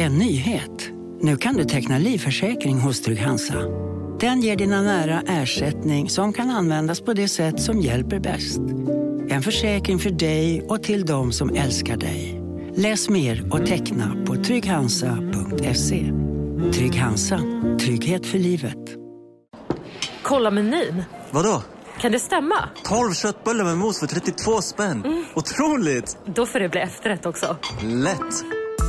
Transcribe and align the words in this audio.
En 0.00 0.18
nyhet. 0.18 0.90
Nu 1.20 1.36
kan 1.36 1.54
du 1.54 1.64
teckna 1.64 1.98
livförsäkring 1.98 2.78
hos 2.78 3.02
Trygg-Hansa. 3.02 3.54
Den 4.20 4.40
ger 4.40 4.56
dina 4.56 4.82
nära 4.82 5.22
ersättning 5.26 6.10
som 6.10 6.32
kan 6.32 6.50
användas 6.50 7.00
på 7.00 7.12
det 7.12 7.28
sätt 7.28 7.60
som 7.60 7.80
hjälper 7.80 8.20
bäst. 8.20 8.60
En 9.28 9.42
försäkring 9.42 9.98
för 9.98 10.10
dig 10.10 10.62
och 10.68 10.82
till 10.82 11.06
de 11.06 11.32
som 11.32 11.56
älskar 11.56 11.96
dig. 11.96 12.42
Läs 12.74 13.08
mer 13.08 13.48
och 13.52 13.66
teckna 13.66 14.16
på 14.26 14.34
trygghansa.se. 14.34 16.12
Trygg 16.72 16.96
Hansa. 16.96 17.40
Trygghet 17.80 18.26
för 18.26 18.38
livet. 18.38 18.96
Kolla 20.22 20.50
menyn. 20.50 21.02
Vadå? 21.30 21.62
Kan 22.00 22.12
det 22.12 22.20
stämma? 22.20 22.68
12 22.84 23.12
köttbullar 23.12 23.64
med 23.64 23.78
mos 23.78 24.00
för 24.00 24.06
32 24.06 24.62
spänn. 24.62 25.04
Mm. 25.04 25.24
Otroligt! 25.34 26.18
Då 26.26 26.46
får 26.46 26.58
det 26.58 26.68
bli 26.68 26.80
efterrätt 26.80 27.26
också. 27.26 27.56
Lätt! 27.82 28.57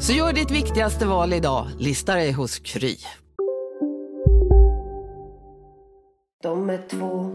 Så 0.00 0.12
gör 0.12 0.32
ditt 0.32 0.50
viktigaste 0.50 1.06
val 1.06 1.32
idag, 1.32 1.66
lista 1.78 2.14
dig 2.14 2.32
hos 2.32 2.58
Kry. 2.58 2.96
De 6.42 6.70
är 6.70 6.88
två, 6.90 7.30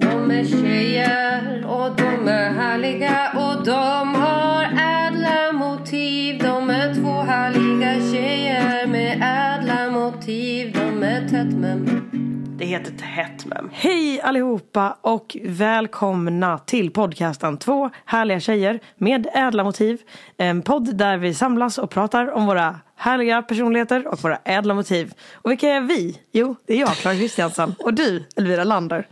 de 0.00 0.30
är 0.30 0.44
tjejer 0.44 1.66
och 1.66 1.96
de 1.96 2.28
är 2.28 2.50
härliga 2.50 3.32
och 3.36 3.64
de 3.64 4.14
har 4.14 4.64
ädla 4.64 5.52
motiv. 5.52 6.38
De 6.38 6.70
är 6.70 6.94
två 6.94 7.12
härliga 7.12 8.12
tjejer 8.12 8.86
med 8.86 9.12
ädla 9.22 9.90
motiv. 9.90 10.72
De 10.72 11.02
är 11.02 11.28
tätt 11.28 11.54
men 11.56 12.10
det 12.58 12.64
heter 12.64 12.92
Tätt 12.92 13.46
mem. 13.46 13.70
Hej 13.72 14.20
allihopa 14.20 14.96
och 15.00 15.36
välkomna 15.44 16.58
till 16.58 16.90
podcasten 16.90 17.58
Två 17.58 17.90
härliga 18.04 18.40
tjejer 18.40 18.80
med 18.96 19.26
ädla 19.34 19.64
motiv. 19.64 20.02
En 20.36 20.62
podd 20.62 20.96
där 20.96 21.16
vi 21.16 21.34
samlas 21.34 21.78
och 21.78 21.90
pratar 21.90 22.30
om 22.30 22.46
våra 22.46 22.80
härliga 22.96 23.42
personligheter 23.42 24.06
och 24.06 24.22
våra 24.22 24.38
ädla 24.44 24.74
motiv. 24.74 25.12
Och 25.32 25.50
vilka 25.50 25.68
är 25.68 25.80
vi? 25.80 26.20
Jo, 26.32 26.56
det 26.66 26.74
är 26.74 26.80
jag, 26.80 26.88
Klara 26.88 27.14
Kristiansson. 27.14 27.74
Och 27.78 27.94
du, 27.94 28.24
Elvira 28.36 28.64
Lander. 28.64 29.08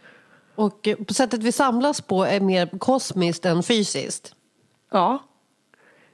Och 0.55 0.89
eh, 0.89 0.97
på 0.97 1.15
sättet 1.15 1.43
vi 1.43 1.53
samlas 1.53 2.01
på 2.01 2.25
är 2.25 2.41
mer 2.41 2.79
kosmiskt 2.79 3.45
än 3.45 3.63
fysiskt. 3.63 4.35
Ja. 4.93 5.23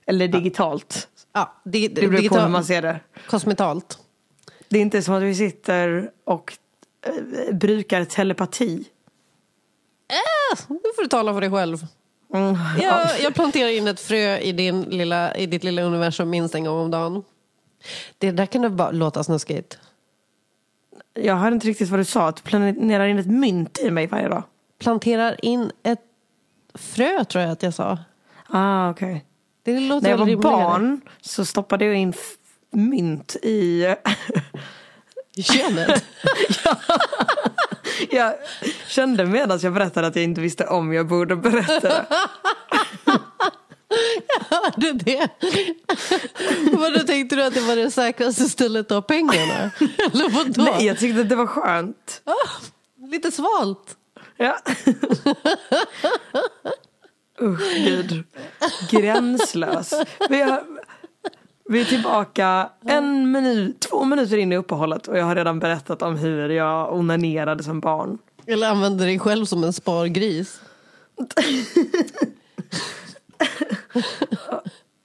Eller 0.06 0.28
digitalt. 0.28 1.08
Ja, 1.32 1.54
det, 1.64 1.88
det 1.88 2.08
beror 2.08 2.28
på 2.28 2.38
hur 2.38 2.48
man 2.48 2.64
ser 2.64 2.82
det. 2.82 3.00
Kosmetalt. 3.26 3.98
Det 4.68 4.78
är 4.78 4.82
inte 4.82 5.02
som 5.02 5.14
att 5.14 5.22
vi 5.22 5.34
sitter 5.34 6.10
och 6.24 6.58
brukar 7.52 8.04
telepati. 8.04 8.84
Äh, 10.08 10.64
nu 10.68 10.80
får 10.96 11.02
du 11.02 11.08
tala 11.08 11.34
för 11.34 11.40
dig 11.40 11.50
själv. 11.50 11.86
Mm, 12.34 12.56
jag, 12.80 13.20
jag, 13.20 13.34
planterar 13.34 13.68
in 13.68 13.88
ett 13.88 14.00
frö 14.00 14.38
i, 14.38 14.52
din 14.52 14.82
lilla, 14.82 15.34
i 15.34 15.46
ditt 15.46 15.64
lilla 15.64 15.82
universum 15.82 16.30
minst 16.30 16.54
en 16.54 16.64
gång 16.64 16.78
om 16.78 16.90
dagen. 16.90 17.24
Det 18.18 18.30
där 18.30 18.46
kan 18.46 18.76
bara 18.76 18.90
låta 18.90 19.24
snuskigt. 19.24 19.78
Jag 21.14 21.36
hörde 21.36 21.54
inte 21.54 21.66
riktigt 21.66 21.88
vad 21.88 22.00
du 22.00 22.04
sa. 22.04 22.28
Att 22.28 22.36
du 22.36 22.42
planerar 22.42 23.06
in 23.06 23.18
ett 23.18 23.26
mynt 23.26 23.78
i 23.78 23.90
mig 23.90 24.06
varje 24.06 24.28
dag. 24.28 24.42
Planterar 24.78 25.44
in 25.44 25.72
ett 25.82 26.02
frö 26.74 27.24
tror 27.24 27.44
jag 27.44 27.52
att 27.52 27.62
jag 27.62 27.74
sa. 27.74 27.98
Ah, 28.46 28.90
okej. 28.90 29.10
Okay. 29.10 29.20
Det 29.62 29.80
låter 29.80 30.02
När 30.02 30.10
jag 30.10 30.18
var 30.18 30.26
rimligare. 30.26 30.56
barn 30.56 31.00
så 31.20 31.44
stoppade 31.44 31.84
jag 31.84 31.96
in 31.96 32.12
mynt 32.70 33.36
i... 33.42 33.86
I 35.38 35.42
könet? 35.42 36.04
ja. 36.64 36.76
Jag 38.10 38.34
kände 38.86 39.26
medan 39.26 39.58
jag 39.62 39.72
berättade 39.72 40.06
att 40.06 40.16
jag 40.16 40.24
inte 40.24 40.40
visste 40.40 40.66
om 40.66 40.92
jag 40.92 41.06
borde 41.08 41.36
berätta 41.36 41.80
det. 41.80 42.06
Jag 44.28 44.58
hörde 44.58 44.92
det. 44.92 45.28
Vadå, 46.72 46.98
tänkte 46.98 47.36
du 47.36 47.42
att 47.42 47.54
det 47.54 47.60
var 47.60 47.76
det 47.76 47.90
säkraste 47.90 48.48
stället 48.48 48.86
att 48.86 48.94
ha 48.94 49.02
pengarna? 49.02 49.70
Eller 50.12 50.28
vadå? 50.28 50.62
Nej, 50.62 50.86
jag 50.86 50.98
tyckte 50.98 51.20
att 51.20 51.28
det 51.28 51.36
var 51.36 51.46
skönt. 51.46 52.22
Oh, 52.26 53.08
lite 53.10 53.32
svalt. 53.32 53.96
Ja. 54.36 54.58
Usch, 57.42 57.74
gud. 57.74 58.24
Gränslös. 58.90 59.92
Vi, 60.28 60.42
har, 60.42 60.62
vi 61.68 61.80
är 61.80 61.84
tillbaka 61.84 62.70
en 62.84 63.32
minut, 63.32 63.80
två 63.80 64.04
minuter 64.04 64.36
in 64.36 64.52
i 64.52 64.56
uppehållet 64.56 65.08
och 65.08 65.18
jag 65.18 65.24
har 65.24 65.36
redan 65.36 65.58
berättat 65.58 66.02
om 66.02 66.16
hur 66.16 66.48
jag 66.48 66.94
onanerade 66.94 67.62
som 67.62 67.80
barn. 67.80 68.18
Eller 68.46 68.68
använde 68.68 69.04
dig 69.04 69.18
själv 69.18 69.44
som 69.44 69.64
en 69.64 69.72
spargris. 69.72 70.60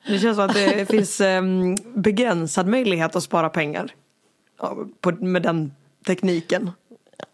Det 0.07 0.19
känns 0.19 0.37
som 0.37 0.45
att 0.45 0.53
det 0.53 0.89
finns 0.89 1.21
um, 1.21 1.75
begränsad 1.95 2.67
möjlighet 2.67 3.15
att 3.15 3.23
spara 3.23 3.49
pengar. 3.49 3.91
Med 5.19 5.41
den 5.41 5.71
tekniken. 6.07 6.71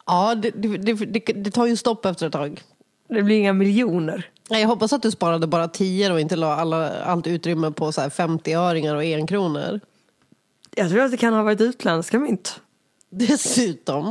Ja, 0.06 0.36
det, 0.36 0.52
det, 0.52 0.94
det, 0.94 1.20
det 1.20 1.52
tar 1.52 1.66
ju 1.66 1.78
stopp 1.78 2.06
efter 2.06 2.28
ett 2.28 2.34
tag. 2.34 2.62
Det 3.10 3.24
blir 3.24 3.36
inga 3.36 3.54
miljoner. 3.54 4.30
Jag 4.50 4.68
hoppas 4.68 4.94
att 4.94 5.02
du 5.02 5.12
sparade 5.12 5.48
bara 5.48 5.68
10 5.68 6.12
och 6.12 6.20
inte 6.20 6.36
la 6.36 6.56
alla, 6.56 7.02
allt 7.04 7.28
utrymme 7.28 7.72
på 7.72 7.92
50-öringar 7.92 8.96
och 8.96 9.04
enkronor. 9.04 9.80
Jag 10.76 10.90
tror 10.90 11.02
att 11.02 11.12
det 11.12 11.18
kan 11.18 11.34
ha 11.34 11.44
varit 11.44 11.62
utländska 11.62 12.20
mynt. 12.20 12.62
Dessutom. 13.10 14.08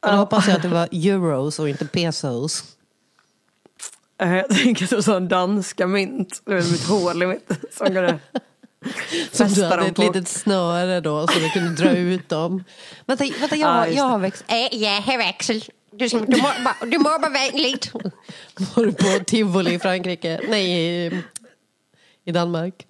Och 0.00 0.10
då 0.10 0.16
hoppas 0.16 0.48
jag 0.48 0.56
att 0.56 0.62
det 0.62 0.68
var 0.68 0.88
euros 0.92 1.58
och 1.58 1.68
inte 1.68 1.86
pesos. 1.86 2.64
Jag 4.18 4.48
tänker 4.48 4.84
att 4.84 4.90
det 4.90 5.12
var 5.12 5.20
danska 5.20 5.86
mynt. 5.86 6.42
Det 6.44 6.54
var 6.54 6.88
hål 6.88 7.22
i 7.22 7.26
mitt. 7.26 7.50
Som 7.72 7.86
kunde 7.86 8.18
Som 9.32 9.48
du 9.48 9.64
hade 9.64 9.86
ett 9.86 9.96
på. 9.96 10.02
litet 10.02 10.28
snöre 10.28 11.00
då 11.00 11.26
så 11.26 11.38
du 11.38 11.50
kunde 11.50 11.82
dra 11.82 11.90
ut 11.90 12.28
dem. 12.28 12.64
Vänta, 13.06 13.24
vänta 13.40 13.56
jag, 13.56 13.68
ah, 13.70 13.86
jag 13.86 14.04
har 14.04 14.18
växel. 14.18 14.46
Äh, 14.48 14.82
ja, 14.82 15.02
herr 15.06 15.18
växel. 15.18 15.64
Du, 16.00 16.08
du, 16.08 16.42
mår, 16.42 16.64
bara, 16.64 16.86
du 16.86 16.98
mår 16.98 17.18
bara 17.18 17.30
vänligt. 17.30 17.92
Var 18.74 18.84
du 18.86 18.92
på 18.92 19.24
tivoli 19.24 19.74
i 19.74 19.78
Frankrike? 19.78 20.40
Nej, 20.48 20.70
i, 20.70 21.22
i 22.24 22.32
Danmark. 22.32 22.86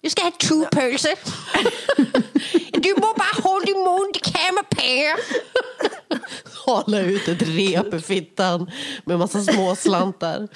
Du 0.00 0.10
ska 0.10 0.22
ha 0.22 0.30
två 0.30 0.64
pölser. 0.64 1.14
Du 2.72 2.94
må 2.94 3.14
bara 3.16 3.42
hålla 3.42 3.64
din 3.64 3.78
mun, 3.78 4.10
det 4.12 4.18
kan 4.18 4.64
pengar. 4.70 5.16
Hala 6.66 7.00
ut 7.00 7.28
ett 7.28 7.42
rep 7.42 7.94
i 7.94 8.00
fittan 8.00 8.70
med 9.04 9.18
massa 9.18 9.40
små 9.42 9.76
slantar. 9.76 10.48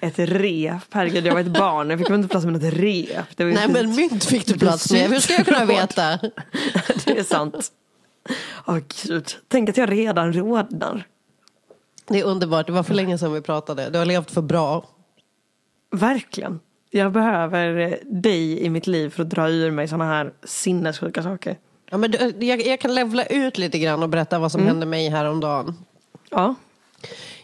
Ett 0.00 0.18
rep, 0.18 0.82
herregud 0.90 1.26
jag 1.26 1.32
var 1.32 1.40
ett 1.40 1.46
barn, 1.46 1.90
jag 1.90 1.98
fick 1.98 2.10
inte 2.10 2.28
plats 2.28 2.44
med 2.44 2.52
något 2.52 2.74
rep. 2.74 3.38
Nej 3.38 3.68
men 3.68 3.94
mynt 3.94 4.24
fick 4.24 4.46
du 4.46 4.58
plats 4.58 4.92
med, 4.92 5.10
hur 5.10 5.20
ska 5.20 5.32
jag 5.32 5.46
kunna 5.46 5.64
veta? 5.64 6.18
det 7.04 7.18
är 7.18 7.24
sant. 7.24 7.72
Åh 8.66 8.74
oh, 8.76 8.80
gud, 9.04 9.26
tänk 9.48 9.68
att 9.68 9.76
jag 9.76 9.92
redan 9.92 10.32
rodnar. 10.32 11.06
Det 12.06 12.20
är 12.20 12.24
underbart, 12.24 12.66
det 12.66 12.72
var 12.72 12.82
för 12.82 12.94
länge 12.94 13.18
sedan 13.18 13.32
vi 13.32 13.40
pratade. 13.40 13.90
Du 13.90 13.98
har 13.98 14.06
levt 14.06 14.30
för 14.30 14.42
bra. 14.42 14.84
Verkligen. 15.90 16.60
Jag 16.90 17.12
behöver 17.12 17.98
dig 18.04 18.60
i 18.60 18.70
mitt 18.70 18.86
liv 18.86 19.10
för 19.10 19.22
att 19.22 19.30
dra 19.30 19.48
ur 19.48 19.70
mig 19.70 19.88
sådana 19.88 20.04
här 20.04 20.32
sinnessjuka 20.44 21.22
saker. 21.22 21.58
Ja, 21.90 21.98
men 21.98 22.10
du, 22.10 22.18
jag, 22.46 22.66
jag, 22.66 22.80
kan 22.80 22.94
levla 22.94 23.26
ut 23.26 23.58
lite 23.58 23.78
grann 23.78 24.02
och 24.02 24.08
berätta 24.08 24.38
vad 24.38 24.52
som 24.52 24.60
mm. 24.60 24.68
hände 24.68 24.86
mig 24.86 25.08
häromdagen. 25.08 25.74
Ja. 26.30 26.54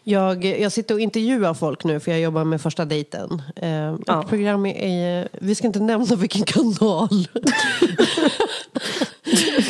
Jag, 0.05 0.44
jag 0.44 0.73
sitter 0.73 0.94
och 0.94 1.00
intervjuar 1.00 1.55
folk 1.55 1.85
nu 1.85 2.00
för 2.00 2.11
jag 2.11 2.20
jobbar 2.20 2.44
med 2.44 2.61
första 2.61 2.85
dejten. 2.85 3.43
Eh, 3.56 3.97
ja. 4.06 4.25
program 4.29 4.67
är, 4.67 5.29
vi 5.32 5.55
ska 5.55 5.67
inte 5.67 5.81
nämna 5.81 6.17
vilken 6.17 6.43
kanal. 6.43 7.08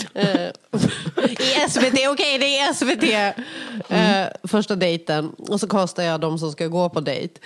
I 1.38 1.70
SVT, 1.70 1.92
okej 1.92 2.08
okay, 2.08 2.38
det 2.38 2.58
är 2.58 2.72
SVT. 2.72 3.02
Mm. 3.88 4.22
Eh, 4.22 4.28
första 4.44 4.76
dejten. 4.76 5.28
Och 5.28 5.60
så 5.60 5.68
kastar 5.68 6.02
jag 6.02 6.20
de 6.20 6.38
som 6.38 6.52
ska 6.52 6.66
gå 6.66 6.88
på 6.88 7.00
dejt. 7.00 7.40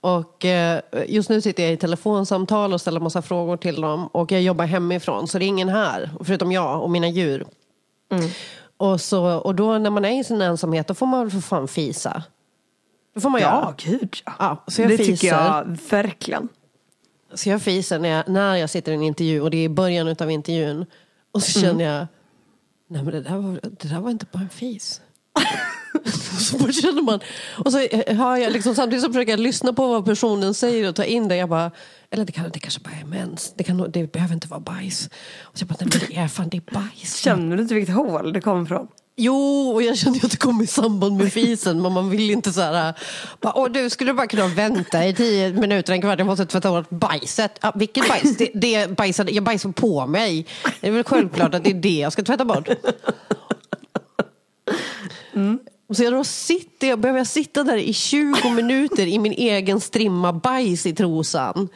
Och 0.00 0.44
eh, 0.44 0.80
just 1.06 1.30
nu 1.30 1.40
sitter 1.40 1.62
jag 1.62 1.72
i 1.72 1.76
telefonsamtal 1.76 2.72
och 2.72 2.80
ställer 2.80 3.00
massa 3.00 3.22
frågor 3.22 3.56
till 3.56 3.80
dem. 3.80 4.06
Och 4.06 4.32
jag 4.32 4.42
jobbar 4.42 4.64
hemifrån 4.64 5.28
så 5.28 5.38
det 5.38 5.44
är 5.44 5.46
ingen 5.46 5.68
här. 5.68 6.10
Förutom 6.24 6.52
jag 6.52 6.82
och 6.82 6.90
mina 6.90 7.08
djur. 7.08 7.46
Mm. 8.12 8.30
Och, 8.76 9.00
så, 9.00 9.24
och 9.24 9.54
då 9.54 9.78
när 9.78 9.90
man 9.90 10.04
är 10.04 10.20
i 10.20 10.24
sin 10.24 10.42
ensamhet 10.42 10.86
då 10.88 10.94
får 10.94 11.06
man 11.06 11.20
väl 11.20 11.30
för 11.30 11.40
fan 11.40 11.68
fisa. 11.68 12.22
Det 13.14 13.20
får 13.20 13.30
man 13.30 13.40
ja, 13.40 13.46
göra. 13.46 13.74
Gud 13.98 14.16
ja. 14.26 14.32
ja 14.38 14.64
så 14.66 14.82
jag 14.82 14.90
det 14.90 14.96
fiser. 14.96 15.12
tycker 15.12 15.28
jag 15.28 15.78
verkligen. 15.90 16.48
Så 17.34 17.48
jag 17.48 17.62
fiser 17.62 17.98
när 17.98 18.08
jag, 18.08 18.28
när 18.28 18.56
jag 18.56 18.70
sitter 18.70 18.92
i 18.92 18.94
en 18.94 19.02
intervju 19.02 19.40
och 19.40 19.50
det 19.50 19.56
är 19.56 19.64
i 19.64 19.68
början 19.68 20.16
av 20.20 20.30
intervjun. 20.30 20.86
Och 21.32 21.42
så 21.42 21.58
mm. 21.58 21.70
känner 21.70 21.84
jag, 21.84 22.06
nej 22.88 23.02
men 23.02 23.12
det 23.12 23.20
där 23.20 23.36
var, 23.36 23.60
det 23.62 23.88
där 23.88 24.00
var 24.00 24.10
inte 24.10 24.26
bara 24.32 24.42
en 24.42 24.48
fis. 24.48 25.00
så 26.40 26.72
känner 26.72 27.02
man, 27.02 27.20
och 27.64 27.72
så 27.72 27.80
eh, 27.80 28.16
hör 28.16 28.36
jag 28.36 28.52
liksom, 28.52 28.74
samtidigt 28.74 29.04
så 29.04 29.12
försöker 29.12 29.32
jag 29.32 29.40
lyssna 29.40 29.72
på 29.72 29.88
vad 29.88 30.04
personen 30.04 30.54
säger 30.54 30.88
och 30.88 30.94
ta 30.94 31.04
in 31.04 31.28
det. 31.28 31.36
Jag 31.36 31.48
bara, 31.48 31.70
eller 32.10 32.24
det, 32.24 32.32
kan, 32.32 32.50
det 32.50 32.58
kanske 32.58 32.80
bara 32.80 32.94
är 33.00 33.04
mens. 33.04 33.52
Det, 33.56 33.64
kan, 33.64 33.90
det 33.90 34.12
behöver 34.12 34.34
inte 34.34 34.48
vara 34.48 34.60
bajs. 34.60 35.10
Och 35.40 35.58
så 35.58 35.62
jag 35.62 35.68
bara, 35.68 35.76
nej 35.80 35.88
men 35.92 36.08
det 36.08 36.16
är 36.16 36.28
fan 36.28 36.48
det 36.48 36.56
är 36.56 36.74
bajs. 36.74 37.16
Känner 37.16 37.56
du 37.56 37.62
inte 37.62 37.74
vilket 37.74 37.94
hål 37.94 38.32
det 38.32 38.40
kom 38.40 38.66
från? 38.66 38.88
Jo, 39.20 39.70
och 39.74 39.82
jag 39.82 39.98
kände 39.98 40.20
att 40.22 40.30
det 40.30 40.36
kom 40.36 40.62
i 40.62 40.66
samband 40.66 41.16
med 41.16 41.32
fisen, 41.38 41.82
men 41.82 41.92
man 41.92 42.10
vill 42.10 42.30
inte 42.30 42.52
så 42.52 42.60
här... 42.60 42.94
Bara, 43.40 43.52
Åh, 43.56 43.68
du 43.68 43.90
skulle 43.90 44.14
bara 44.14 44.26
kunna 44.26 44.46
vänta 44.46 45.06
i 45.06 45.14
tio 45.14 45.52
minuter, 45.52 45.92
en 45.92 46.00
kvart, 46.00 46.18
jag 46.18 46.26
måste 46.26 46.46
tvätta 46.46 46.70
bort 46.70 46.90
bajset. 46.90 47.58
Ja, 47.60 47.72
vilket 47.74 48.08
bajs? 48.08 48.36
Det, 48.36 48.50
det 48.54 48.96
bajsade, 48.96 49.32
jag 49.32 49.44
bajsade 49.44 49.74
på 49.74 50.06
mig. 50.06 50.46
Det 50.80 50.86
är 50.86 50.90
väl 50.90 51.04
självklart 51.04 51.54
att 51.54 51.64
det 51.64 51.70
är 51.70 51.74
det 51.74 51.98
jag 51.98 52.12
ska 52.12 52.22
tvätta 52.22 52.44
bort. 52.44 52.68
Och 55.88 55.96
så 55.96 56.02
jag 56.02 56.12
då 56.12 56.24
sitter 56.24 56.88
jag, 56.88 56.98
behöver 56.98 57.20
jag 57.20 57.26
sitta 57.26 57.64
där 57.64 57.76
i 57.76 57.92
20 57.92 58.50
minuter 58.50 59.06
i 59.06 59.18
min 59.18 59.32
egen 59.32 59.80
strimma 59.80 60.32
bajs 60.32 60.86
i 60.86 60.94
trosan. 60.94 61.68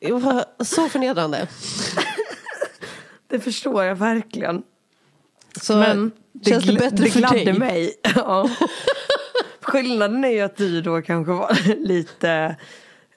Det 0.00 0.12
var 0.12 0.44
så 0.64 0.88
förnedrande. 0.88 1.48
Det 3.28 3.40
förstår 3.40 3.84
jag 3.84 3.96
verkligen. 3.96 4.62
Så 5.62 5.76
Men 5.76 6.12
känns 6.46 6.64
det 6.64 6.72
bättre 6.72 7.04
det 7.04 7.10
för 7.10 7.18
gladde 7.18 7.44
dig? 7.44 7.58
mig. 7.58 7.94
Ja. 8.14 8.50
Skillnaden 9.60 10.24
är 10.24 10.28
ju 10.28 10.40
att 10.40 10.56
du 10.56 10.80
då 10.82 11.02
kanske 11.02 11.32
var 11.32 11.76
lite 11.86 12.56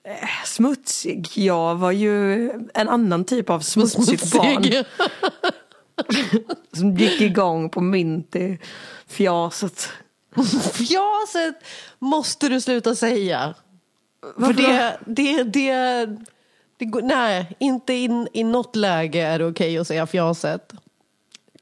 eh, 0.04 0.46
smutsig. 0.46 1.28
Jag 1.34 1.76
var 1.76 1.92
ju 1.92 2.50
en 2.74 2.90
annan 2.90 3.26
typ 3.26 3.50
av 3.50 3.60
smutsigt 3.60 4.34
barn. 4.34 4.64
Smutsig. 4.64 4.86
Som 6.74 6.98
gick 6.98 7.22
igång 7.22 7.70
på 7.70 7.82
i 8.36 8.60
fjaset. 10.74 11.56
Måste 12.00 12.50
du 12.50 12.62
sluta 12.62 12.96
säga. 12.96 13.54
Varför 14.36 14.54
För 14.54 14.62
det, 14.62 14.98
det, 15.06 15.44
det, 15.44 16.06
det 16.78 17.02
nej, 17.04 17.56
inte 17.60 17.94
in, 17.94 18.28
i 18.34 18.44
något 18.44 18.76
läge 18.76 19.22
är 19.22 19.40
det 19.40 19.46
okej 19.46 19.78
att 19.78 19.88
säga 19.88 20.08
fjaset. 20.08 20.74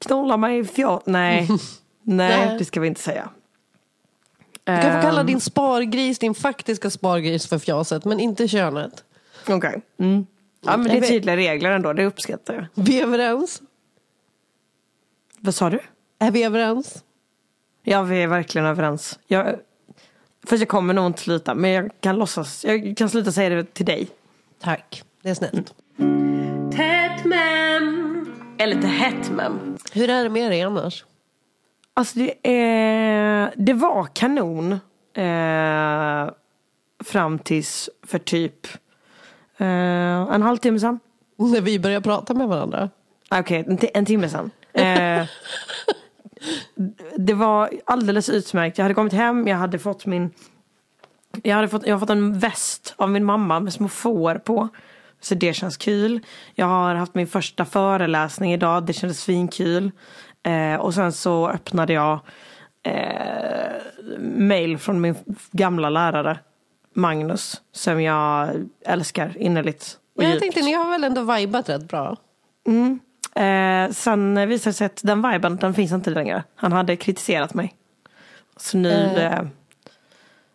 Knulla 0.06 0.36
mig 0.36 0.58
i 0.58 0.64
fjat. 0.64 1.02
Nej. 1.06 1.48
Nej, 2.02 2.58
det 2.58 2.64
ska 2.64 2.80
vi 2.80 2.88
inte 2.88 3.00
säga. 3.00 3.28
Du 4.64 4.72
kan 4.82 4.92
få 4.92 5.00
kalla 5.02 5.20
Ehm, 5.20 5.26
din 5.26 5.40
spargris, 5.40 6.18
din 6.18 6.34
faktiska 6.34 6.90
spargris 6.90 7.46
för 7.46 7.58
fjaset, 7.58 8.04
men 8.04 8.20
inte 8.20 8.48
könet. 8.48 9.04
Okej. 9.48 9.82
Mm. 9.98 10.26
Ja 10.64 10.76
men 10.76 10.88
det 10.88 10.98
är 10.98 11.00
tydliga 11.08 11.36
regler 11.36 11.70
ändå, 11.70 11.92
det 11.92 12.04
uppskattar 12.06 12.54
jag. 12.54 12.84
Vi 12.84 13.00
är 13.00 13.02
överens? 13.02 13.62
Vad 15.38 15.54
sa 15.54 15.70
du? 15.70 15.80
Är 16.18 16.30
vi 16.30 16.44
överens? 16.44 17.04
Ja 17.82 18.02
vi 18.02 18.22
är 18.22 18.26
verkligen 18.26 18.66
överens. 18.66 19.18
Jag, 19.26 19.56
fast 20.46 20.60
jag 20.60 20.68
kommer 20.68 20.94
nog 20.94 21.06
inte 21.06 21.20
sluta, 21.20 21.54
men 21.54 21.70
jag 21.70 21.90
kan 22.00 22.16
låtsas, 22.16 22.64
jag 22.64 22.94
kan 22.96 23.08
sluta 23.08 23.32
säga 23.32 23.48
det 23.48 23.74
till 23.74 23.86
dig. 23.86 24.08
Tack, 24.60 25.02
det 25.22 25.30
är 25.30 25.34
snällt. 25.34 25.74
Tätt 26.76 27.24
Eller 28.62 28.74
lite 28.74 28.86
hett 28.86 29.30
mem. 29.30 29.76
Hur 29.92 30.10
är 30.10 30.22
det 30.24 30.30
med 30.30 30.50
dig 30.50 30.62
annars? 30.62 31.04
Alltså 31.94 32.18
det, 32.18 32.48
är, 32.50 33.52
det 33.56 33.72
var 33.72 34.04
kanon. 34.04 34.72
Eh, 35.14 36.30
fram 37.04 37.38
tills 37.38 37.90
för 38.06 38.18
typ 38.18 38.66
eh, 39.56 39.66
en 39.66 40.42
halvtimme 40.42 40.78
sedan. 40.80 41.00
När 41.36 41.60
vi 41.60 41.78
börjar 41.78 42.00
prata 42.00 42.34
med 42.34 42.48
varandra? 42.48 42.90
Ah, 43.28 43.40
Okej, 43.40 43.64
en, 43.68 43.78
ti- 43.78 43.90
en 43.94 44.06
timme 44.06 44.28
sedan. 44.28 44.50
Eh, 44.72 45.26
det 47.16 47.34
var 47.34 47.70
alldeles 47.84 48.28
utmärkt. 48.28 48.78
Jag 48.78 48.84
hade 48.84 48.94
kommit 48.94 49.12
hem, 49.12 49.48
jag 49.48 49.56
hade 49.56 49.78
fått 49.78 50.06
min 50.06 50.30
jag, 51.42 51.56
hade 51.56 51.68
fått, 51.68 51.86
jag 51.86 51.94
har 51.94 52.00
fått 52.00 52.10
en 52.10 52.38
väst 52.38 52.94
av 52.96 53.10
min 53.10 53.24
mamma 53.24 53.60
med 53.60 53.72
små 53.72 53.88
får 53.88 54.34
på. 54.34 54.68
Så 55.22 55.34
det 55.34 55.54
känns 55.54 55.76
kul. 55.76 56.20
Jag 56.54 56.66
har 56.66 56.94
haft 56.94 57.14
min 57.14 57.26
första 57.26 57.64
föreläsning 57.64 58.52
idag. 58.52 58.86
Det 58.86 58.92
kändes 58.92 59.20
svinkul. 59.20 59.90
Eh, 60.42 60.74
och 60.74 60.94
sen 60.94 61.12
så 61.12 61.48
öppnade 61.48 61.92
jag 61.92 62.18
eh, 62.82 63.72
mail 64.20 64.78
från 64.78 65.00
min 65.00 65.14
gamla 65.52 65.90
lärare 65.90 66.38
Magnus. 66.94 67.60
Som 67.72 68.02
jag 68.02 68.48
älskar 68.86 69.36
innerligt. 69.38 69.82
och 69.82 70.22
Men 70.22 70.26
jag 70.26 70.32
djupt. 70.34 70.42
tänkte, 70.42 70.62
ni 70.62 70.72
har 70.72 70.90
väl 70.90 71.04
ändå 71.04 71.34
vibat 71.34 71.68
rätt 71.68 71.88
bra? 71.88 72.16
Eh, 73.34 73.90
sen 73.90 74.48
visade 74.48 74.70
det 74.70 74.74
sig 74.74 74.86
att 74.86 75.00
den 75.04 75.30
viben, 75.30 75.56
den 75.56 75.74
finns 75.74 75.92
inte 75.92 76.10
längre. 76.10 76.44
Han 76.56 76.72
hade 76.72 76.96
kritiserat 76.96 77.54
mig. 77.54 77.74
Så 78.56 78.76
nu... 78.78 79.16
Eh. 79.16 79.42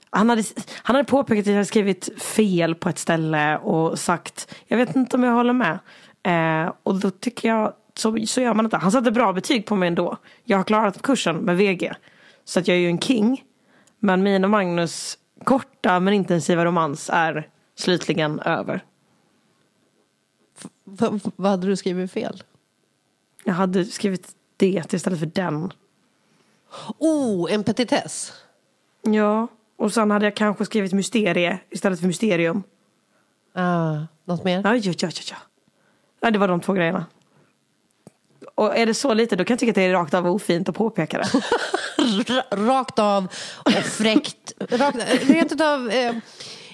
Han, 0.09 0.29
hade, 0.29 0.43
han 0.83 0.95
hade 0.95 1.07
påpekat 1.07 1.41
att 1.41 1.47
jag 1.47 1.53
hade 1.53 1.65
skrivit 1.65 2.21
fel 2.21 2.75
på 2.75 2.89
ett 2.89 2.97
ställe 2.99 3.57
och 3.57 3.99
sagt 3.99 4.55
jag 4.67 4.77
vet 4.77 4.95
inte 4.95 5.17
om 5.17 5.23
jag 5.23 5.33
håller 5.33 5.53
med. 5.53 5.79
Eh, 6.23 6.73
och 6.83 6.99
då 6.99 7.09
tycker 7.09 7.49
jag, 7.49 7.73
så, 7.93 8.17
så 8.25 8.41
gör 8.41 8.53
man 8.53 8.65
inte. 8.65 8.77
Han 8.77 8.91
satte 8.91 9.11
bra 9.11 9.33
betyg 9.33 9.65
på 9.65 9.75
mig 9.75 9.87
ändå. 9.87 10.17
Jag 10.43 10.57
har 10.57 10.63
klarat 10.63 11.01
kursen 11.01 11.35
med 11.37 11.57
VG. 11.57 11.93
Så 12.45 12.59
att 12.59 12.67
jag 12.67 12.77
är 12.77 12.81
ju 12.81 12.87
en 12.87 12.99
king. 12.99 13.43
Men 13.99 14.23
min 14.23 14.43
och 14.43 14.49
Magnus 14.49 15.17
korta 15.43 15.99
men 15.99 16.13
intensiva 16.13 16.65
romans 16.65 17.09
är 17.13 17.49
slutligen 17.75 18.39
över. 18.39 18.83
V- 20.83 21.19
vad 21.35 21.51
hade 21.51 21.67
du 21.67 21.75
skrivit 21.75 22.11
fel? 22.11 22.43
Jag 23.43 23.53
hade 23.53 23.85
skrivit 23.85 24.35
det 24.57 24.93
istället 24.93 25.19
för 25.19 25.25
den. 25.25 25.73
Oh, 26.97 27.53
en 27.53 27.63
petitess. 27.63 28.33
Ja, 29.01 29.47
och 29.77 29.93
sen 29.93 30.11
hade 30.11 30.25
jag 30.25 30.35
kanske 30.35 30.65
skrivit 30.65 30.93
mysterie 30.93 31.59
istället 31.69 31.99
för 31.99 32.07
mysterium. 32.07 32.63
Ah, 33.53 33.95
något 34.25 34.43
mer? 34.43 34.61
Ja, 34.63 34.75
ja, 34.75 34.93
ja, 34.97 35.09
ja, 35.29 35.35
ja. 36.21 36.31
Det 36.31 36.39
var 36.39 36.47
de 36.47 36.61
två 36.61 36.73
grejerna. 36.73 37.05
Och 38.55 38.77
är 38.77 38.85
det 38.85 38.93
så 38.93 39.13
lite 39.13 39.35
då 39.35 39.43
kan 39.43 39.53
jag 39.53 39.59
tycka 39.59 39.69
att 39.71 39.75
det 39.75 39.81
är 39.81 39.91
rakt 39.91 40.13
av 40.13 40.27
ofint 40.27 40.69
att 40.69 40.75
påpeka 40.75 41.17
det. 41.17 41.23
Ra- 42.03 42.67
rakt 42.67 42.99
av 42.99 43.27
och 43.65 43.71
fräckt. 43.71 44.53
rakt, 44.69 44.97
rent 45.29 45.51
utav 45.51 45.89
eh, 45.89 46.15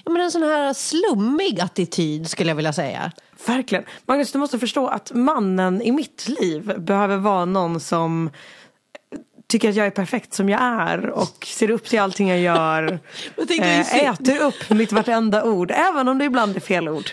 men 0.06 0.20
en 0.22 0.30
sån 0.30 0.42
här 0.42 0.72
slummig 0.72 1.60
attityd 1.60 2.30
skulle 2.30 2.50
jag 2.50 2.56
vilja 2.56 2.72
säga. 2.72 3.12
Verkligen. 3.46 3.84
Magnus, 4.06 4.32
du 4.32 4.38
måste 4.38 4.58
förstå 4.58 4.86
att 4.86 5.12
mannen 5.14 5.82
i 5.82 5.92
mitt 5.92 6.28
liv 6.28 6.74
behöver 6.78 7.16
vara 7.16 7.44
någon 7.44 7.80
som 7.80 8.30
tycker 9.46 9.68
att 9.70 9.74
jag 9.76 9.86
är 9.86 9.90
perfekt 9.90 10.34
som 10.34 10.48
jag 10.48 10.60
är 10.62 11.06
och 11.10 11.46
ser 11.46 11.70
upp 11.70 11.84
till 11.88 12.00
allting 12.00 12.28
jag 12.28 12.40
gör. 12.40 12.98
Eh, 13.60 14.04
äter 14.04 14.38
upp 14.42 14.70
mitt 14.70 14.92
vartenda 14.92 15.44
ord, 15.44 15.70
även 15.70 16.08
om 16.08 16.18
det 16.18 16.24
ibland 16.24 16.56
är 16.56 16.60
fel 16.60 16.88
ord. 16.88 17.10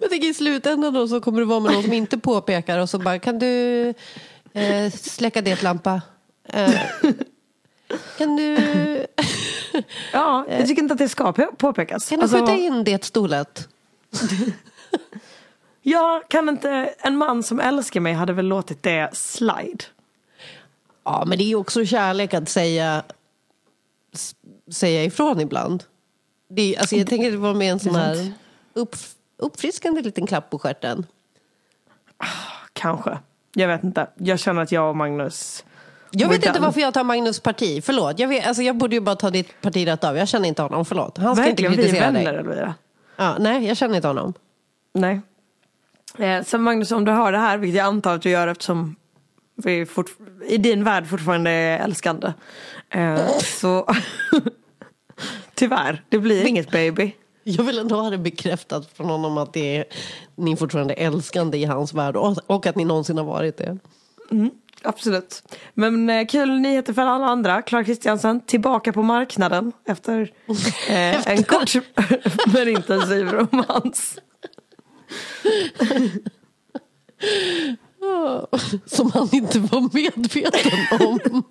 Jag 0.00 0.10
tänker 0.10 0.28
i 0.28 0.34
slutändan 0.34 0.94
då 0.94 1.08
så 1.08 1.20
kommer 1.20 1.40
det 1.40 1.44
vara 1.46 1.60
med 1.60 1.72
någon 1.72 1.82
som 1.82 1.92
inte 1.92 2.18
påpekar 2.18 2.78
och 2.78 2.90
så 2.90 2.98
bara 2.98 3.18
kan 3.18 3.38
du 3.38 3.80
eh, 4.52 4.90
släcka 4.92 5.40
det 5.40 5.62
lampa? 5.62 6.00
Eh, 6.52 6.70
kan 8.18 8.36
du, 8.36 8.56
Ja, 10.12 10.46
jag 10.50 10.66
tycker 10.66 10.82
inte 10.82 10.92
att 10.92 10.98
det 10.98 11.08
ska 11.08 11.32
på- 11.32 11.52
påpekas. 11.56 12.08
kan 12.08 12.18
du 12.18 12.22
Alltså- 12.22 12.38
skjuta 12.38 12.56
in 12.56 12.84
det 12.84 13.04
stolet? 13.04 13.68
Ja, 15.82 16.22
kan 16.28 16.48
inte 16.48 16.70
en 16.98 17.16
man 17.16 17.42
som 17.42 17.60
älskar 17.60 18.00
mig 18.00 18.12
hade 18.12 18.32
väl 18.32 18.46
låtit 18.46 18.82
det 18.82 19.10
slide? 19.12 19.84
Ja, 21.08 21.24
men 21.26 21.38
det 21.38 21.44
är 21.44 21.54
också 21.54 21.84
kärlek 21.84 22.34
att 22.34 22.48
säga, 22.48 23.02
säga 24.72 25.04
ifrån 25.04 25.40
ibland. 25.40 25.84
Det 26.48 26.76
alltså 26.76 26.96
jag 26.96 27.06
tänker 27.06 27.26
att 27.26 27.32
det 27.32 27.38
var 27.38 27.54
med 27.54 27.72
en 27.72 27.78
sån 27.78 27.94
här 27.94 28.32
upp, 28.74 28.96
uppfriskande 29.36 30.02
liten 30.02 30.26
klapp 30.26 30.50
på 30.50 30.58
stjärten. 30.58 31.06
Kanske. 32.72 33.18
Jag 33.54 33.68
vet 33.68 33.84
inte. 33.84 34.06
Jag 34.16 34.38
känner 34.38 34.62
att 34.62 34.72
jag 34.72 34.88
och 34.88 34.96
Magnus... 34.96 35.64
Jag 36.10 36.28
vet 36.28 36.46
inte 36.46 36.60
varför 36.60 36.80
jag 36.80 36.94
tar 36.94 37.04
Magnus 37.04 37.40
parti, 37.40 37.84
förlåt. 37.84 38.18
Jag, 38.18 38.28
vet, 38.28 38.46
alltså 38.46 38.62
jag 38.62 38.76
borde 38.76 38.94
ju 38.94 39.00
bara 39.00 39.16
ta 39.16 39.30
ditt 39.30 39.60
parti 39.60 39.86
rätt 39.86 40.04
av. 40.04 40.16
Jag 40.16 40.28
känner 40.28 40.48
inte 40.48 40.62
honom, 40.62 40.84
förlåt. 40.84 41.18
Han 41.18 41.36
ska 41.36 41.44
Verkligen, 41.44 41.72
inte 41.72 41.82
vi 41.82 41.88
är 41.88 41.92
kritisera 41.92 42.12
vänner 42.12 42.32
dig. 42.32 42.40
Elvira. 42.40 42.74
Ja, 43.16 43.36
nej, 43.38 43.66
jag 43.66 43.76
känner 43.76 43.96
inte 43.96 44.08
honom. 44.08 44.34
Nej. 44.92 45.20
Eh, 46.18 46.44
så 46.44 46.58
Magnus, 46.58 46.92
om 46.92 47.04
du 47.04 47.12
hör 47.12 47.32
det 47.32 47.38
här, 47.38 47.58
vilket 47.58 47.78
jag 47.78 47.86
antar 47.86 48.14
att 48.14 48.22
du 48.22 48.30
gör 48.30 48.48
eftersom 48.48 48.96
vi 49.64 49.86
fort, 49.86 50.10
i 50.48 50.56
din 50.58 50.84
värld 50.84 51.06
fortfarande 51.06 51.50
är 51.50 51.78
älskande. 51.78 52.32
Eh, 52.90 53.38
så 53.38 53.86
tyvärr, 55.54 56.02
det 56.08 56.18
blir 56.18 56.46
inget 56.46 56.70
baby. 56.70 57.12
Jag 57.44 57.64
vill 57.64 57.78
ändå 57.78 57.96
ha 57.96 58.10
det 58.10 58.18
bekräftat 58.18 58.90
från 58.94 59.06
honom 59.06 59.38
att 59.38 59.52
det 59.52 59.76
är, 59.76 59.84
ni 60.36 60.52
är 60.52 60.56
fortfarande 60.56 60.94
älskande 60.94 61.58
i 61.58 61.64
hans 61.64 61.94
värld 61.94 62.16
och, 62.16 62.36
och 62.46 62.66
att 62.66 62.76
ni 62.76 62.84
någonsin 62.84 63.18
har 63.18 63.24
varit 63.24 63.56
det. 63.56 63.78
Absolut. 64.82 65.42
Men 65.74 66.10
eh, 66.10 66.26
kul 66.26 66.60
nyheter 66.60 66.92
för 66.92 67.02
alla 67.02 67.26
andra. 67.26 67.62
Clara 67.62 67.84
Kristiansen 67.84 68.40
tillbaka 68.40 68.92
på 68.92 69.02
marknaden 69.02 69.72
efter 69.84 70.20
eh, 70.88 71.28
en 71.28 71.44
kort 71.44 71.72
men 72.52 72.68
intensiv 72.68 73.26
romans. 73.32 74.18
som 78.86 79.10
han 79.12 79.28
inte 79.32 79.58
var 79.58 79.80
medveten 79.94 81.06
om. 81.08 81.42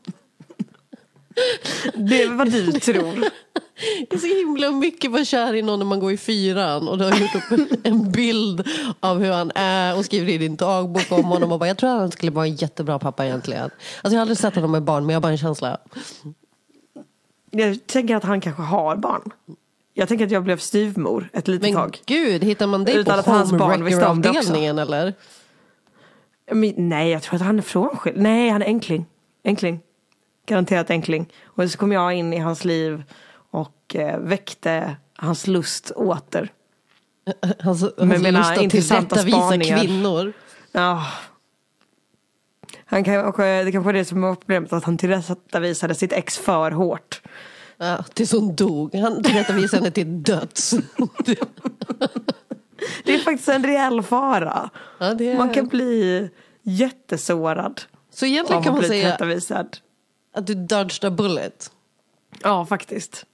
Det 1.95 2.21
är 2.23 2.29
vad 2.37 2.51
du 2.51 2.71
tror. 2.79 3.25
Det 4.09 4.15
är 4.15 4.17
så 4.19 4.27
himla 4.27 4.71
mycket 4.71 5.11
vara 5.11 5.25
kär 5.25 5.53
i 5.55 5.61
någon 5.61 5.79
när 5.79 5.85
man 5.85 5.99
går 5.99 6.11
i 6.11 6.17
fyran 6.17 6.87
och 6.87 6.97
du 6.97 7.03
har 7.03 7.11
gjort 7.11 7.35
upp 7.35 7.59
en- 7.83 8.11
bild 8.11 8.67
av 8.99 9.19
hur 9.19 9.31
han 9.31 9.51
är 9.55 9.97
och 9.97 10.05
skriver 10.05 10.33
i 10.33 10.37
din 10.37 10.55
dagbok 10.55 11.11
om 11.11 11.23
honom 11.25 11.51
och 11.51 11.59
bara, 11.59 11.67
jag 11.67 11.77
tror 11.77 11.89
att 11.89 11.99
han 11.99 12.11
skulle 12.11 12.31
vara 12.31 12.45
en 12.45 12.55
jättebra 12.55 12.99
pappa 12.99 13.25
egentligen. 13.25 13.61
Alltså 13.63 13.79
jag 14.03 14.11
har 14.11 14.21
aldrig 14.21 14.37
sett 14.37 14.55
honom 14.55 14.71
med 14.71 14.83
barn 14.83 15.05
men 15.05 15.13
jag 15.13 15.15
har 15.17 15.21
bara 15.21 15.31
en 15.31 15.37
känsla. 15.37 15.77
Jag 17.51 17.87
tänker 17.87 18.15
att 18.15 18.23
han 18.23 18.41
kanske 18.41 18.61
har 18.61 18.95
barn. 18.95 19.21
Jag 19.93 20.07
tänker 20.07 20.25
att 20.25 20.31
jag 20.31 20.43
blev 20.43 20.57
styvmor 20.57 21.29
ett 21.33 21.47
litet 21.47 21.61
Men 21.61 21.73
tag. 21.73 21.99
gud, 22.05 22.43
hittar 22.43 22.67
man 22.67 22.83
dig 22.83 22.95
Utan 22.95 23.13
på 23.13 23.19
att 23.19 23.25
hans 23.25 23.51
barn 23.51 23.87
eller? 24.79 25.13
Men, 26.51 26.73
nej, 26.77 27.09
jag 27.09 27.21
tror 27.21 27.35
att 27.35 27.41
han 27.41 27.57
är 27.57 27.61
frånskild. 27.61 28.17
Nej, 28.17 28.49
han 28.49 28.61
är 28.61 28.65
enkling. 28.65 29.05
Enkling. 29.43 29.79
Garanterat 30.45 30.89
enkling. 30.89 31.33
Och 31.45 31.71
så 31.71 31.77
kom 31.77 31.91
jag 31.91 32.13
in 32.13 32.33
i 32.33 32.37
hans 32.37 32.65
liv 32.65 33.03
och 33.51 33.95
eh, 33.95 34.19
väckte 34.19 34.95
hans 35.15 35.47
lust 35.47 35.91
åter. 35.91 36.51
Hans, 37.59 37.81
hans 37.81 37.93
Men 37.97 38.21
mina 38.21 38.39
lust 38.39 38.51
att 38.51 38.61
intressanta 38.61 39.15
tillrättavisa 39.15 39.77
kvinnor. 39.77 40.33
Ja. 40.71 41.05
Han 42.85 43.03
kanske, 43.03 43.63
det 43.63 43.71
kanske 43.71 43.85
var 43.85 43.93
det 43.93 44.05
som 44.05 44.21
var 44.21 44.35
problemet, 44.35 44.73
att 44.73 44.83
han 44.83 44.97
tillrättavisade 44.97 45.95
sitt 45.95 46.13
ex 46.13 46.37
för 46.37 46.71
hårt. 46.71 47.21
Ja, 47.77 48.03
tills 48.13 48.31
hon 48.31 48.55
dog. 48.55 48.95
Han 48.95 49.23
tillrättavisade 49.23 49.81
henne 49.81 49.91
till 49.91 50.23
döds. 50.23 50.73
Det 53.03 53.13
är 53.13 53.19
faktiskt 53.19 53.50
en 53.50 53.63
reell 53.63 54.03
fara. 54.03 54.69
Ja, 54.98 55.05
är... 55.05 55.38
Man 55.38 55.53
kan 55.53 55.67
bli 55.67 56.29
jättesårad 56.62 57.81
Så 58.10 58.25
egentligen 58.25 58.63
kan 58.63 58.74
man 58.74 58.84
säga 58.84 59.17
att 60.34 60.48
du 60.48 60.53
dodged 60.53 61.05
a 61.05 61.12
bullet. 61.12 61.72
Ja, 62.43 62.65
faktiskt. 62.65 63.25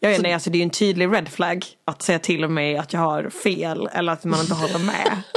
Ja, 0.00 0.10
ja, 0.10 0.18
nej, 0.22 0.32
alltså 0.32 0.50
det 0.50 0.56
är 0.56 0.58
ju 0.58 0.64
en 0.64 0.70
tydlig 0.70 1.12
red 1.12 1.28
flag 1.28 1.66
att 1.84 2.02
säga 2.02 2.18
till 2.18 2.48
mig 2.48 2.76
att 2.76 2.92
jag 2.92 3.00
har 3.00 3.30
fel 3.30 3.88
eller 3.92 4.12
att 4.12 4.24
man 4.24 4.40
inte 4.40 4.54
håller 4.54 4.78
med. 4.78 5.22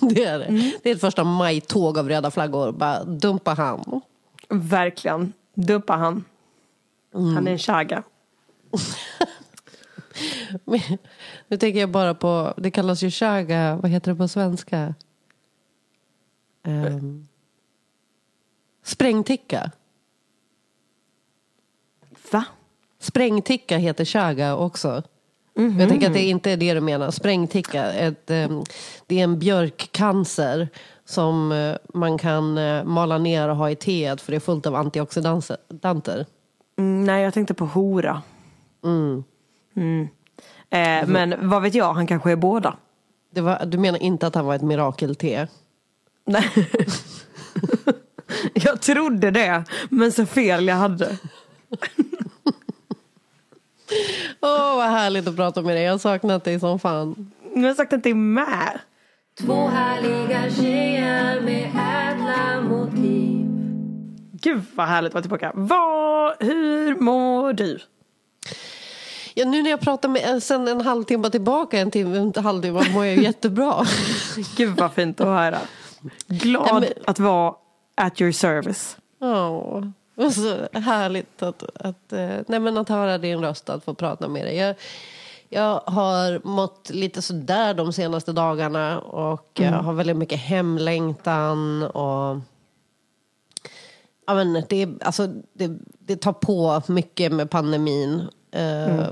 Det 0.00 0.24
är 0.24 0.38
det. 0.38 0.44
Mm. 0.44 0.72
Det 0.82 0.90
är 0.90 0.94
ett 0.94 1.00
första 1.00 1.24
maj-tåg 1.24 1.98
av 1.98 2.08
röda 2.08 2.30
flaggor. 2.30 2.72
Bara 2.72 3.04
dumpa 3.04 3.54
han. 3.54 4.00
Verkligen. 4.48 5.32
Dumpa 5.54 5.92
han. 5.92 6.24
Han 7.12 7.46
är 7.46 7.52
en 7.52 7.58
chaga. 7.58 8.02
Nu 11.48 11.56
tänker 11.56 11.80
jag 11.80 11.90
bara 11.90 12.14
på, 12.14 12.54
det 12.56 12.70
kallas 12.70 13.02
ju 13.02 13.10
chaga, 13.10 13.76
vad 13.82 13.90
heter 13.90 14.10
det 14.12 14.16
på 14.16 14.28
svenska? 14.28 14.94
Um, 16.64 17.28
sprängticka. 18.82 19.70
Va? 22.32 22.44
Sprängticka 22.98 23.76
heter 23.76 24.04
chaga 24.04 24.56
också. 24.56 25.02
Jag 25.54 25.88
tänker 25.88 26.06
att 26.06 26.14
det 26.14 26.28
inte 26.28 26.50
är 26.50 26.56
det 26.56 26.74
du 26.74 26.80
menar. 26.80 27.10
Sprängticka, 27.10 27.92
ett, 27.92 28.30
ehm, 28.30 28.62
det 29.06 29.20
är 29.20 29.24
en 29.24 29.38
björkcancer 29.38 30.68
som 31.04 31.52
eh, 31.52 31.76
man 31.94 32.18
kan 32.18 32.58
eh, 32.58 32.84
mala 32.84 33.18
ner 33.18 33.48
och 33.48 33.56
ha 33.56 33.70
i 33.70 33.76
teet 33.76 34.20
för 34.20 34.32
det 34.32 34.36
är 34.36 34.40
fullt 34.40 34.66
av 34.66 34.74
antioxidanter. 34.74 36.26
Mm, 36.78 37.04
nej, 37.04 37.22
jag 37.22 37.34
tänkte 37.34 37.54
på 37.54 37.66
hora. 37.66 38.22
Mm. 38.84 39.24
Mm. 39.76 40.08
Eh, 40.70 41.08
men 41.08 41.48
vad 41.48 41.62
vet 41.62 41.74
jag, 41.74 41.92
han 41.92 42.06
kanske 42.06 42.32
är 42.32 42.36
båda. 42.36 42.76
Det 43.34 43.40
var, 43.40 43.66
du 43.66 43.78
menar 43.78 44.02
inte 44.02 44.26
att 44.26 44.34
han 44.34 44.46
var 44.46 44.54
ett 44.54 44.62
mirakelte? 44.62 45.48
Nej. 46.24 46.50
jag 48.54 48.80
trodde 48.80 49.30
det, 49.30 49.64
men 49.90 50.12
så 50.12 50.26
fel 50.26 50.66
jag 50.66 50.76
hade. 50.76 51.18
Åh, 54.40 54.76
vad 54.76 54.90
härligt 54.90 55.28
att 55.28 55.36
prata 55.36 55.62
med 55.62 55.76
dig. 55.76 55.84
Jag 55.84 55.92
har 55.92 55.98
saknat 55.98 56.44
dig 56.44 56.60
som 56.60 56.78
fan. 56.78 57.32
Jag 57.54 57.62
har 57.62 57.74
sagt 57.74 57.92
att 57.92 58.02
det 58.02 58.10
är 58.10 58.14
med. 58.14 58.78
Två 59.40 59.68
härliga 59.68 60.50
tjejer 60.50 61.40
med 61.40 61.64
ädla 61.64 62.60
motiv. 62.60 63.46
Gud 64.32 64.62
vad 64.74 64.86
härligt 64.86 65.08
att 65.08 65.14
vara 65.14 65.22
tillbaka. 65.22 65.52
Vad, 65.54 66.34
hur 66.40 67.00
mår 67.00 67.52
du? 67.52 67.78
Ja, 69.34 69.44
nu 69.44 69.62
när 69.62 69.70
jag 69.70 69.80
pratar 69.80 70.08
med 70.08 70.42
sen 70.42 70.68
en 70.68 70.80
halvtimme 70.80 71.30
tillbaka, 71.30 71.78
en 71.78 71.90
timme, 71.90 72.18
en 72.18 72.44
halvtimme, 72.44 72.90
mår 72.92 73.04
jag 73.06 73.16
jättebra. 73.16 73.86
Gud 74.56 74.76
vad 74.76 74.92
fint 74.92 75.20
att 75.20 75.26
höra. 75.26 75.58
Glad 76.26 76.82
men- 76.82 76.92
att 77.06 77.18
vara 77.18 77.54
at 77.94 78.20
your 78.20 78.32
service. 78.32 78.96
Ja, 79.18 79.82
det 80.14 80.22
var 80.22 80.30
så 80.30 80.78
härligt 80.78 81.42
att, 81.42 81.62
att, 81.74 82.12
eh, 82.12 82.30
nej 82.46 82.60
men 82.60 82.78
att 82.78 82.88
höra 82.88 83.18
din 83.18 83.40
röst, 83.40 83.70
att 83.70 83.84
få 83.84 83.94
prata 83.94 84.28
med 84.28 84.46
dig. 84.46 84.56
Jag, 84.56 84.76
jag 85.48 85.80
har 85.86 86.46
mått 86.46 86.90
lite 86.90 87.22
sådär 87.22 87.74
de 87.74 87.92
senaste 87.92 88.32
dagarna 88.32 89.00
och 89.00 89.50
jag 89.54 89.72
har 89.72 89.92
väldigt 89.92 90.16
mycket 90.16 90.40
hemlängtan 90.40 91.82
och 91.82 92.38
ja, 94.26 94.34
men 94.34 94.64
det, 94.68 94.88
alltså, 95.00 95.26
det, 95.52 95.78
det 95.98 96.16
tar 96.16 96.32
på 96.32 96.82
mycket 96.86 97.32
med 97.32 97.50
pandemin. 97.50 98.28
Eh, 98.52 99.06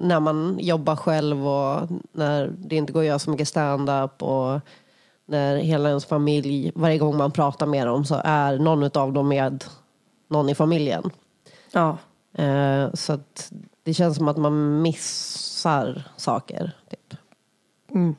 När 0.00 0.20
man 0.20 0.58
jobbar 0.60 0.96
själv 0.96 1.48
och 1.48 1.88
när 2.12 2.52
det 2.58 2.76
inte 2.76 2.92
går 2.92 3.00
att 3.00 3.06
göra 3.06 3.18
så 3.18 3.30
mycket 3.30 3.48
stand-up 3.48 4.22
och 4.22 4.60
när 5.26 5.56
hela 5.56 5.88
ens 5.88 6.04
familj, 6.04 6.72
varje 6.74 6.98
gång 6.98 7.16
man 7.16 7.30
pratar 7.30 7.66
med 7.66 7.86
dem 7.86 8.04
så 8.04 8.20
är 8.24 8.58
någon 8.58 8.90
av 8.94 9.12
dem 9.12 9.28
med 9.28 9.64
någon 10.28 10.48
i 10.48 10.54
familjen. 10.54 11.10
Ja. 11.72 11.98
Eh, 12.38 12.92
så 12.94 13.12
att 13.12 13.52
det 13.82 13.94
känns 13.94 14.16
som 14.16 14.28
att 14.28 14.36
man 14.36 14.82
missar 14.82 16.02
saker. 16.16 16.72
Typ. 16.90 17.14
Mm. 17.90 18.14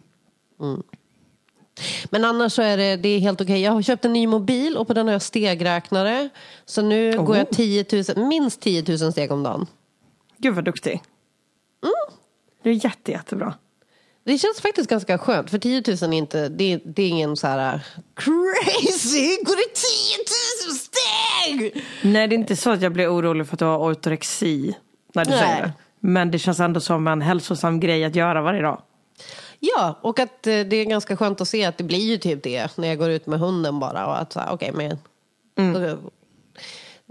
Mm. 0.61 0.83
Men 2.09 2.25
annars 2.25 2.53
så 2.53 2.61
är 2.61 2.77
det, 2.77 2.95
det 2.95 3.09
är 3.09 3.19
helt 3.19 3.41
okej. 3.41 3.61
Jag 3.61 3.71
har 3.71 3.81
köpt 3.81 4.05
en 4.05 4.13
ny 4.13 4.27
mobil 4.27 4.77
och 4.77 4.87
på 4.87 4.93
den 4.93 5.05
har 5.07 5.13
jag 5.13 5.21
stegräknare. 5.21 6.29
Så 6.65 6.81
nu 6.81 7.17
Oh. 7.17 7.23
går 7.25 7.37
jag 7.37 7.49
10 7.49 7.85
000, 8.15 8.27
minst 8.27 8.61
10 8.61 8.83
000 9.01 9.11
steg 9.11 9.31
om 9.31 9.43
dagen. 9.43 9.65
Gud 10.43 10.55
vad 10.55 10.63
duktig. 10.65 11.01
Det 12.63 12.69
är 12.69 12.85
jätte, 12.85 13.11
jättebra. 13.11 13.53
Det 14.23 14.37
känns 14.37 14.61
faktiskt 14.61 14.89
ganska 14.89 15.17
skönt, 15.17 15.49
för 15.49 15.57
10 15.57 15.83
000 15.87 16.13
är 16.13 16.17
inte, 16.17 16.49
det, 16.49 16.73
är- 16.73 16.81
det 16.85 17.03
är 17.03 17.09
ingen 17.09 17.35
så 17.37 17.47
här 17.47 17.79
crazy, 18.15 19.37
går 19.43 19.55
det 19.55 19.73
10 19.73 20.69
000 20.69 20.77
steg? 20.77 21.85
Nej, 22.03 22.27
det 22.27 22.35
är 22.35 22.37
inte 22.37 22.55
så 22.55 22.69
att 22.71 22.81
jag 22.81 22.91
blir 22.93 23.07
orolig 23.13 23.47
för 23.47 23.55
att 23.55 23.59
du 23.59 23.65
har 23.65 23.77
ortorexi 23.91 24.75
när 25.13 25.25
du 25.25 25.31
Nej. 25.31 25.39
säger 25.39 25.61
det. 25.61 25.73
Men 25.99 26.31
det 26.31 26.39
känns 26.39 26.59
ändå 26.59 26.79
som 26.79 27.07
en 27.07 27.21
hälsosam 27.21 27.79
grej 27.79 28.03
att 28.05 28.15
göra 28.15 28.41
varje 28.41 28.61
dag. 28.61 28.81
Ja, 29.59 29.99
och 30.01 30.19
att 30.19 30.47
eh, 30.47 30.59
det 30.59 30.75
är 30.75 30.85
ganska 30.85 31.17
skönt 31.17 31.41
att 31.41 31.47
se 31.47 31.65
att 31.65 31.77
det 31.77 31.83
blir 31.83 32.11
ju 32.11 32.17
typ 32.17 32.43
det 32.43 32.77
när 32.77 32.87
jag 32.87 32.97
går 32.97 33.09
ut 33.09 33.25
med 33.27 33.39
hunden 33.39 33.79
bara. 33.79 34.07
Och 34.07 34.21
att 34.21 34.33
så 34.33 34.39
här, 34.39 34.51
okej, 34.53 34.71
men... 34.73 34.91
Eh, 35.85 35.93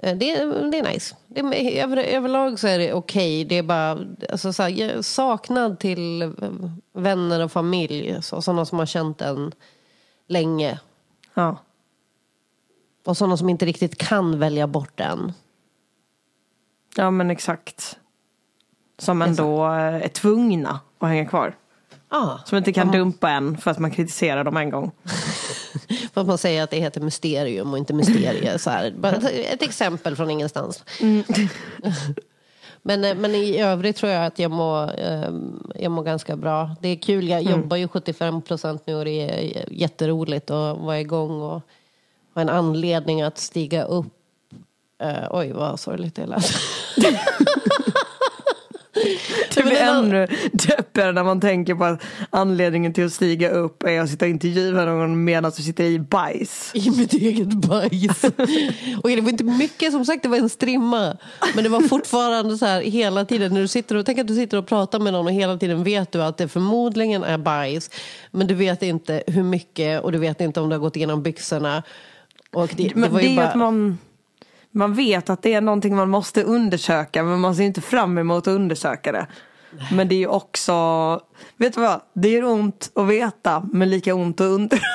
Det, 0.03 0.09
är- 0.37 0.71
det 0.71 0.79
är 0.79 0.93
nice. 0.93 1.17
Det 1.29 1.81
över, 1.81 1.97
överlag 1.97 2.59
så 2.59 2.67
är 2.69 2.79
det 2.79 2.93
okej. 2.93 3.45
Det 3.45 3.59
är 3.59 3.63
bara 3.63 3.99
alltså, 4.33 4.53
så 4.53 4.63
här, 4.63 5.03
saknad 5.03 5.79
till 5.79 6.23
eh, 6.23 6.31
vänner 6.95 7.45
och 7.45 7.53
familj. 7.53 8.17
Så, 8.23 8.43
sådana 8.43 8.65
som 8.65 8.79
har 8.79 8.87
känt 8.87 9.21
en 9.21 9.53
länge. 10.29 10.81
Ja. 11.35 11.57
Och 13.07 13.17
sådana 13.17 13.37
som 13.37 13.49
inte 13.49 13.67
riktigt 13.67 13.99
kan 13.99 14.39
välja 14.39 14.67
bort 14.67 15.01
en. 15.01 15.33
Ja 16.97 17.11
men 17.11 17.31
exakt. 17.31 17.99
Som 18.99 19.23
ändå 19.23 19.65
eh, 19.67 19.73
är 20.05 20.09
tvungna 20.09 20.81
att 20.99 21.09
hänga 21.09 21.27
kvar. 21.27 21.57
Ah, 22.09 22.39
Som 22.45 22.59
inte 22.59 22.73
kan 22.73 22.91
dumpa 22.93 23.31
en 23.31 23.57
för 23.59 23.71
att 23.71 23.79
man 23.79 23.91
kritiserar 23.91 24.45
dem 24.45 24.57
en 24.57 24.71
gång. 24.71 24.91
För 26.15 26.25
man 26.25 26.39
säger 26.39 26.63
att 26.63 26.71
det 26.71 26.77
heter 26.77 27.01
mysterium 27.01 27.73
och 27.73 27.79
inte 27.79 27.95
mysterie. 27.95 28.59
så 28.59 28.71
här. 28.71 28.95
Bara 28.99 29.13
ett- 29.17 29.63
exempel 29.63 30.17
från 30.17 30.31
ingenstans. 30.31 30.85
Men, 32.83 33.05
eh, 33.05 33.15
men 33.15 33.35
i 33.35 33.59
övrigt 33.61 33.97
tror 33.97 34.13
jag 34.13 34.27
att 34.27 34.39
jag 34.39 34.51
mår, 34.51 35.01
eh, 35.01 35.31
jag 35.75 35.91
mår 35.93 36.03
ganska 36.03 36.37
bra. 36.37 36.71
Det 36.81 36.89
är 36.89 36.97
kul, 36.97 37.29
jag 37.29 37.43
jobbar 37.43 37.77
ju 37.77 37.89
75 37.89 38.43
procent 38.43 38.83
nu 38.87 38.95
och 38.95 39.05
det 39.05 39.11
är 39.51 39.65
jätteroligt 39.73 40.51
att 40.51 40.79
vara 40.79 41.01
igång 41.01 41.41
och 41.43 41.61
ha 42.35 42.43
en 42.43 42.49
anledning 42.49 43.23
att 43.23 43.39
stiga 43.39 43.85
upp. 43.85 44.07
Eh, 45.03 45.27
oj, 45.31 45.53
vad 45.53 45.81
sorgligt 45.81 46.15
det 46.15 46.27
lät. 46.27 46.45
Det 49.55 49.63
blir 49.63 49.77
ännu 49.77 50.27
deppigare 50.53 51.13
när 51.13 51.25
man 51.25 51.41
tänker 51.41 51.75
på 51.75 51.85
att 51.85 52.03
anledningen 52.31 52.93
till 52.93 53.07
att 53.07 53.13
stiga 53.13 53.51
upp 53.51 53.83
är 53.83 54.01
att 54.01 54.11
sitta 54.11 54.25
och 54.25 54.31
intervjua 54.31 54.85
någon 54.85 55.25
medan 55.25 55.53
du 55.57 55.63
sitter 55.63 55.85
i 55.85 55.99
bajs. 55.99 56.71
I 56.75 56.91
mitt 56.91 57.13
eget 57.13 57.49
bajs. 57.49 58.25
och 59.03 59.09
det 59.09 59.21
var 59.21 59.31
inte 59.31 59.45
mycket, 59.45 59.93
som 59.93 60.05
sagt 60.05 60.23
det 60.23 60.29
var 60.29 60.39
en 60.39 60.49
strimma. 60.49 61.17
Men 61.55 61.65
det 61.65 61.71
var 61.71 61.81
fortfarande 61.81 62.59
så 62.59 62.67
här 62.67 62.81
hela 62.81 63.25
tiden. 63.25 63.55
När 63.55 63.61
du 63.61 63.69
sitter 63.69 63.97
och, 63.97 64.07
tänk 64.07 64.19
att 64.19 64.27
du 64.27 64.35
sitter 64.35 64.59
och 64.59 64.67
pratar 64.67 65.01
med 65.01 65.13
någon 65.13 65.27
och 65.27 65.33
hela 65.33 65.57
tiden 65.57 65.85
vet 65.85 66.13
du 66.13 66.23
att 66.23 66.37
det 66.37 66.49
förmodligen 66.49 67.25
är 67.25 67.39
bajs. 67.39 67.91
Men 68.31 68.47
du 68.47 68.55
vet 68.55 68.83
inte 68.83 69.23
hur 69.27 69.43
mycket 69.43 70.03
och 70.03 70.13
du 70.13 70.19
vet 70.19 70.41
inte 70.41 70.61
om 70.61 70.69
det 70.69 70.75
har 70.75 70.81
gått 70.81 70.97
igenom 70.97 71.23
byxorna. 71.23 71.83
Och 72.53 72.71
det, 72.77 72.89
det 72.89 72.95
Men 72.95 73.15
det 73.15 73.27
är 73.27 73.37
bara... 73.37 73.49
att 73.49 73.55
man, 73.55 73.99
man 74.73 74.95
vet 74.95 75.31
att 75.31 75.43
det 75.43 75.55
är 75.55 75.61
någonting 75.61 75.97
man 75.97 76.11
måste 76.11 76.43
undersöka 76.43 77.23
men 77.23 77.41
man 77.41 77.57
ser 77.57 77.65
inte 77.65 77.81
fram 77.81 78.19
emot 78.19 78.47
att 78.47 78.55
undersöka 78.55 79.13
det. 79.13 79.27
Men 79.93 80.09
det 80.09 80.15
är 80.15 80.19
ju 80.19 80.27
också, 80.27 80.73
vet 81.57 81.75
du 81.75 81.81
vad? 81.81 82.01
Det 82.13 82.29
gör 82.29 82.45
ont 82.45 82.91
att 82.95 83.07
veta 83.07 83.69
men 83.73 83.91
lika 83.91 84.15
ont 84.15 84.41
att 84.41 84.45
under... 84.45 84.81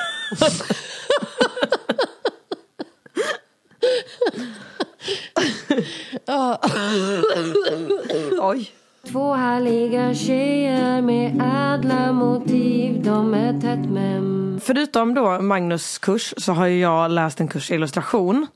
Oj. 8.40 8.70
Två 9.12 9.34
härliga 9.34 10.14
tjejer 10.14 11.02
med 11.02 11.42
ädla 11.74 12.12
motiv 12.12 13.02
De 13.04 13.34
är 13.34 13.60
tätt 13.60 13.90
men 13.90 14.60
Förutom 14.64 15.14
då 15.14 15.40
Magnus 15.40 15.98
kurs 15.98 16.34
så 16.36 16.52
har 16.52 16.66
ju 16.66 16.80
jag 16.80 17.10
läst 17.10 17.40
en 17.40 17.48
kurs 17.48 17.70
i 17.70 17.74
illustration. 17.74 18.46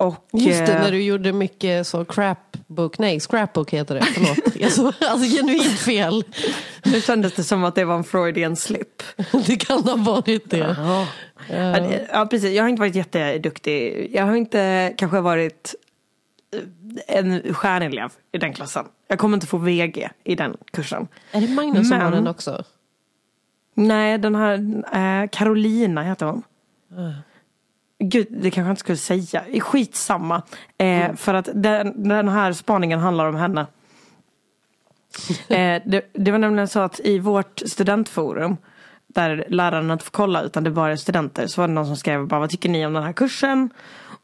Och, 0.00 0.28
Just 0.32 0.66
det, 0.66 0.72
eh, 0.74 0.82
när 0.82 0.90
du 0.92 1.02
gjorde 1.02 1.32
mycket 1.32 1.86
så 1.86 2.04
crapbook, 2.04 2.98
nej 2.98 3.20
scrapbook 3.20 3.70
heter 3.70 3.94
det, 3.94 4.02
förlåt. 4.02 4.56
Jag 4.60 4.72
så, 4.72 4.86
alltså 4.86 5.36
genuint 5.36 5.78
fel. 5.78 6.24
Nu 6.84 7.00
kändes 7.00 7.32
det 7.34 7.44
som 7.44 7.64
att 7.64 7.74
det 7.74 7.84
var 7.84 7.94
en 7.96 8.04
Freudian 8.04 8.56
slip. 8.56 9.02
Det 9.46 9.56
kan 9.56 9.82
ha 9.84 9.96
varit 9.96 10.50
det. 10.50 10.76
Ja. 10.78 11.06
Ja, 12.12 12.26
precis, 12.30 12.50
jag 12.52 12.62
har 12.64 12.68
inte 12.68 12.80
varit 12.80 12.94
jätteduktig. 12.94 14.10
Jag 14.14 14.24
har 14.26 14.36
inte 14.36 14.94
kanske 14.96 15.20
varit 15.20 15.74
eh, 16.56 17.16
en 17.16 17.54
stjärnelev 17.54 18.10
i 18.32 18.38
den 18.38 18.52
klassen. 18.52 18.84
Jag 19.08 19.18
kommer 19.18 19.36
inte 19.36 19.46
få 19.46 19.56
VG 19.56 20.08
i 20.24 20.34
den 20.34 20.56
kursen. 20.72 21.08
Är 21.32 21.40
det 21.40 21.48
Magnus 21.48 21.88
som 21.88 21.98
har 21.98 22.04
Men- 22.04 22.12
den 22.12 22.26
också? 22.26 22.64
Nej, 23.74 24.18
den 24.18 24.34
här 24.34 24.82
eh, 25.22 25.28
Carolina 25.28 26.02
heter 26.02 26.26
hon. 26.26 26.42
Gud, 28.00 28.26
det 28.30 28.50
kanske 28.50 28.68
jag 28.68 28.72
inte 28.72 28.80
skulle 28.80 28.96
säga. 28.96 29.60
Skitsamma. 29.60 30.42
Eh, 30.78 31.14
För 31.14 31.34
att 31.34 31.48
den, 31.54 32.08
den 32.08 32.28
här 32.28 32.52
spaningen 32.52 32.98
handlar 32.98 33.26
om 33.26 33.34
henne. 33.34 33.66
Eh, 35.48 35.82
det, 35.86 36.10
det 36.12 36.30
var 36.30 36.38
nämligen 36.38 36.68
så 36.68 36.80
att 36.80 37.00
i 37.00 37.18
vårt 37.18 37.62
studentforum 37.66 38.56
där 39.06 39.44
lärarna 39.48 39.92
inte 39.92 40.04
får 40.04 40.10
kolla 40.10 40.42
utan 40.42 40.64
det 40.64 40.70
bara 40.70 40.92
är 40.92 40.96
studenter 40.96 41.46
så 41.46 41.60
var 41.60 41.68
det 41.68 41.74
någon 41.74 41.86
som 41.86 41.96
skrev 41.96 42.26
bara 42.26 42.40
vad 42.40 42.50
tycker 42.50 42.68
ni 42.68 42.86
om 42.86 42.92
den 42.92 43.02
här 43.02 43.12
kursen? 43.12 43.70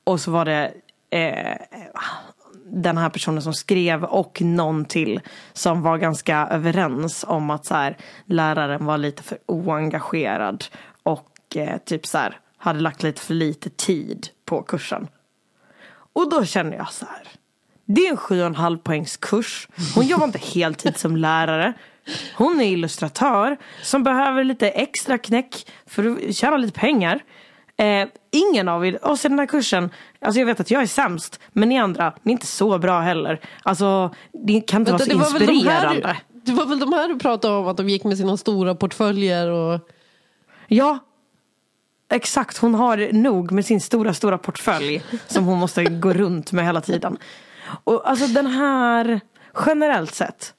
Och 0.05 0.21
så 0.21 0.31
var 0.31 0.45
det 0.45 0.73
eh, 1.11 1.57
den 2.65 2.97
här 2.97 3.11
personen 3.11 3.43
som 3.43 3.55
skrev 3.55 4.05
och 4.05 4.43
någon 4.43 4.85
till 4.85 5.21
som 5.53 5.83
var 5.83 5.99
ganska 5.99 6.49
överens 6.51 7.25
om 7.29 7.51
att 7.51 7.67
så 7.67 7.75
här, 7.75 7.97
läraren 8.25 8.85
var 8.85 8.99
lite 8.99 9.23
för 9.23 9.39
oengagerad 9.47 10.65
och 11.03 11.57
eh, 11.57 11.79
typ 11.79 12.07
så 12.07 12.19
här, 12.19 12.41
hade 12.67 12.81
lagt 12.81 13.03
lite 13.03 13.21
för 13.21 13.35
lite 13.35 13.71
tid 13.71 14.29
på 14.45 14.63
kursen. 14.63 15.09
Och 16.13 16.31
då 16.31 16.45
känner 16.45 16.77
jag 16.77 16.93
så 16.93 17.07
här. 17.07 17.29
Det 17.85 18.07
är 18.07 18.11
en 18.11 18.17
sju 18.17 18.41
och 18.41 18.47
en 18.47 18.55
halv 18.55 18.79
poängs 18.79 19.17
kurs. 19.17 19.69
Hon 19.95 20.07
jobbar 20.07 20.27
inte 20.27 20.39
heltid 20.39 20.97
som 20.97 21.17
lärare. 21.17 21.73
Hon 22.37 22.61
är 22.61 22.65
illustratör 22.65 23.57
som 23.83 24.03
behöver 24.03 24.45
lite 24.45 24.69
extra 24.71 25.19
knäck 25.19 25.67
för 25.87 26.17
att 26.29 26.35
tjäna 26.35 26.57
lite 26.57 26.81
pengar. 26.81 27.21
Eh, 27.77 28.09
ingen 28.31 28.69
av 28.69 28.87
er, 28.87 29.07
och 29.07 29.19
sen 29.19 29.31
den 29.31 29.39
här 29.39 29.47
kursen, 29.47 29.91
alltså 30.21 30.39
jag 30.39 30.47
vet 30.47 30.61
att 30.61 30.71
jag 30.71 30.83
är 30.83 30.87
sämst, 30.87 31.41
men 31.53 31.69
ni 31.69 31.79
andra, 31.79 32.13
ni 32.23 32.33
är 32.33 32.33
inte 32.33 32.47
så 32.47 32.79
bra 32.79 33.01
heller. 33.01 33.41
Alltså, 33.63 34.15
det 34.33 34.61
kan 34.61 34.83
inte 34.83 34.93
vara 34.93 35.03
så 35.03 35.11
det, 35.11 35.17
var 35.17 35.31
väl 35.31 35.47
de 35.47 35.53
inspirerande. 35.53 36.07
här, 36.07 36.17
det 36.33 36.53
var 36.53 36.67
väl 36.67 36.79
de 36.79 36.93
här 36.93 37.09
du 37.09 37.19
pratade 37.19 37.55
om, 37.55 37.69
att 37.69 37.77
de 37.77 37.89
gick 37.89 38.05
med 38.05 38.19
sina 38.19 38.37
stora 38.37 38.75
portföljer 38.75 39.51
och... 39.51 39.81
Ja, 40.69 40.99
exakt. 42.09 42.59
Hon 42.59 42.75
har 42.75 43.13
nog 43.13 43.53
med 43.53 43.67
sin 43.67 43.81
stora, 43.81 44.15
stora 44.15 44.39
portfölj 44.39 45.03
som 45.27 45.45
hon 45.45 45.59
måste 45.59 45.85
gå 45.85 46.13
runt 46.13 46.53
med 46.53 46.65
hela 46.65 46.81
tiden. 46.81 47.19
Och 47.85 48.11
alltså 48.11 48.27
den 48.27 48.47
här, 48.47 49.21
generellt 49.67 50.15
sett, 50.15 50.55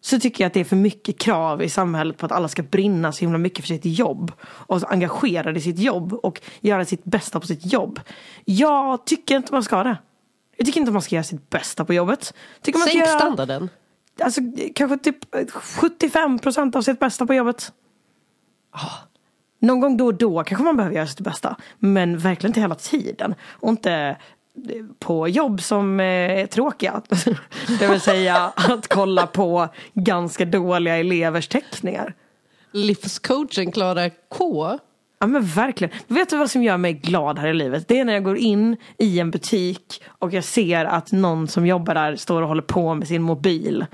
så 0.00 0.20
tycker 0.20 0.44
jag 0.44 0.46
att 0.46 0.54
det 0.54 0.60
är 0.60 0.64
för 0.64 0.76
mycket 0.76 1.18
krav 1.18 1.62
i 1.62 1.68
samhället 1.68 2.16
på 2.16 2.26
att 2.26 2.32
alla 2.32 2.48
ska 2.48 2.62
brinna 2.62 3.12
så 3.12 3.20
himla 3.20 3.38
mycket 3.38 3.64
för 3.64 3.68
sitt 3.68 3.84
jobb. 3.84 4.32
Och 4.42 4.92
engagerade 4.92 5.58
i 5.58 5.62
sitt 5.62 5.78
jobb 5.78 6.12
och 6.12 6.40
göra 6.60 6.84
sitt 6.84 7.04
bästa 7.04 7.40
på 7.40 7.46
sitt 7.46 7.72
jobb. 7.72 8.00
Jag 8.44 9.06
tycker 9.06 9.36
inte 9.36 9.52
man 9.52 9.62
ska 9.62 9.82
det. 9.82 9.98
Jag 10.56 10.66
tycker 10.66 10.80
inte 10.80 10.92
man 10.92 11.02
ska 11.02 11.14
göra 11.14 11.24
sitt 11.24 11.50
bästa 11.50 11.84
på 11.84 11.94
jobbet. 11.94 12.34
Tycker 12.62 12.78
man 12.78 12.88
Sänk 12.88 13.06
göra, 13.06 13.18
standarden. 13.18 13.68
Alltså 14.20 14.40
kanske 14.74 14.98
typ 14.98 15.16
75 15.52 16.38
procent 16.38 16.76
av 16.76 16.82
sitt 16.82 16.98
bästa 16.98 17.26
på 17.26 17.34
jobbet. 17.34 17.72
Någon 19.58 19.80
gång 19.80 19.96
då 19.96 20.06
och 20.06 20.14
då 20.14 20.44
kanske 20.44 20.64
man 20.64 20.76
behöver 20.76 20.96
göra 20.96 21.06
sitt 21.06 21.20
bästa. 21.20 21.56
Men 21.78 22.18
verkligen 22.18 22.50
inte 22.50 22.60
hela 22.60 22.74
tiden. 22.74 23.34
Och 23.50 23.68
inte 23.70 23.92
eh, 23.92 24.84
på 24.98 25.28
jobb 25.28 25.62
som 25.62 26.00
eh, 26.00 26.06
är 26.06 26.46
tråkiga. 26.46 27.02
Det 27.78 27.86
vill 27.86 28.00
säga 28.00 28.52
att 28.54 28.88
kolla 28.88 29.26
på 29.26 29.68
ganska 29.94 30.44
dåliga 30.44 30.96
elevers 30.96 31.48
teckningar. 31.48 32.14
Livscoachen 32.72 33.72
Klara 33.72 34.10
K. 34.28 34.78
Ja 35.18 35.26
men 35.26 35.42
verkligen. 35.42 35.94
Vet 36.06 36.30
du 36.30 36.36
vad 36.36 36.50
som 36.50 36.62
gör 36.62 36.76
mig 36.76 36.92
glad 36.92 37.38
här 37.38 37.48
i 37.48 37.54
livet? 37.54 37.88
Det 37.88 37.98
är 38.00 38.04
när 38.04 38.12
jag 38.12 38.24
går 38.24 38.36
in 38.36 38.76
i 38.98 39.20
en 39.20 39.30
butik 39.30 40.02
och 40.18 40.32
jag 40.32 40.44
ser 40.44 40.84
att 40.84 41.12
någon 41.12 41.48
som 41.48 41.66
jobbar 41.66 41.94
där 41.94 42.16
står 42.16 42.42
och 42.42 42.48
håller 42.48 42.62
på 42.62 42.94
med 42.94 43.08
sin 43.08 43.22
mobil. 43.22 43.86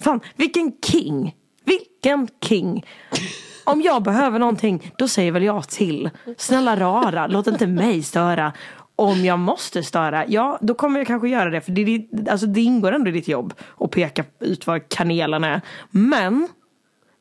Fan, 0.00 0.20
vilken 0.36 0.72
king! 0.86 1.34
Vilken 1.64 2.28
king! 2.44 2.84
Om 3.68 3.82
jag 3.82 4.02
behöver 4.02 4.38
någonting, 4.38 4.92
då 4.96 5.08
säger 5.08 5.32
väl 5.32 5.42
jag 5.42 5.68
till. 5.68 6.10
Snälla 6.36 6.76
rara, 6.76 7.26
låt 7.26 7.46
inte 7.46 7.66
mig 7.66 8.02
störa. 8.02 8.52
Om 8.96 9.24
jag 9.24 9.38
måste 9.38 9.82
störa, 9.82 10.26
ja 10.26 10.58
då 10.60 10.74
kommer 10.74 11.00
jag 11.00 11.06
kanske 11.06 11.28
göra 11.28 11.50
det. 11.50 11.60
För 11.60 11.72
det, 11.72 11.80
är 11.82 12.30
alltså, 12.30 12.46
det 12.46 12.60
ingår 12.60 12.92
ändå 12.92 13.08
i 13.10 13.12
ditt 13.12 13.28
jobb 13.28 13.54
att 13.80 13.90
peka 13.90 14.24
ut 14.38 14.66
vad 14.66 14.88
kanelen 14.88 15.44
är. 15.44 15.60
Men, 15.90 16.48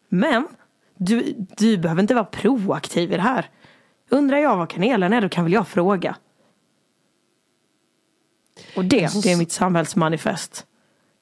men, 0.10 0.48
du, 0.98 1.36
du 1.58 1.78
behöver 1.78 2.02
inte 2.02 2.14
vara 2.14 2.26
proaktiv 2.26 3.12
i 3.14 3.16
det 3.16 3.22
här. 3.22 3.50
Undrar 4.10 4.38
jag 4.38 4.58
vad 4.58 4.70
kanelen 4.70 5.14
är, 5.14 5.22
då 5.22 5.30
kan 5.30 5.44
väl 5.44 5.54
jag 5.54 5.68
fråga. 5.68 6.16
Och 8.76 8.86
det, 8.86 9.04
Alltså, 9.04 9.20
det 9.22 9.32
är 9.32 9.38
mitt 9.38 9.52
samhällsmanifest. 9.52 10.66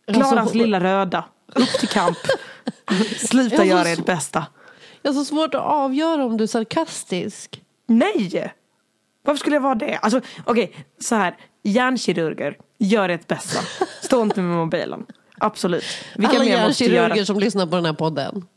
Alltså, 0.07 0.21
Klaras 0.23 0.49
hon- 0.53 0.57
lilla 0.61 0.79
röda. 0.79 1.25
Upp 1.55 1.69
till 1.79 1.89
kamp. 1.89 2.17
Sluta 3.17 3.55
Alltså, 3.55 3.63
göra 3.63 3.89
ert 3.89 4.05
bästa. 4.05 4.45
Jag 5.05 5.13
har 5.13 5.19
så 5.19 5.25
svårt 5.25 5.55
att 5.55 5.61
avgöra 5.61 6.25
om 6.25 6.37
du 6.37 6.43
är 6.43 6.47
sarkastisk. 6.47 7.61
Nej! 7.87 8.53
Varför 9.23 9.37
skulle 9.37 9.55
jag 9.55 9.61
vara 9.61 9.75
det? 9.75 9.97
Alltså 9.97 10.21
okej, 10.45 10.75
så 10.99 11.15
här. 11.15 11.37
Hjärnkirurger, 11.63 12.57
gör 12.77 13.09
ert 13.09 13.27
bästa. 13.27 13.59
Stå 14.01 14.21
inte 14.21 14.41
med 14.41 14.57
mobilen. 14.57 15.05
Absolut. 15.37 15.83
Vilka 16.15 16.35
Alla 16.35 16.39
mer 16.45 16.67
måste 16.67 16.83
hjärnkirurger 16.83 17.15
göra, 17.15 17.25
som 17.25 17.39
lyssnar 17.39 17.65
på 17.65 17.75
den 17.75 17.85
här 17.85 17.93
podden. 17.93 18.47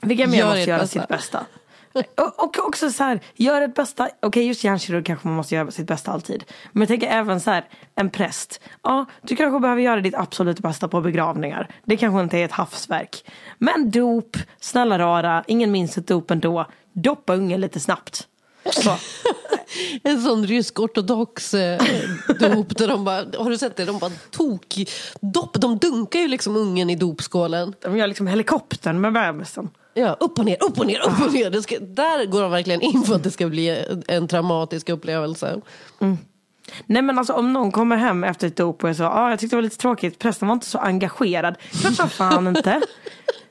vilka 0.00 0.26
mer 0.26 0.38
gör 0.38 0.46
måste 0.46 0.60
göra 0.60 0.78
bästa. 0.78 1.00
sitt 1.00 1.08
bästa? 1.08 1.46
Och, 1.94 2.44
och 2.44 2.58
också 2.66 2.90
så 2.90 3.04
här, 3.04 3.20
gör 3.34 3.62
ert 3.62 3.74
bästa. 3.74 4.08
Okej, 4.22 4.46
just 4.46 4.64
hjärnkirurg 4.64 5.06
kanske 5.06 5.28
man 5.28 5.36
måste 5.36 5.54
göra 5.54 5.70
sitt 5.70 5.86
bästa 5.86 6.10
alltid. 6.10 6.44
Men 6.72 6.80
jag 6.80 6.88
tänker 6.88 7.06
även 7.06 7.40
så 7.40 7.50
här, 7.50 7.68
en 7.94 8.10
präst. 8.10 8.60
Ja, 8.82 9.06
du 9.22 9.36
kanske 9.36 9.60
behöver 9.60 9.82
göra 9.82 10.00
ditt 10.00 10.14
absolut 10.14 10.60
bästa 10.60 10.88
på 10.88 11.00
begravningar. 11.00 11.68
Det 11.84 11.96
kanske 11.96 12.20
inte 12.20 12.38
är 12.38 12.44
ett 12.44 12.52
havsverk. 12.52 13.24
Men 13.58 13.90
dop, 13.90 14.36
snälla 14.60 14.98
rara, 14.98 15.44
ingen 15.46 15.72
minns 15.72 15.98
ett 15.98 16.06
dop 16.06 16.30
ändå. 16.30 16.66
Doppa 16.92 17.34
ungen 17.34 17.60
lite 17.60 17.80
snabbt. 17.80 18.28
Så. 18.70 18.90
En 20.02 20.22
sån 20.22 20.46
rysk 20.46 20.80
ortodox 20.80 21.54
eh, 21.54 21.82
dop 22.40 22.76
där 22.78 22.88
de 22.88 23.04
bara, 23.04 23.24
har 23.38 23.50
du 23.50 23.58
sett 23.58 23.76
det? 23.76 23.84
De 23.84 23.98
bara 23.98 24.10
tok, 24.30 24.76
dopp, 25.20 25.60
de 25.60 25.78
dunkar 25.78 26.20
ju 26.20 26.28
liksom 26.28 26.56
ungen 26.56 26.90
i 26.90 26.96
dopskålen. 26.96 27.74
De 27.80 27.96
gör 27.96 28.06
liksom 28.06 28.26
helikoptern 28.26 29.00
med 29.00 29.12
bebisen. 29.12 29.70
Ja, 29.94 30.16
upp 30.20 30.38
och 30.38 30.44
ner, 30.44 30.64
upp 30.64 30.78
och 30.78 30.86
ner, 30.86 31.00
upp 31.00 31.26
och 31.26 31.32
ner. 31.32 31.60
Ska, 31.60 31.78
där 31.78 32.26
går 32.26 32.42
de 32.42 32.50
verkligen 32.50 32.80
in 32.80 33.02
för 33.02 33.14
att 33.14 33.22
det 33.22 33.30
ska 33.30 33.48
bli 33.48 33.84
en 34.08 34.28
traumatisk 34.28 34.88
upplevelse. 34.88 35.60
Nej 36.86 37.02
men 37.02 37.18
alltså 37.18 37.32
om 37.32 37.52
någon 37.52 37.72
kommer 37.72 37.96
hem 37.96 38.24
efter 38.24 38.46
ett 38.46 38.56
dop 38.56 38.82
och 38.82 38.88
jag 38.88 38.96
sa 38.96 39.08
ah, 39.08 39.30
jag 39.30 39.38
tyckte 39.38 39.56
det 39.56 39.58
var 39.58 39.62
lite 39.62 39.76
tråkigt, 39.76 40.18
prästen 40.18 40.48
var 40.48 40.52
inte 40.52 40.66
så 40.66 40.78
engagerad. 40.78 41.56
Klart 41.70 41.94
som 41.94 42.08
fan 42.08 42.46
inte. 42.46 42.80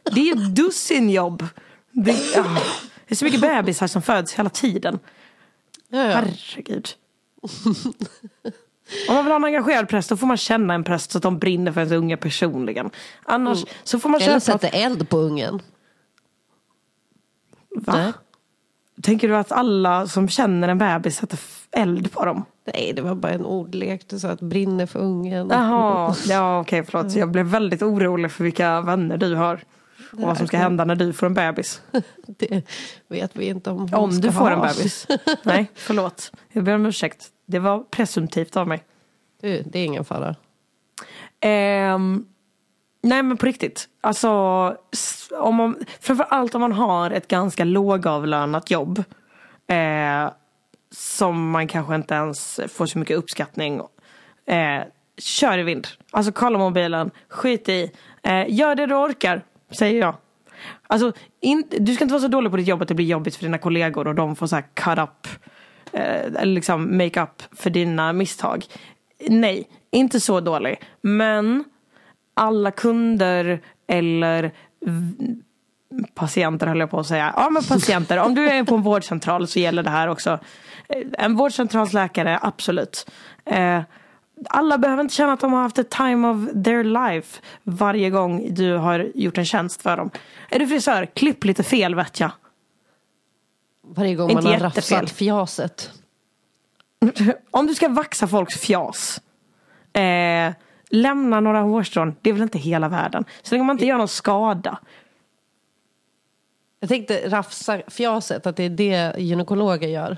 Det 0.04 0.20
är 0.22 0.26
ju 0.26 0.32
ett 0.32 0.56
dussinjobb. 0.56 1.48
Det, 1.92 2.12
ah, 2.38 2.58
det 3.08 3.14
är 3.14 3.16
så 3.16 3.26
mycket 3.26 3.42
bebisar 3.42 3.88
som 3.88 4.02
föds 4.02 4.34
hela 4.34 4.50
tiden. 4.50 5.00
Ja, 5.90 6.04
ja. 6.04 6.12
Herregud. 6.12 6.90
Om 9.10 9.16
man 9.16 9.26
vill 9.26 9.32
ha 9.32 9.36
en 9.36 9.44
engagerad 9.44 9.90
präst 9.90 10.10
då 10.10 10.18
får 10.18 10.28
man 10.28 10.38
känna 10.38 10.74
en 10.74 10.84
präst 10.84 11.12
så 11.12 11.18
att 11.18 11.24
de 11.24 11.40
brinner 11.40 11.72
för 11.72 11.82
ens 11.82 11.94
unge 11.94 12.18
personligen. 12.18 12.90
Annars 13.24 13.66
så 13.84 14.00
får 14.00 14.10
man 14.10 14.22
Eller 14.22 14.40
sätta 14.40 14.68
eld 14.68 15.10
på 15.10 15.18
ungen. 15.18 15.62
Va? 17.76 17.94
Nej. 17.96 18.14
Tänker 19.02 19.28
du 19.28 19.36
att 19.36 19.52
alla 19.52 20.08
som 20.08 20.28
känner 20.30 20.68
en 20.68 20.78
bebis 20.78 21.18
sätter 21.18 21.40
eld 21.72 22.12
på 22.12 22.26
dem? 22.26 22.46
Nej, 22.74 22.94
det 22.96 23.02
var 23.02 23.16
bara 23.16 23.32
en 23.32 23.46
ordlek. 23.46 24.08
Du 24.08 24.20
sa 24.20 24.30
att 24.30 24.42
brinner 24.42 24.86
för 24.86 25.00
ungen. 25.00 25.50
Jaha, 25.50 26.16
ja 26.28 26.60
okej 26.60 26.84
förlåt. 26.84 27.16
Jag 27.16 27.32
blev 27.32 27.46
väldigt 27.46 27.82
orolig 27.82 28.32
för 28.32 28.44
vilka 28.44 28.82
vänner 28.82 29.18
du 29.18 29.36
har. 29.36 29.64
Och 30.12 30.20
vad 30.22 30.38
som 30.38 30.48
ska 30.48 30.58
hända 30.58 30.86
när 30.86 30.96
du 30.96 31.14
får 31.14 31.26
en 31.28 31.34
bebis. 31.34 31.82
Det 32.28 32.64
vet 33.08 33.36
vi 33.36 33.46
inte 33.46 33.70
om 33.70 33.78
hon 33.80 33.94
Om 33.94 34.12
ska 34.12 34.22
du 34.22 34.32
får 34.32 34.40
ha. 34.40 34.52
en 34.52 34.62
bebis. 34.62 35.08
Nej, 35.44 35.72
förlåt. 35.76 36.32
Jag 36.50 36.64
ber 36.64 36.76
om 36.76 36.86
ursäkt. 36.86 37.28
Det 37.46 37.60
var 37.60 37.80
presumtivt 37.80 38.58
av 38.58 38.68
mig. 38.68 38.84
Du, 39.42 39.62
det 39.66 39.80
är 39.80 39.86
ingen 39.86 40.06
fara. 40.06 40.36
Ehm, 41.40 42.26
nej 43.02 43.24
men 43.24 43.38
på 43.38 43.46
riktigt. 43.46 43.90
Alltså, 44.02 44.30
om 45.32 45.56
man, 45.56 45.76
framförallt 46.00 46.56
om 46.56 46.62
man 46.62 46.72
har 46.72 47.12
ett 47.12 47.28
ganska 47.28 47.64
lågavlönat 47.64 48.72
jobb. 48.72 49.04
Eh, 49.68 50.32
som 50.92 51.50
man 51.50 51.68
kanske 51.68 51.96
inte 51.96 52.14
ens 52.14 52.60
får 52.68 52.86
så 52.86 53.00
mycket 53.00 53.18
uppskattning. 53.18 53.82
Eh, 54.46 54.84
kör 55.18 55.58
i 55.58 55.64
vind. 55.64 55.88
Alltså 56.12 56.32
kolla 56.32 56.58
mobilen, 56.58 57.12
skit 57.28 57.70
i. 57.70 57.92
Eh, 58.24 58.46
gör 58.48 58.76
det 58.76 58.86
du 58.86 58.96
orkar, 58.96 59.42
säger 59.72 60.00
jag. 60.00 60.16
Alltså, 60.88 61.12
in, 61.40 61.64
du 61.70 61.96
ska 61.96 62.04
inte 62.04 62.14
vara 62.14 62.22
så 62.22 62.28
dålig 62.28 62.52
på 62.52 62.58
ditt 62.58 62.68
jobb 62.68 62.82
att 62.82 62.88
det 62.88 62.94
blir 62.94 63.06
jobbigt 63.06 63.36
för 63.36 63.44
dina 63.44 63.58
kollegor 63.58 64.08
och 64.08 64.16
de 64.16 64.36
får 64.36 64.48
så 64.48 64.56
här 64.56 64.66
cut 64.74 65.00
up. 65.00 65.28
Eh, 65.92 66.42
eller 66.42 66.54
liksom 66.54 66.98
make 66.98 67.22
up 67.22 67.44
för 67.52 67.70
dina 67.70 68.14
misstag. 68.14 68.66
Nej, 69.30 69.70
inte 69.92 70.20
så 70.20 70.40
dålig. 70.40 70.82
Men 71.02 71.64
alla 72.34 72.72
kunder 72.72 73.62
eller 73.88 74.52
patienter 76.14 76.68
höll 76.68 76.80
jag 76.80 76.90
på 76.90 77.00
att 77.00 77.08
säga. 77.08 77.34
Ja 77.36 77.50
men 77.50 77.64
patienter, 77.64 78.18
om 78.18 78.36
du 78.36 78.50
är 78.50 78.64
på 78.64 78.76
en 78.76 78.82
vårdcentral 78.82 79.48
så 79.48 79.60
gäller 79.60 79.84
det 79.84 79.90
här 79.90 80.08
också. 80.08 80.40
En 81.14 81.36
vårdcentralsläkare, 81.36 82.40
absolut. 82.42 83.12
Eh, 83.46 83.82
alla 84.50 84.78
behöver 84.78 85.02
inte 85.04 85.16
känna 85.16 85.34
att 85.34 85.40
de 85.40 85.54
har 85.54 85.62
haft 85.62 85.78
ett 85.78 85.90
time 85.90 86.28
of 86.28 86.64
their 86.64 86.84
life 86.84 87.42
varje 87.64 88.10
gång 88.10 88.54
du 88.54 88.78
har 88.78 89.12
gjort 89.16 89.38
en 89.38 89.46
tjänst 89.46 89.82
för 89.82 89.98
dem. 89.98 90.10
Är 90.50 90.60
du 90.60 90.68
frisör, 90.68 91.06
klipp 91.06 91.44
lite 91.46 91.64
fel 91.64 91.96
vet 91.96 92.20
jag. 92.20 92.32
Varje 93.88 94.16
gång 94.16 94.30
Inte 94.30 94.44
man 94.44 94.54
har 94.54 94.60
jättefel. 94.68 94.98
rafsat 94.98 95.18
fjaset. 95.18 95.92
Om 97.52 97.68
du 97.68 97.76
ska 97.76 97.90
vaxa 97.90 98.28
folks 98.28 98.58
fjas. 98.58 99.22
Eh, 99.94 100.54
lämna 100.92 101.40
några 101.40 101.60
hårstrån, 101.62 102.16
det 102.22 102.30
är 102.30 102.34
väl 102.34 102.44
inte 102.44 102.60
hela 102.60 102.90
världen. 102.90 103.26
Så 103.42 103.56
länge 103.56 103.64
man 103.64 103.76
inte 103.76 103.86
gör 103.86 103.98
någon 103.98 104.08
skada. 104.08 104.80
Jag 106.80 106.90
tänkte 106.90 107.30
rafsa 107.30 107.82
fjaset, 107.88 108.46
att 108.46 108.56
det 108.56 108.64
är 108.64 108.70
det 108.70 109.14
gynekologer 109.18 109.88
gör. 109.88 110.18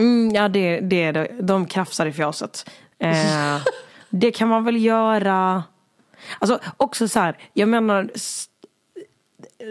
Mm, 0.00 0.34
ja, 0.34 0.48
det, 0.48 0.80
det 0.80 1.02
är 1.02 1.12
det. 1.12 1.28
De 1.40 1.66
krafsar 1.66 2.06
i 2.06 2.12
fjaset. 2.12 2.70
Eh, 2.98 3.60
det 4.10 4.30
kan 4.30 4.48
man 4.48 4.64
väl 4.64 4.84
göra. 4.84 5.64
Alltså 6.38 6.60
också 6.76 7.08
så 7.08 7.20
här, 7.20 7.36
jag 7.52 7.68
menar 7.68 8.10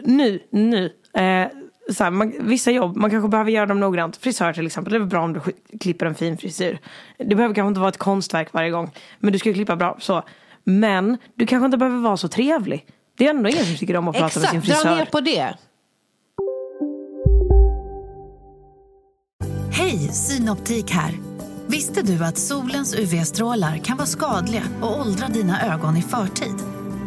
nu, 0.04 0.40
nu. 0.50 0.94
Eh, 1.14 1.48
så 1.94 2.04
här, 2.04 2.12
man, 2.12 2.34
vissa 2.40 2.72
jobb, 2.72 2.96
man 2.96 3.10
kanske 3.10 3.30
behöver 3.30 3.52
göra 3.52 3.66
dem 3.66 3.80
noggrant. 3.80 4.18
Frisör 4.18 4.54
till 4.54 4.66
exempel, 4.66 4.94
det 4.94 5.00
är 5.00 5.06
bra 5.06 5.22
om 5.22 5.34
du 5.34 5.42
klipper 5.80 6.06
en 6.06 6.16
fin 6.16 6.38
frisyr. 6.38 6.80
Det 7.18 7.36
behöver 7.36 7.56
kanske 7.56 7.68
inte 7.68 7.80
vara 7.80 7.90
ett 7.90 7.98
konstverk 7.98 8.54
varje 8.54 8.70
gång. 8.70 8.92
Men 9.20 9.34
du 9.34 9.40
ska 9.40 9.50
ju 9.50 9.56
klippa 9.56 9.76
bra. 9.76 9.98
Så. 10.00 10.24
Men 10.64 11.18
du 11.36 11.46
kanske 11.46 11.66
inte 11.66 11.78
behöver 11.78 12.00
vara 12.00 12.18
så 12.18 12.28
trevlig. 12.28 12.86
Det 13.18 13.26
är 13.26 13.30
ändå 13.30 13.50
ingen 13.50 13.66
som 13.66 13.76
tycker 13.76 13.98
om 13.98 14.08
att 14.08 14.16
prata 14.16 14.40
med 14.40 14.50
sin 14.50 14.60
Exakt, 14.60 14.84
dra 14.84 14.90
frisör. 14.90 14.96
ner 14.96 15.06
på 15.06 15.22
det. 15.22 15.56
Hej, 19.72 19.98
Synoptik 19.98 20.92
här. 20.92 21.12
Visste 21.68 22.02
du 22.02 22.26
att 22.26 22.38
solens 22.38 22.96
UV-strålar 22.96 23.78
kan 23.78 23.98
vara 23.98 24.08
skadliga 24.08 24.64
och 24.82 25.00
åldra 25.00 25.28
dina 25.28 25.74
ögon 25.74 25.98
i 25.98 26.02
förtid? 26.02 26.77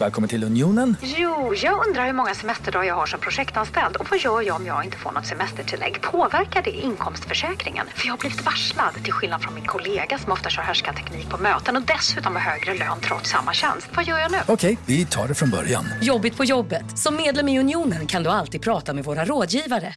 Välkommen 0.00 0.28
till 0.28 0.44
Unionen. 0.44 0.96
Jo, 1.02 1.54
jag 1.54 1.86
undrar 1.86 2.06
hur 2.06 2.12
många 2.12 2.34
semesterdagar 2.34 2.84
jag 2.88 2.94
har 2.94 3.06
som 3.06 3.20
projektanställd 3.20 3.96
och 3.96 4.06
vad 4.10 4.18
gör 4.18 4.42
jag 4.42 4.56
om 4.56 4.66
jag 4.66 4.84
inte 4.84 4.96
får 4.96 5.12
något 5.12 5.26
semestertillägg? 5.26 6.02
Påverkar 6.02 6.62
det 6.62 6.70
inkomstförsäkringen? 6.70 7.86
För 7.94 8.06
jag 8.06 8.12
har 8.12 8.18
blivit 8.18 8.44
varslad, 8.44 8.94
till 9.04 9.12
skillnad 9.12 9.42
från 9.42 9.54
min 9.54 9.64
kollega 9.64 10.18
som 10.18 10.32
ofta 10.32 10.50
kör 10.50 10.62
härskarteknik 10.62 11.30
på 11.30 11.38
möten 11.42 11.76
och 11.76 11.82
dessutom 11.82 12.36
har 12.36 12.42
högre 12.42 12.74
lön 12.74 13.00
trots 13.00 13.30
samma 13.30 13.52
tjänst. 13.52 13.88
Vad 13.96 14.04
gör 14.04 14.18
jag 14.18 14.32
nu? 14.32 14.38
Okej, 14.48 14.78
vi 14.86 15.06
tar 15.06 15.28
det 15.28 15.34
från 15.34 15.50
början. 15.50 15.84
Jobbigt 16.02 16.36
på 16.36 16.44
jobbet. 16.44 16.98
Som 16.98 17.16
medlem 17.16 17.48
i 17.48 17.60
Unionen 17.60 18.06
kan 18.06 18.22
du 18.22 18.30
alltid 18.30 18.62
prata 18.62 18.94
med 18.94 19.04
våra 19.04 19.24
rådgivare. 19.24 19.94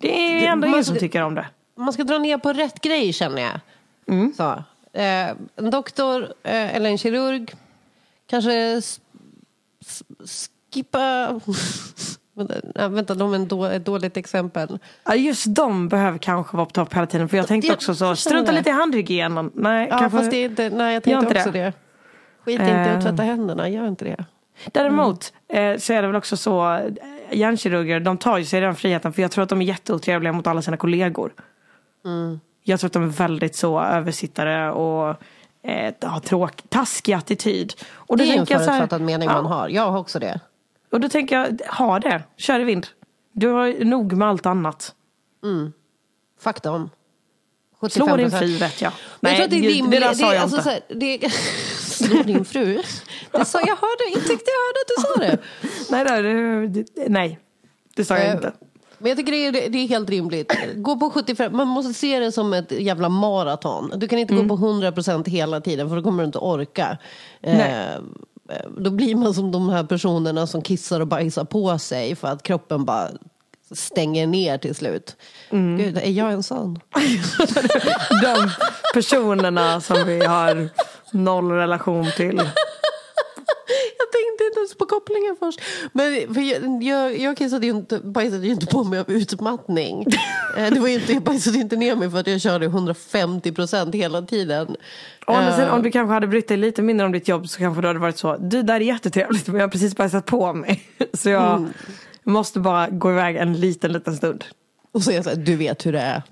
Det 0.00 0.44
är 0.44 0.46
ändå 0.52 0.66
ingen 0.66 0.84
som 0.84 0.96
tycker 0.96 1.22
om 1.22 1.34
det. 1.34 1.46
Man 1.78 1.92
ska 1.92 2.04
dra 2.04 2.18
ner 2.18 2.38
på 2.38 2.52
rätt 2.52 2.80
grej 2.80 3.12
känner 3.12 3.42
jag. 3.42 3.60
Så, 4.36 4.64
eh, 4.92 5.28
en 5.56 5.70
doktor 5.70 6.22
eh, 6.42 6.74
eller 6.76 6.90
en 6.90 6.98
kirurg 6.98 7.54
kanske 8.26 8.82
skippa... 10.72 11.40
nej, 12.74 12.88
vänta, 12.88 13.14
de 13.14 13.32
är 13.32 13.36
en 13.36 13.48
då, 13.48 13.64
ett 13.64 13.84
dåligt 13.84 14.16
exempel. 14.16 14.78
Ja, 15.04 15.14
just 15.14 15.54
de 15.54 15.88
behöver 15.88 16.18
kanske 16.18 16.56
vara 16.56 16.66
på 16.66 16.72
topp 16.72 16.94
hela 16.94 17.06
tiden. 17.06 17.28
För 17.28 17.36
jag 17.36 17.46
tänkte 17.46 17.68
Jag 17.68 17.74
också 17.74 17.94
så, 17.94 18.16
strunta 18.16 18.52
lite 18.52 18.70
i 18.70 18.72
handhygienen. 18.72 19.50
Nej, 19.54 19.88
Ja, 19.90 19.98
kanske... 19.98 20.18
fast 20.18 20.30
det 20.30 20.36
är 20.36 20.44
inte, 20.44 20.70
nej, 20.70 20.94
jag 20.94 21.02
tänkte 21.02 21.26
inte 21.26 21.38
också 21.38 21.50
det. 21.50 21.58
det. 21.64 21.72
Skit 22.44 22.60
inte 22.60 22.64
i 22.64 22.70
att 22.70 22.86
Eh. 22.86 23.00
tvätta 23.00 23.22
händerna, 23.22 23.68
gör 23.68 23.88
inte 23.88 24.04
det. 24.04 24.24
Däremot 24.72 25.32
eh, 25.48 25.76
så 25.76 25.92
är 25.92 26.02
det 26.02 26.08
väl 26.08 26.16
också 26.16 26.36
så, 26.36 26.74
eh, 26.74 26.90
hjärnkirurger, 27.30 28.00
de 28.00 28.18
tar 28.18 28.38
ju 28.38 28.44
sig 28.44 28.60
den 28.60 28.74
friheten. 28.76 29.12
För 29.12 29.22
jag 29.22 29.30
tror 29.30 29.42
att 29.42 29.48
de 29.48 29.60
är 29.62 29.64
jätteotrevliga 29.66 30.32
mot 30.32 30.46
alla 30.46 30.62
sina 30.62 30.76
kollegor. 30.76 31.32
Jag 32.62 32.80
tror 32.80 32.88
att 32.88 32.92
de 32.92 33.02
är 33.02 33.06
väldigt 33.06 33.56
så 33.56 33.80
översittare 33.80 34.70
och 34.72 35.08
eh, 35.62 35.94
har 36.02 36.20
tråk, 36.20 36.52
taskig 36.68 37.12
attityd. 37.12 37.74
Och 37.92 38.16
Det 38.16 38.24
är 38.24 38.38
en 38.38 38.46
så 38.46 38.54
här- 38.54 38.64
förutfattad 38.64 39.00
mening 39.02 39.28
ja, 39.28 39.34
man 39.42 39.46
har. 39.52 39.68
Jag 39.68 39.90
har 39.90 39.98
också 39.98 40.18
det. 40.18 40.40
Och 40.92 41.00
då 41.00 41.08
tänker 41.08 41.36
jag, 41.38 41.60
ha 41.76 41.98
det, 41.98 42.22
kör 42.36 42.60
i 42.60 42.64
vind. 42.64 42.86
Du 43.32 43.48
har 43.48 43.84
nog 43.84 44.12
med 44.12 44.28
allt 44.28 44.46
annat. 44.46 44.94
Fuck 46.40 46.62
dem. 46.62 46.90
Slå 47.90 48.16
din 48.16 48.28
75%. 48.28 48.38
fru 48.38 48.46
vet 48.56 48.80
jag. 48.82 48.92
Men 49.20 49.32
jag 49.34 49.50
tror 49.50 49.60
det 49.60 49.66
är 49.66 49.70
rimligt. 49.70 50.00
det 50.00 50.06
där 50.06 50.14
sa 50.14 50.34
jag 50.34 50.42
alltså, 50.42 50.56
inte. 50.56 50.64
så 50.64 50.70
här, 50.70 50.82
det 51.00 51.30
slå 51.80 52.22
din 52.22 52.44
fru. 52.44 52.82
Det 53.32 53.44
sa, 53.44 53.60
jag 53.60 53.76
hörde, 53.76 54.04
jag 54.14 54.26
tyckte 54.26 54.50
jag 54.50 54.60
hörde 54.66 54.80
att 54.80 54.88
du 54.96 55.02
sa 55.02 55.14
det. 55.30 55.38
nej, 55.90 56.22
nej, 56.22 56.68
det, 56.68 57.08
nej, 57.08 57.38
det 57.96 58.04
sa 58.04 58.16
jag 58.18 58.26
Eh, 58.26 58.32
inte. 58.32 58.52
Men 59.00 59.08
jag 59.08 59.18
tycker 59.18 59.32
det 59.32 59.46
är, 59.46 59.70
det 59.70 59.78
är 59.78 59.88
helt 59.88 60.10
rimligt. 60.10 60.52
Gå 60.76 60.96
på 60.96 61.10
75, 61.10 61.56
man 61.56 61.68
måste 61.68 61.94
se 61.94 62.18
det 62.18 62.32
som 62.32 62.52
ett 62.52 62.72
jävla 62.72 63.08
maraton. 63.08 63.92
Du 63.96 64.08
kan 64.08 64.18
inte 64.18 64.34
Mm. 64.34 64.48
gå 64.48 64.56
på 64.56 64.62
100% 64.66 65.28
hela 65.28 65.60
tiden 65.60 65.88
för 65.88 65.96
då 65.96 66.02
kommer 66.02 66.22
du 66.22 66.26
inte 66.26 66.38
orka. 66.38 66.98
Eh, 67.42 68.00
då 68.78 68.90
blir 68.90 69.14
man 69.14 69.34
som 69.34 69.50
de 69.52 69.68
här 69.68 69.84
personerna 69.84 70.46
som 70.46 70.62
kissar 70.62 71.00
och 71.00 71.06
bajsar 71.06 71.44
på 71.44 71.78
sig 71.78 72.16
för 72.16 72.28
att 72.28 72.42
kroppen 72.42 72.84
bara 72.84 73.08
stänger 73.74 74.26
ner 74.26 74.58
till 74.58 74.74
slut. 74.74 75.16
Mm. 75.50 75.78
Gud, 75.78 75.96
är 75.98 76.10
jag 76.10 76.32
en 76.32 76.42
sån? 76.42 76.78
De 78.22 78.50
personerna 78.94 79.80
som 79.80 80.04
vi 80.06 80.24
har 80.24 80.68
noll 81.12 81.50
relation 81.50 82.06
till. 82.16 82.42
Jag 83.98 84.12
tänkte 84.12 84.44
inte 84.44 84.58
ens 84.58 84.74
på 84.74 84.86
kopplingen 84.86 85.36
först. 85.38 85.60
Men 85.92 86.34
för 86.34 86.40
jag, 86.40 86.82
jag, 86.82 87.18
jag 87.18 87.36
kissade 87.36 87.66
ju 87.66 87.72
inte, 87.72 87.98
bajsade 87.98 88.46
ju 88.46 88.52
inte 88.52 88.66
på 88.66 88.84
mig 88.84 88.98
av 88.98 89.10
utmattning. 89.10 90.06
Eh, 90.56 90.70
det 90.74 90.80
var 90.80 90.88
ju 90.88 90.94
inte, 90.94 91.12
jag 91.12 91.22
bajsade 91.22 91.58
inte 91.58 91.76
ner 91.76 91.96
mig 91.96 92.10
för 92.10 92.18
att 92.18 92.26
jag 92.26 92.40
körde 92.40 92.66
150 92.66 93.52
procent 93.52 93.94
hela 93.94 94.22
tiden. 94.22 94.76
Å 95.26 95.32
andra 95.32 95.52
sidan, 95.56 95.70
om 95.70 95.82
du 95.82 95.90
kanske 95.90 96.12
hade 96.14 96.26
brytt 96.26 96.48
dig 96.48 96.56
lite 96.56 96.82
mindre 96.82 97.06
om 97.06 97.12
ditt 97.12 97.28
jobb 97.28 97.48
så 97.48 97.58
kanske 97.58 97.80
det 97.82 97.86
hade 97.88 97.98
varit 98.00 98.18
så. 98.18 98.36
Du, 98.36 98.62
där 98.62 98.74
är 98.74 98.80
jättetrevligt 98.80 99.46
men 99.46 99.56
jag 99.56 99.62
har 99.62 99.68
precis 99.70 99.96
bajsat 99.96 100.26
på 100.26 100.52
mig. 100.52 100.82
Så 101.14 101.30
jag 101.30 101.56
Mm. 101.56 101.72
måste 102.24 102.60
bara 102.60 102.88
gå 102.88 103.10
iväg 103.10 103.36
en 103.36 103.52
liten, 103.60 103.92
liten 103.92 104.16
stund. 104.16 104.44
Och 104.92 105.02
så 105.02 105.10
är 105.10 105.14
jag 105.14 105.24
så 105.24 105.30
här, 105.30 105.36
du 105.36 105.56
vet 105.56 105.86
hur 105.86 105.92
det 105.92 106.00
är. 106.00 106.22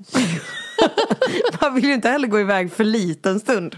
Man 1.61 1.75
vill 1.75 1.85
ju 1.85 1.95
inte 1.95 2.09
heller 2.09 2.29
gå 2.29 2.41
iväg 2.41 2.73
för 2.73 2.85
liten 2.85 3.41
stund. 3.41 3.77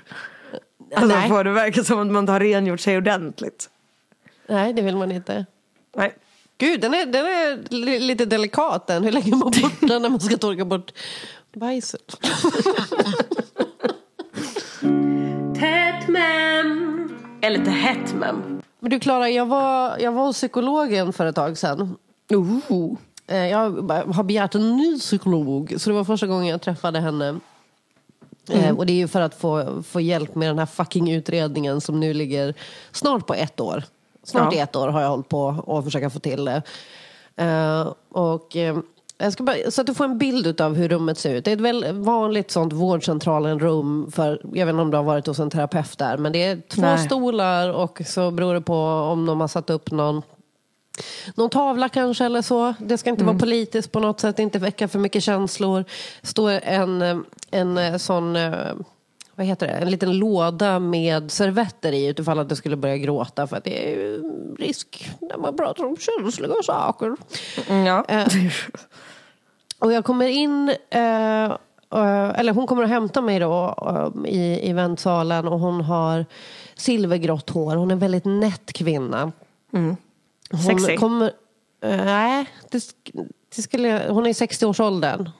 Alltså 0.95 1.17
Nej. 1.17 1.29
får 1.29 1.45
det 1.45 1.51
verka 1.53 1.85
som 1.85 1.99
att 2.01 2.07
man 2.07 2.29
har 2.29 2.41
rengjort 2.41 2.81
sig 2.81 2.97
ordentligt. 2.97 3.71
Nej, 4.49 4.73
det 4.73 4.83
vill 4.83 4.97
man 4.97 5.13
inte. 5.13 5.47
Nej. 5.97 6.15
Gud, 6.59 6.81
den 6.81 6.95
är, 6.95 7.07
den 7.07 7.27
är 7.27 7.75
li- 7.75 8.01
lite 8.01 8.25
delikat 8.25 8.87
den. 8.87 9.05
Hur 9.05 9.13
lägger 9.13 9.31
man 9.31 9.41
bort 9.51 9.81
den 9.81 10.03
när 10.03 10.09
man 10.09 10.21
ska 10.21 10.37
torka 10.37 10.65
bort 10.65 10.93
bajset? 11.53 12.17
Tätt 15.61 16.09
mem. 16.09 17.09
Eller 17.41 17.59
lite 17.59 17.71
hett 17.71 18.15
mem. 18.15 18.63
Men 18.81 18.91
du 18.91 19.01
Klara, 19.01 19.31
jag 19.31 19.47
var, 19.47 19.99
jag 19.99 20.13
var 20.13 20.25
hos 20.27 20.37
psykologen 20.37 21.13
för 21.13 21.27
ett 21.27 21.35
tag 21.35 21.59
sedan. 21.59 21.97
Oh. 22.31 22.97
Jag 23.27 23.71
har 24.15 24.23
begärt 24.23 24.55
en 24.55 24.77
ny 24.77 24.99
psykolog, 24.99 25.75
så 25.79 25.91
det 25.91 25.97
var 25.97 26.05
första 26.05 26.27
gången 26.27 26.47
jag 26.47 26.63
träffade 26.63 27.01
henne. 27.01 27.41
Eh, 28.53 28.65
Mm. 28.65 28.79
Och 28.79 28.87
det 28.87 28.93
är 28.93 28.97
ju 28.97 29.09
för 29.09 29.21
att 29.21 29.35
få, 29.35 29.83
få 29.83 30.01
hjälp 30.01 30.35
med 30.35 30.49
den 30.49 30.59
här 30.59 30.67
fucking 30.67 31.11
utredningen 31.11 31.81
som 31.81 32.01
nu 32.01 32.15
ligger 32.15 32.55
snart 32.93 33.27
på 33.27 33.35
ett 33.35 33.61
år. 33.61 33.85
Snart 34.25 34.55
Ja. 34.55 34.63
ett 34.63 34.77
år 34.77 34.89
har 34.89 35.03
jag 35.03 35.09
hållit 35.09 35.29
på 35.29 35.45
och 35.67 35.85
försöka 35.85 36.11
få 36.11 36.19
till 36.19 36.45
det. 36.45 36.63
Eh, 37.37 37.93
och, 38.13 38.57
eh, 38.57 38.79
jag 39.19 39.33
ska 39.33 39.43
bara, 39.43 39.57
så 39.71 39.81
att 39.81 39.87
du 39.87 39.95
får 39.95 40.05
en 40.05 40.19
bild 40.19 40.61
av 40.61 40.75
hur 40.75 40.89
rummet 40.89 41.19
ser 41.19 41.35
ut. 41.35 41.45
Det 41.45 41.51
är 41.51 41.55
ett 41.57 41.61
väldigt 41.61 41.95
vanligt 41.95 42.51
sånt 42.51 42.73
vårdcentralen-rum. 42.73 44.11
För, 44.13 44.41
jag 44.55 44.67
vet 44.67 44.73
inte 44.73 44.83
om 44.83 44.91
du 44.91 44.97
har 44.97 45.05
varit 45.05 45.27
hos 45.27 45.39
en 45.39 45.51
terapeut 45.51 45.99
där. 45.99 46.17
Men 46.17 46.33
det 46.33 46.43
är 46.45 46.63
två 46.69 46.81
Nej. 46.83 46.99
stolar 46.99 47.73
och 47.73 48.03
så 48.07 48.31
beror 48.31 48.55
det 48.55 48.61
på 48.61 48.77
om 48.85 49.27
de 49.27 49.41
har 49.41 49.49
satt 49.49 49.71
upp 49.71 49.91
någon 49.91 50.23
någon 51.35 51.51
tavla 51.51 51.89
kanske 51.89 52.25
eller 52.25 52.43
så. 52.43 52.75
Det 52.79 52.99
ska 52.99 53.11
inte 53.11 53.25
vara 53.25 53.39
politiskt 53.39 53.93
på 53.93 54.01
något 54.01 54.21
sätt, 54.21 54.39
inte 54.39 54.59
väcka 54.59 54.89
för 54.89 54.99
mycket 54.99 55.23
känslor. 55.23 55.85
står 56.23 56.51
en, 56.51 57.25
en 57.51 57.79
eh, 57.79 57.97
sån, 57.97 58.37
eh, 58.37 58.73
vad 59.35 59.47
heter 59.47 59.67
det, 59.67 59.73
en 59.73 59.91
liten 59.91 60.19
låda 60.19 60.79
med 60.79 61.31
servetter 61.31 61.93
i 61.93 62.07
utifall 62.07 62.39
att 62.39 62.49
du 62.49 62.57
skulle 62.57 62.77
börja 62.77 62.97
gråta 62.97 63.47
för 63.47 63.57
att 63.57 63.65
det 63.65 63.89
är 63.89 63.91
ju 63.91 64.23
risk 64.59 65.11
när 65.21 65.37
man 65.37 65.57
pratar 65.57 65.85
om 65.85 65.97
känsliga 65.97 66.55
saker. 66.63 67.17
Ja. 67.87 68.05
Eh, 68.09 68.27
och 69.79 69.93
jag 69.93 70.05
kommer 70.05 70.27
in, 70.27 70.69
eh, 70.91 71.45
eh, 71.95 72.31
eller 72.41 72.53
hon 72.53 72.67
kommer 72.67 72.83
att 72.83 72.91
hämta 72.91 73.21
mig 73.21 73.39
då 73.39 73.75
i, 74.27 74.71
i 74.71 74.73
väntsalen 74.73 75.49
och 75.49 75.61
hon 75.61 75.81
har 75.81 76.27
silvergrått 76.75 77.51
hår. 77.51 77.77
Hon 77.77 77.91
är 77.91 77.93
en 77.93 77.99
väldigt 77.99 78.25
nätt 78.25 78.73
kvinna. 78.73 79.33
Hon 80.51 80.81
Sexy. 80.81 80.97
kommer... 80.97 81.27
eh, 81.85 82.05
Nej, 82.05 82.47
det, 82.71 82.83
det 83.57 83.63
skulle, 83.63 84.07
hon 84.09 84.27
är 84.27 84.31
i 84.31 84.33
60-årsåldern. 84.33 85.31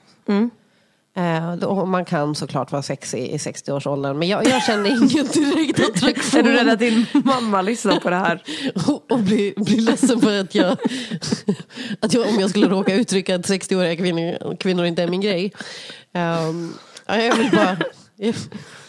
Eh, 1.15 1.55
då- 1.55 1.67
och 1.67 1.87
man 1.87 2.05
kan 2.05 2.35
såklart 2.35 2.71
vara 2.71 2.81
sexig 2.81 3.27
i 3.27 3.37
60-årsåldern. 3.37 4.19
Men 4.19 4.27
jag, 4.27 4.47
jag 4.47 4.63
känner 4.63 4.89
ingen 4.89 5.27
direkt 5.27 5.79
attraktion. 5.79 6.39
Är 6.39 6.43
du 6.43 6.51
rädd 6.51 6.69
att 6.69 6.79
din 6.79 7.05
mamma 7.25 7.61
lyssnar 7.61 7.99
på 7.99 8.09
det 8.09 8.15
här? 8.15 8.43
och 9.09 9.19
bli, 9.19 9.53
bli 9.57 9.79
ledsen 9.81 10.21
för 10.21 10.39
att 10.39 10.55
jag, 10.55 10.71
att 11.99 12.13
jag, 12.13 12.27
om 12.27 12.39
jag 12.39 12.49
skulle 12.49 12.67
råka 12.67 12.93
uttrycka 12.95 13.35
att 13.35 13.49
60-åriga 13.49 13.95
kvinnor, 13.95 14.55
kvinnor 14.55 14.85
inte 14.85 15.03
är 15.03 15.07
min 15.07 15.21
grej. 15.21 15.53
Um, 16.13 16.73
ja, 17.05 17.17
jag 17.17 17.35
vill 17.35 17.51
bara... 17.51 17.77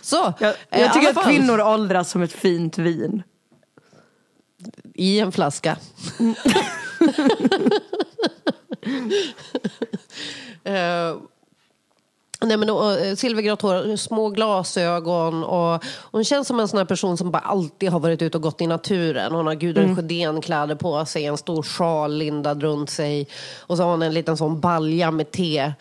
Så, 0.01 0.33
Jag, 0.39 0.51
eh, 0.71 0.81
jag 0.81 0.93
tycker 0.93 1.09
alla 1.09 1.21
att 1.21 1.27
kvinnor 1.27 1.61
åldras 1.61 2.11
som 2.11 2.23
ett 2.23 2.33
fint 2.33 2.79
vin. 2.79 3.23
I 4.95 5.21
en 5.21 5.33
flaska. 5.33 5.77
Eh, 10.65 11.17
Nej 12.45 12.57
men 12.57 12.71
och, 12.71 12.93
eh, 12.93 13.15
silvergrått 13.15 13.63
hår, 13.63 13.97
små 13.97 14.29
glasögon 14.29 15.45
och 15.45 15.85
hon 16.13 16.25
känns 16.25 16.49
som 16.49 16.61
en 16.61 16.69
sån 16.69 16.79
här 16.79 16.85
person 16.85 17.17
som 17.17 17.31
bara 17.31 17.43
alltid 17.43 17.91
har 17.91 18.01
varit 18.01 18.23
ute 18.23 18.39
och 18.39 18.43
gått 18.43 18.61
i 18.61 18.67
naturen. 18.67 19.33
Hon 19.33 19.47
har 19.47 19.55
Gudrun 19.55 19.85
Mm. 19.85 19.97
Sjödén-kläder 19.97 20.75
på 20.75 21.05
sig, 21.05 21.25
en 21.27 21.37
stor 21.37 21.63
sjal 21.63 22.15
lindad 22.15 22.63
runt 22.63 22.91
sig 22.91 23.29
och 23.61 23.77
så 23.77 23.83
har 23.83 23.91
hon 23.91 24.03
en 24.03 24.15
liten 24.15 24.37
sån 24.37 24.61
balja 24.61 25.11
med 25.11 25.31
te 25.31 25.73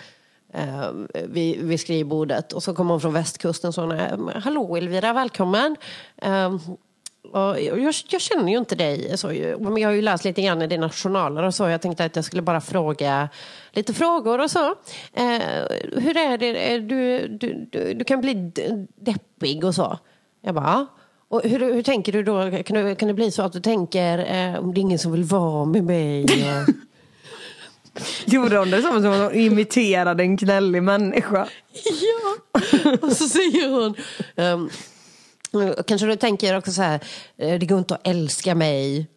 eh, 0.54 0.90
vid, 1.26 1.62
vid 1.62 1.80
skrivbordet. 1.80 2.54
Och 2.54 2.64
så 2.64 2.74
kommer 2.74 2.92
hon 2.92 3.02
från 3.02 3.14
västkusten 3.14 3.74
så 3.74 3.82
hon 3.82 3.92
är, 3.92 4.40
hallå 4.44 4.76
Elvira, 4.76 5.14
välkommen. 5.14 5.76
Eh, 6.18 6.56
och 7.32 7.62
jag, 7.62 7.94
jag 8.10 8.22
känner 8.22 8.52
ju 8.52 8.58
inte 8.58 8.76
dig, 8.76 9.18
så, 9.18 9.28
men 9.60 9.78
jag 9.78 9.90
har 9.90 9.94
ju 9.94 10.02
läst 10.02 10.26
lite 10.26 10.42
grann 10.42 10.62
i 10.62 10.68
dina 10.68 10.90
journaler 10.90 11.44
och 11.44 11.56
så. 11.56 11.68
Jag 11.68 11.82
tänkte 11.82 12.06
att 12.06 12.16
jag 12.16 12.26
skulle 12.26 12.42
bara 12.42 12.62
fråga 12.62 13.30
lite 13.72 13.94
frågor 13.94 14.42
och 14.42 14.52
så. 14.52 14.70
Eh, 15.14 15.42
hur 15.96 16.18
är 16.18 16.38
det, 16.38 16.80
du, 16.80 17.28
du, 17.28 17.68
du, 17.72 17.94
du 17.94 18.04
kan 18.04 18.22
bli 18.22 18.52
deppig 18.96 19.64
och 19.64 19.76
så. 19.76 20.00
Jag 20.42 20.56
bara, 20.56 20.88
och 21.30 21.42
hur, 21.44 21.60
hur 21.60 21.84
tänker 21.84 22.12
du 22.12 22.24
då? 22.24 22.64
Kan, 22.64 22.86
du, 22.86 22.96
kan 22.96 23.08
det 23.08 23.14
bli 23.14 23.32
så 23.32 23.42
att 23.42 23.54
du 23.54 23.60
tänker, 23.60 24.18
eh, 24.18 24.60
om 24.60 24.74
det 24.74 24.80
är 24.80 24.82
ingen 24.82 25.00
som 25.00 25.12
vill 25.12 25.24
vara 25.24 25.66
med 25.66 25.84
mig? 25.84 26.24
Och, 26.24 26.30
Gjorde 28.26 28.58
hon 28.58 28.72
det 28.72 28.82
som 28.82 28.98
att 28.98 29.04
hon 29.04 29.36
imiterade 29.36 30.24
en 30.24 30.38
knällig 30.38 30.84
människa? 30.84 31.48
Ja, 31.84 32.98
och 33.02 33.12
så 33.12 33.30
säger 33.30 33.70
hon 33.70 33.96
ehm, 34.36 34.70
Kanske 35.88 36.08
du 36.08 36.16
tänker 36.16 36.58
också 36.58 36.72
så 36.72 36.82
här 36.82 37.00
eh, 37.38 37.60
Det 37.60 37.66
går 37.66 37.78
inte 37.78 37.96
att 37.96 38.08
älska 38.08 38.56
mig 38.56 39.08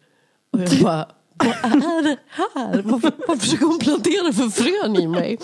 Och 0.51 0.59
jag 0.59 0.81
bara 0.83 1.07
Vad 1.37 1.47
är 1.47 2.03
det 2.03 2.17
här? 2.29 2.81
Varför, 2.85 3.11
vad 3.27 3.41
försöker 3.41 3.65
hon 3.65 3.79
plantera 3.79 4.33
för 4.33 4.49
frön 4.49 4.95
i 4.95 5.07
mig? 5.07 5.37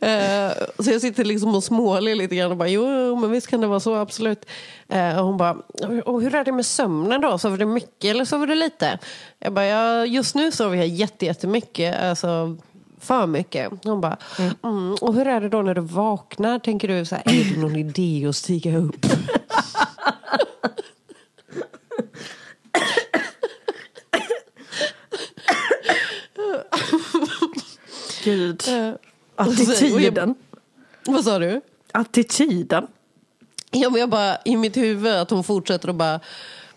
Eh, 0.00 0.52
så 0.78 0.90
jag 0.90 1.00
sitter 1.00 1.24
liksom 1.24 1.54
och 1.54 1.64
småler 1.64 2.14
lite 2.14 2.36
grann 2.36 2.50
och 2.50 2.56
bara 2.56 2.68
jo, 2.68 3.16
men 3.16 3.30
visst 3.30 3.46
kan 3.46 3.60
det 3.60 3.66
vara 3.66 3.80
så 3.80 3.94
absolut. 3.94 4.46
Eh, 4.88 5.18
och 5.18 5.26
hon 5.26 5.36
bara 5.36 5.56
och 6.04 6.22
hur 6.22 6.34
är 6.34 6.44
det 6.44 6.52
med 6.52 6.66
sömnen 6.66 7.20
då? 7.20 7.38
Sover 7.38 7.58
du 7.58 7.64
mycket 7.64 8.04
eller 8.04 8.24
sover 8.24 8.46
du 8.46 8.54
lite? 8.54 8.98
Jag 9.38 9.52
bara 9.52 9.66
ja, 9.66 10.06
just 10.06 10.34
nu 10.34 10.52
sover 10.52 10.76
jag 10.76 10.86
jätte, 10.86 11.26
jättemycket. 11.26 12.02
Alltså 12.02 12.56
för 13.00 13.26
mycket. 13.26 13.72
Hon 13.84 14.00
bara, 14.00 14.16
mm. 14.62 14.94
och 15.00 15.14
hur 15.14 15.26
är 15.26 15.40
det 15.40 15.48
då 15.48 15.62
när 15.62 15.74
du 15.74 15.80
vaknar? 15.80 16.58
Tänker 16.58 16.88
du 16.88 17.04
så 17.04 17.14
här, 17.14 17.22
är 17.26 17.54
det 17.54 17.60
någon 17.60 17.76
idé 17.76 18.26
att 18.28 18.36
stiga 18.36 18.78
upp? 18.78 19.06
Gud. 28.24 28.62
Eh, 28.68 28.94
Attityden. 29.36 30.34
Vad 31.06 31.24
sa 31.24 31.38
du? 31.38 31.60
Attityden. 31.92 32.86
Ja, 33.70 33.90
men 33.90 34.00
jag 34.00 34.08
bara, 34.08 34.36
i 34.44 34.56
mitt 34.56 34.76
huvud 34.76 35.12
att 35.12 35.30
hon 35.30 35.44
fortsätter 35.44 35.88
och 35.88 35.94
bara 35.94 36.20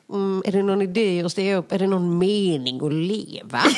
mm, 0.10 0.43
Är 0.45 0.51
det 0.51 0.63
någon 0.63 0.82
idé 0.82 1.23
att 1.23 1.32
stiga 1.32 1.56
upp? 1.56 1.71
Är 1.71 1.80
det 1.80 1.88
någon 1.88 2.17
mening 2.17 2.86
att 2.86 2.93
leva? 2.93 3.62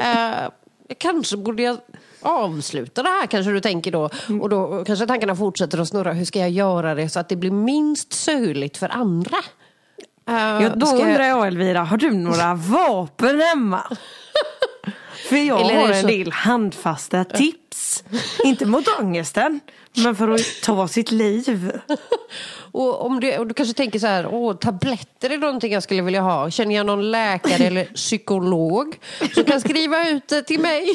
Eh, 0.00 0.50
kanske 0.98 1.36
borde 1.36 1.62
jag 1.62 1.76
avsluta 2.20 3.02
det 3.02 3.08
här 3.08 3.26
kanske 3.26 3.52
du 3.52 3.60
tänker 3.60 3.92
då. 3.92 4.10
Och 4.42 4.48
då 4.48 4.84
kanske 4.84 5.06
tankarna 5.06 5.36
fortsätter 5.36 5.78
att 5.78 5.88
snurra. 5.88 6.12
Hur 6.12 6.24
ska 6.24 6.38
jag 6.38 6.50
göra 6.50 6.94
det 6.94 7.08
så 7.08 7.20
att 7.20 7.28
det 7.28 7.36
blir 7.36 7.50
minst 7.50 8.12
söligt 8.12 8.76
för 8.76 8.88
andra? 8.88 9.36
Eh, 10.28 10.34
Ja, 10.34 10.68
då 10.76 10.86
jag- 10.86 11.00
undrar 11.00 11.24
jag 11.24 11.46
Elvira, 11.46 11.80
har 11.84 11.96
du 11.96 12.10
några 12.10 12.54
vapen 12.70 13.40
hemma? 13.40 13.96
För 15.28 15.36
jag 15.36 15.60
Eller 15.60 15.74
har 15.80 15.88
en 15.88 16.00
så- 16.00 16.06
del 16.06 16.32
handfasta 16.32 17.24
tips. 17.24 18.04
Inte 18.44 18.66
mot 18.66 18.84
ångesten, 19.00 19.60
men 19.96 20.16
för 20.16 20.28
att 20.28 20.40
ta 20.62 20.88
sitt 20.88 21.10
liv. 21.10 21.72
Och 22.72 23.06
om 23.06 23.20
du, 23.20 23.38
och 23.38 23.46
du 23.46 23.54
kanske 23.54 23.74
tänker 23.74 23.98
så 23.98 24.06
här, 24.06 24.26
åh, 24.26 24.56
tabletter 24.56 25.30
är 25.30 25.38
någonting 25.38 25.72
jag 25.72 25.82
skulle 25.82 26.02
vilja 26.02 26.20
ha. 26.20 26.50
Känner 26.50 26.74
jag 26.74 26.86
någon 26.86 27.10
läkare 27.10 27.64
eller 27.64 27.84
psykolog 27.84 28.98
som 29.34 29.44
kan 29.44 29.60
skriva 29.60 30.08
ut 30.08 30.28
det 30.28 30.42
till 30.42 30.60
mig? 30.60 30.86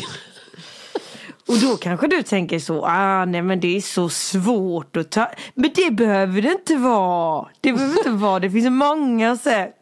Och 1.49 1.57
då 1.57 1.77
kanske 1.77 2.07
du 2.07 2.23
tänker 2.23 2.59
så, 2.59 2.85
ah 2.85 3.25
nej 3.25 3.41
men 3.41 3.59
det 3.59 3.77
är 3.77 3.81
så 3.81 4.09
svårt 4.09 4.97
att 4.97 5.11
ta. 5.11 5.31
Men 5.53 5.71
det 5.75 5.91
behöver 5.91 6.41
det 6.41 6.51
inte 6.51 6.75
vara. 6.75 7.47
Det 7.61 7.73
behöver 7.73 7.97
inte 7.97 8.09
vara, 8.09 8.39
det 8.39 8.51
finns 8.51 8.69
många 8.69 9.37
sätt. 9.37 9.75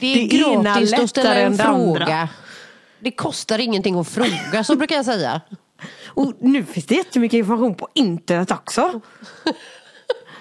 Det 0.00 0.06
är 0.06 0.48
ena 0.52 0.62
gratis 0.62 0.92
att 0.92 1.10
ställa 1.10 1.34
en 1.34 1.56
det 1.56 1.64
andra. 1.64 1.98
fråga. 2.06 2.28
Det 3.00 3.10
kostar 3.10 3.58
ingenting 3.58 3.98
att 3.98 4.08
fråga, 4.08 4.64
så 4.64 4.76
brukar 4.76 4.96
jag 4.96 5.04
säga. 5.04 5.40
Och 6.06 6.32
nu 6.40 6.64
finns 6.64 6.86
det 6.86 6.94
jättemycket 6.94 7.38
information 7.38 7.74
på 7.74 7.88
internet 7.94 8.50
också. 8.50 9.00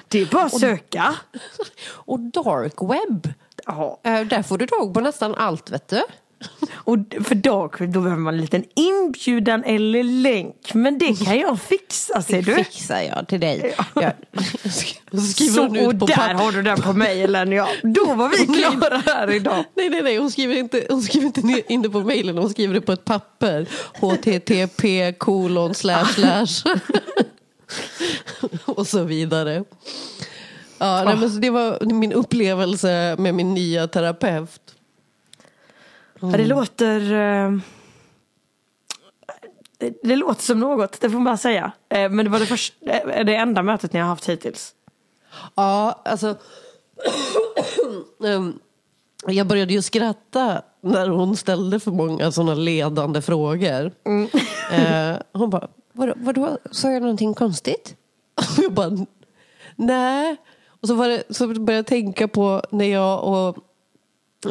Det 0.08 0.22
är 0.22 0.26
bara 0.26 0.44
att 0.46 0.60
söka. 0.60 1.16
Och 1.90 2.20
dark 2.20 2.82
web, 2.82 3.34
Ja. 3.66 4.00
eh, 4.04 4.22
där 4.22 4.44
får 4.44 4.58
du 4.58 4.68
tag 4.68 4.94
på 4.94 5.00
nästan 5.00 5.36
allt 5.36 5.72
vet 5.72 5.88
du. 5.88 6.02
Och 6.74 6.98
för 7.24 7.36
darkweb 7.36 7.92
då 7.94 8.02
behöver 8.02 8.22
man 8.22 8.34
en 8.34 8.42
liten 8.42 8.64
inbjudan 8.76 9.64
eller 9.64 10.04
länk. 10.04 10.74
Men 10.74 10.98
det 10.98 11.26
kan 11.26 11.40
jag 11.40 11.62
fixa 11.62 12.22
ser 12.22 12.42
Det 12.42 12.56
du. 12.56 12.64
fixar 12.64 13.02
jag 13.02 13.28
till 13.28 13.40
dig. 13.40 13.76
Jag, 13.96 14.14
jag 15.12 15.22
skriver 15.22 15.54
Så, 15.56 15.76
ut 15.76 15.94
och 15.94 16.00
på 16.00 16.06
där 16.06 16.16
papper. 16.16 16.34
har 16.34 16.52
du 16.52 16.62
den 16.62 16.82
på 16.82 16.94
mejlen 16.94 17.52
ja. 17.52 17.68
Då 17.84 18.14
var 18.14 18.30
vi 18.30 18.38
klara 18.62 18.98
här 19.06 19.32
idag. 19.32 19.64
Nej, 19.76 19.90
nej, 19.90 20.02
nej. 20.02 20.18
Hon 20.18 20.32
skriver 20.32 20.56
inte, 20.56 20.86
hon 20.90 21.02
skriver 21.02 21.26
inte 21.26 21.64
in 21.74 21.82
det 21.82 21.90
på 21.90 22.00
mejlen. 22.00 22.38
Hon 22.38 22.50
skriver 22.50 22.74
det 22.74 22.82
på 22.82 22.92
ett 22.92 23.06
papper. 23.06 23.68
HTTP 24.02 25.14
kolon 25.18 25.76
slash 25.76 26.06
slash. 26.06 26.74
och 28.66 28.88
så 28.88 29.04
vidare. 29.04 29.64
Ja, 30.78 31.04
nej, 31.06 31.16
men 31.18 31.30
så 31.32 31.38
det 31.40 31.50
var 31.50 31.94
min 31.94 32.14
upplevelse 32.14 33.16
med 33.20 33.36
min 33.36 33.54
nya 33.54 33.88
terapeut. 33.88 34.67
Ja, 36.20 36.28
det 36.28 36.46
låter... 36.46 37.12
eh, 37.14 37.52
Det, 40.04 40.16
låter 40.16 40.42
som 40.44 40.60
något, 40.60 41.02
det 41.02 41.10
får 41.10 41.18
man 41.18 41.24
bara 41.26 41.38
säga. 41.38 41.72
Eh, 41.90 42.10
Men 42.10 42.26
det 42.26 42.32
var 42.32 42.40
det, 42.40 42.46
första, 42.46 42.92
eh, 42.92 43.26
det 43.26 43.36
enda 43.36 43.64
mötet 43.64 43.94
ni 43.94 44.00
har 44.00 44.08
haft 44.08 44.30
hittills. 44.30 44.74
Ja, 45.56 46.02
alltså. 46.06 46.36
Ehm, 48.26 48.60
jag 49.28 49.48
började 49.48 49.74
ju 49.74 49.82
skratta 49.82 50.62
när 50.82 51.08
hon 51.10 51.38
ställde 51.38 51.80
för 51.80 51.92
många 51.92 52.32
sådana 52.32 52.54
ledande 52.54 53.22
frågor. 53.22 53.92
Eh, 54.72 55.18
hon 55.34 55.50
bara, 55.50 55.68
vadå, 55.94 56.14
vadå, 56.18 56.58
sa 56.72 56.92
jag 56.92 57.02
någonting 57.02 57.34
konstigt? 57.34 57.96
Och 58.58 58.64
jag 58.64 58.74
bara, 58.74 58.92
nej. 59.76 60.36
Och 60.82 60.88
så, 60.88 60.94
var 60.96 61.08
det, 61.10 61.24
så 61.30 61.48
började 61.48 61.74
jag 61.74 61.86
tänka 61.86 62.28
på 62.28 62.62
när 62.72 62.86
jag 62.86 63.24
och 63.24 63.58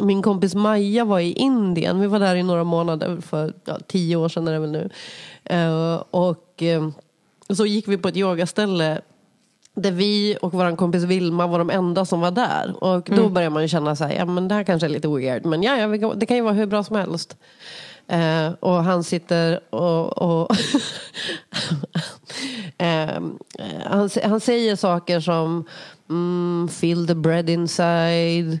min 0.01 0.21
kompis 0.21 0.55
Maja 0.55 1.05
var 1.05 1.19
i 1.19 1.31
Indien. 1.31 1.99
Vi 1.99 2.07
var 2.07 2.19
där 2.19 2.35
i 2.35 2.43
några 2.43 2.63
månader 2.63 3.21
för 3.21 3.53
ja, 3.65 3.77
tio 3.87 4.15
år 4.15 4.29
sedan 4.29 4.47
är 4.47 4.51
det 4.51 4.59
väl 4.59 4.71
nu. 4.71 4.89
Eh, 5.43 6.03
och 6.11 6.63
eh, 6.63 6.87
så 7.49 7.65
gick 7.65 7.87
vi 7.87 7.97
på 7.97 8.07
ett 8.07 8.17
yogaställe 8.17 9.01
där 9.75 9.91
vi 9.91 10.37
och 10.41 10.53
vår 10.53 10.75
kompis 10.75 11.03
Vilma 11.03 11.47
var 11.47 11.59
de 11.59 11.69
enda 11.69 12.05
som 12.05 12.21
var 12.21 12.31
där. 12.31 12.83
Och 12.83 13.03
då 13.09 13.21
Mm. 13.21 13.33
börjar 13.33 13.49
man 13.49 13.61
ju 13.61 13.67
känna 13.67 13.95
så 13.95 14.03
här, 14.03 14.13
ja 14.13 14.25
men 14.25 14.47
det 14.47 14.55
här 14.55 14.63
kanske 14.63 14.87
är 14.87 14.89
lite 14.89 15.07
weird. 15.07 15.45
Men 15.45 15.63
ja, 15.63 15.77
ja 15.77 16.13
det 16.15 16.25
kan 16.25 16.37
ju 16.37 16.43
vara 16.43 16.53
hur 16.53 16.65
bra 16.65 16.83
som 16.83 16.95
helst. 16.95 17.37
Eh, 18.07 18.49
och 18.59 18.83
han 18.83 19.03
sitter 19.03 19.59
och... 19.69 20.17
och 20.17 20.51
eh, 22.77 23.21
han, 23.85 24.09
han 24.23 24.39
säger 24.39 24.75
saker 24.75 25.19
som 25.19 25.65
mm, 26.09 26.69
feel 26.71 27.07
the 27.07 27.15
bread 27.15 27.49
inside. 27.49 28.59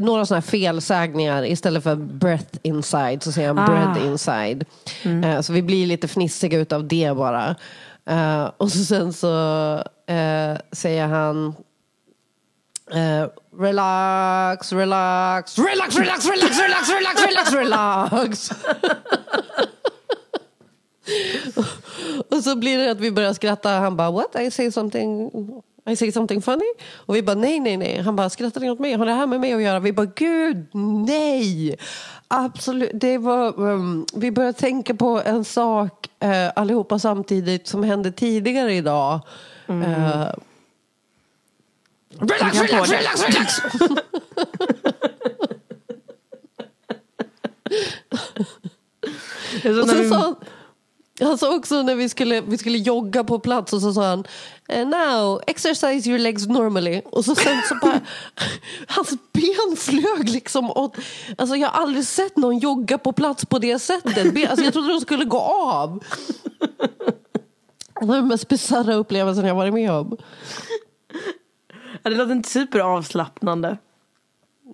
Några 0.00 0.26
sådana 0.26 0.40
här 0.40 0.40
felsägningar 0.40 1.44
istället 1.44 1.82
för 1.82 1.96
breath 1.96 2.58
inside 2.62 3.22
så 3.22 3.32
säger 3.32 3.48
han 3.48 3.58
Ah. 3.58 3.66
bread 3.66 3.96
inside. 4.06 4.64
Eh, 5.24 5.40
så 5.40 5.52
vi 5.52 5.62
blir 5.62 5.86
lite 5.86 6.08
fnissiga 6.08 6.58
utav 6.58 6.88
det 6.88 7.16
bara. 7.16 7.56
Eh, 8.06 8.50
och 8.56 8.72
så 8.72 8.84
sen 8.84 9.12
så 9.12 9.74
eh, 10.06 10.56
säger 10.72 11.06
han 11.06 11.54
relax, 13.58 14.72
relax, 14.72 15.58
relax, 15.58 15.96
relax, 15.98 16.26
relax, 16.26 16.26
relax, 16.58 16.88
relax, 16.90 17.22
relax, 17.26 17.52
relax. 17.52 18.50
och 22.30 22.44
så 22.44 22.56
blir 22.56 22.78
det 22.78 22.90
att 22.90 23.00
vi 23.00 23.10
börjar 23.12 23.32
skratta. 23.32 23.70
Han 23.70 23.96
bara, 23.96 24.10
what? 24.10 24.36
I 24.40 24.50
say 24.50 24.70
something 24.72 25.30
I 25.86 25.96
say 25.96 26.12
something 26.12 26.42
funny? 26.42 26.72
Och 27.06 27.16
vi 27.16 27.22
bara, 27.22 27.36
nej, 27.36 27.60
nej, 27.60 27.76
nej. 27.76 28.00
Han 28.02 28.16
bara, 28.16 28.30
skrattar 28.30 28.60
ni 28.60 28.70
åt 28.70 28.78
mig? 28.78 28.94
Har 28.94 29.06
det 29.06 29.12
här 29.12 29.26
med 29.26 29.40
mig 29.40 29.52
att 29.52 29.62
göra? 29.62 29.80
Vi 29.80 29.92
bara, 29.92 30.06
gud, 30.16 30.66
nej! 31.06 31.76
Absolut. 32.28 32.90
Det 32.94 33.18
var, 33.18 33.60
um, 33.60 34.06
vi 34.14 34.30
började 34.30 34.58
tänka 34.58 34.94
på 34.94 35.22
en 35.24 35.44
sak 35.44 36.08
uh, 36.24 36.50
allihopa 36.56 36.98
samtidigt 36.98 37.66
som 37.66 37.82
hände 37.82 38.12
tidigare 38.12 38.74
idag. 38.74 39.20
Relax, 42.18 42.58
Du 42.58 42.66
kan 42.66 42.84
relax, 42.84 43.22
relax, 43.22 43.22
relax! 43.24 43.54
Så 49.62 49.80
Och 49.82 49.88
sen 49.88 50.08
sa 50.08 50.18
han, 50.18 50.36
han 51.20 51.38
sa 51.38 51.56
också 51.56 51.82
när 51.82 51.94
vi 51.94 52.08
skulle, 52.08 52.40
vi 52.40 52.58
skulle 52.58 52.78
jogga 52.78 53.24
på 53.24 53.38
plats 53.38 53.72
och 53.72 53.80
så 53.80 53.92
sa 53.92 54.08
han 54.08 54.24
"Eh, 54.70 54.86
Now, 54.88 55.40
exercise 55.46 56.10
your 56.10 56.18
legs 56.18 56.46
normally. 56.46 57.02
Och 57.04 57.24
så 57.24 57.34
sen 57.34 57.62
så 57.68 57.74
bara, 57.74 58.00
hans 58.86 59.10
ben 59.32 59.76
flög 59.76 60.28
liksom 60.28 60.70
åt, 60.70 60.96
alltså 61.38 61.56
jag 61.56 61.68
har 61.68 61.82
aldrig 61.82 62.06
sett 62.06 62.36
någon 62.36 62.58
jogga 62.58 62.98
på 62.98 63.12
plats 63.12 63.46
på 63.46 63.58
det 63.58 63.78
sättet. 63.78 64.34
Ben, 64.34 64.48
alltså 64.50 64.64
jag 64.64 64.72
trodde 64.72 64.88
de 64.88 65.00
skulle 65.00 65.24
gå 65.24 65.38
av. 65.40 66.04
Det 68.00 68.06
var 68.06 68.16
den 68.16 68.28
mest 68.28 68.48
bisarra 68.48 68.94
upplevelsen 68.94 69.44
jag 69.44 69.54
varit 69.54 69.74
med 69.74 69.92
om. 69.92 70.16
Det 72.02 72.10
låter 72.10 72.32
inte 72.32 72.48
superavslappnande. 72.48 73.78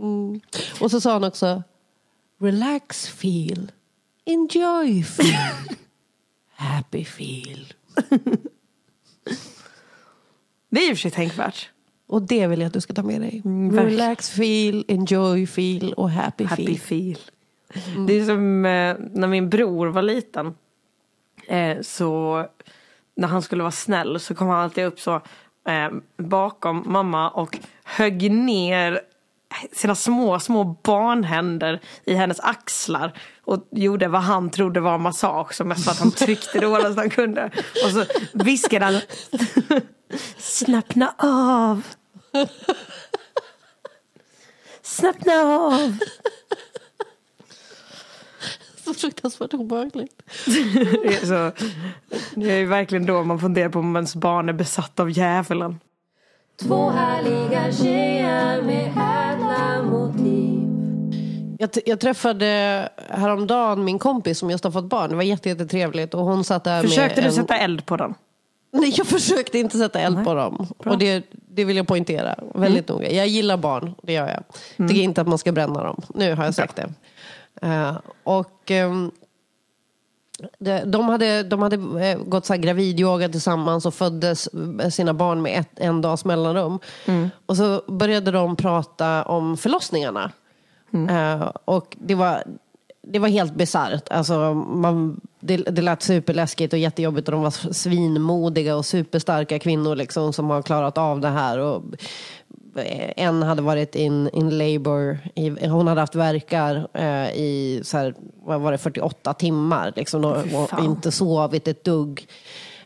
Mm. 0.00 0.40
Och 0.80 0.90
så 0.90 1.00
sa 1.00 1.12
han 1.12 1.24
också 1.24 1.62
Relax 2.40 3.08
feel, 3.08 3.72
enjoy 4.24 5.04
feel, 5.04 5.76
happy 6.54 7.04
feel. 7.04 7.72
Det 10.76 10.80
är 10.82 10.90
i 10.90 10.92
och 10.92 10.96
för 10.96 11.00
sig 11.02 11.10
tänkvärt. 11.10 11.70
Och 12.06 12.22
det 12.22 12.46
vill 12.46 12.60
jag 12.60 12.66
att 12.66 12.72
du 12.72 12.80
ska 12.80 12.94
ta 12.94 13.02
med 13.02 13.20
dig. 13.20 13.42
verkligen. 13.44 13.72
Relax 13.86 14.30
feel, 14.30 14.84
enjoy 14.88 15.46
feel 15.46 15.92
och 15.92 16.10
happy, 16.10 16.44
Happy 16.44 16.64
feel. 16.78 16.78
feel. 16.78 17.18
Det 18.06 18.12
är 18.20 18.24
som 18.24 18.66
eh, 18.66 18.96
när 19.12 19.26
min 19.28 19.50
bror 19.50 19.86
var 19.86 20.02
liten. 20.02 20.54
Eh, 21.48 21.80
så 21.80 22.44
när 23.16 23.28
han 23.28 23.42
skulle 23.42 23.62
vara 23.62 23.72
snäll 23.72 24.20
så 24.20 24.34
kom 24.34 24.48
han 24.48 24.60
alltid 24.60 24.84
upp 24.84 25.00
så 25.00 25.14
eh, 25.68 25.90
bakom 26.16 26.82
mamma 26.86 27.30
och 27.30 27.58
högg 27.84 28.30
ner 28.30 29.00
sina 29.72 29.94
små, 29.94 30.40
små 30.40 30.64
barnhänder 30.64 31.80
i 32.04 32.14
hennes 32.14 32.40
axlar 32.40 33.18
och 33.44 33.68
gjorde 33.70 34.08
vad 34.08 34.22
han 34.22 34.50
trodde 34.50 34.80
var 34.80 34.98
massage 34.98 35.54
som 35.54 35.68
mest 35.68 35.84
för 35.84 35.90
att 35.90 35.98
han 35.98 36.10
tryckte 36.10 36.60
det 36.60 36.66
hårdast 36.66 36.98
han 36.98 37.10
kunde. 37.10 37.50
Och 37.84 37.90
så 37.90 38.04
viskade 38.32 38.84
han 38.84 39.00
Slappna 40.38 41.14
av. 41.18 41.86
Slappna 44.82 45.32
av. 45.32 45.98
Så 48.84 48.94
fruktansvärt 48.94 49.54
obehagligt. 49.54 50.22
Det 50.46 51.14
är, 51.14 51.26
så, 51.26 51.66
det 52.34 52.50
är 52.50 52.58
ju 52.58 52.66
verkligen 52.66 53.06
då 53.06 53.24
man 53.24 53.40
funderar 53.40 53.68
på 53.68 53.78
om 53.78 53.96
ens 53.96 54.16
barn 54.16 54.48
är 54.48 54.52
besatt 54.52 55.00
av 55.00 55.10
djävulen. 55.10 55.80
Två 56.56 56.90
härliga 56.90 57.72
tjejer 57.72 58.62
med 58.62 58.86
ädla 58.86 59.35
motiv 59.90 60.62
Jag, 61.58 61.70
jag 61.86 62.00
träffade 62.00 62.88
häromdagen 63.08 63.84
min 63.84 63.98
kompis 63.98 64.38
som 64.38 64.50
just 64.50 64.64
har 64.64 64.70
fått 64.70 64.84
barn. 64.88 65.10
Det 65.10 65.16
var 65.16 65.22
jätte- 65.22 65.48
jättetrevligt. 65.48 66.14
Och 66.14 66.24
hon 66.24 66.44
satt 66.44 66.64
där 66.64 66.82
Försökte 66.82 67.14
med 67.20 67.24
du 67.24 67.28
en... 67.28 67.32
sätta 67.32 67.58
eld 67.58 67.86
på 67.86 67.96
den? 67.96 68.14
Nej, 68.72 68.94
jag 68.96 69.06
försökte 69.06 69.58
inte 69.58 69.78
sätta 69.78 69.98
eld 70.00 70.24
på 70.24 70.34
dem. 70.34 70.66
Och 70.78 70.98
det, 70.98 71.24
det 71.48 71.64
vill 71.64 71.76
jag 71.76 71.86
poängtera 71.86 72.34
väldigt 72.54 72.88
noga. 72.88 73.10
Jag 73.10 73.26
gillar 73.26 73.56
barn, 73.56 73.94
det 74.02 74.12
gör 74.12 74.28
jag. 74.28 74.88
Tycker 74.88 75.02
inte 75.02 75.20
att 75.20 75.28
man 75.28 75.38
ska 75.38 75.52
bränna 75.52 75.82
dem. 75.84 76.02
Nu 76.14 76.34
har 76.34 76.44
jag 76.44 76.54
sagt 76.54 76.76
det. 76.76 76.88
Eh, 77.66 77.96
och 78.24 78.50
det, 78.64 79.10
de 80.86 81.08
hade, 81.08 81.42
de 81.42 81.62
hade 81.62 82.06
eh, 82.08 82.18
gått 82.18 82.46
så 82.46 82.52
här 82.52 82.60
gravidyoga 82.60 83.28
tillsammans 83.28 83.86
och 83.86 83.94
föddes 83.94 84.48
eh, 84.80 84.88
sina 84.88 85.14
barn 85.14 85.42
med 85.42 85.60
ett, 85.60 85.70
en 85.76 86.00
dags 86.00 86.24
mellanrum. 86.24 86.78
Och 87.46 87.56
så 87.56 87.82
började 87.86 88.30
de 88.30 88.56
prata 88.56 89.22
om 89.22 89.56
förlossningarna. 89.56 90.32
Eh, 91.10 91.50
och 91.64 91.96
det 92.00 92.14
var, 92.14 92.42
det 93.02 93.18
var 93.18 93.28
helt 93.28 93.54
bisarrt. 93.54 94.08
Alltså, 94.10 94.54
man, 94.54 95.20
det, 95.40 95.56
det 95.56 95.82
lät 95.82 96.02
superläskigt 96.02 96.72
och 96.72 96.78
jättejobbigt 96.78 97.28
och 97.28 97.32
de 97.32 97.42
var 97.42 97.72
svinmodiga 97.72 98.76
och 98.76 98.86
superstarka 98.86 99.58
kvinnor 99.58 99.96
liksom, 99.96 100.32
som 100.32 100.50
har 100.50 100.62
klarat 100.62 100.98
av 100.98 101.20
det 101.20 101.28
här. 101.28 101.58
Och, 101.58 101.82
en 103.16 103.42
hade 103.42 103.62
varit 103.62 103.94
in, 103.94 104.30
in 104.32 104.58
labor, 104.58 105.18
i, 105.34 105.66
hon 105.66 105.86
hade 105.86 106.00
haft 106.00 106.14
verkar 106.14 106.88
eh, 106.94 107.30
i 107.30 107.80
så 107.84 107.96
här, 107.96 108.14
vad 108.44 108.60
var 108.60 108.72
det, 108.72 108.78
48 108.78 109.34
timmar 109.34 109.92
liksom, 109.96 110.24
och, 110.24 110.36
och 110.36 110.84
inte 110.84 111.12
sovit 111.12 111.68
ett 111.68 111.84
dugg. 111.84 112.28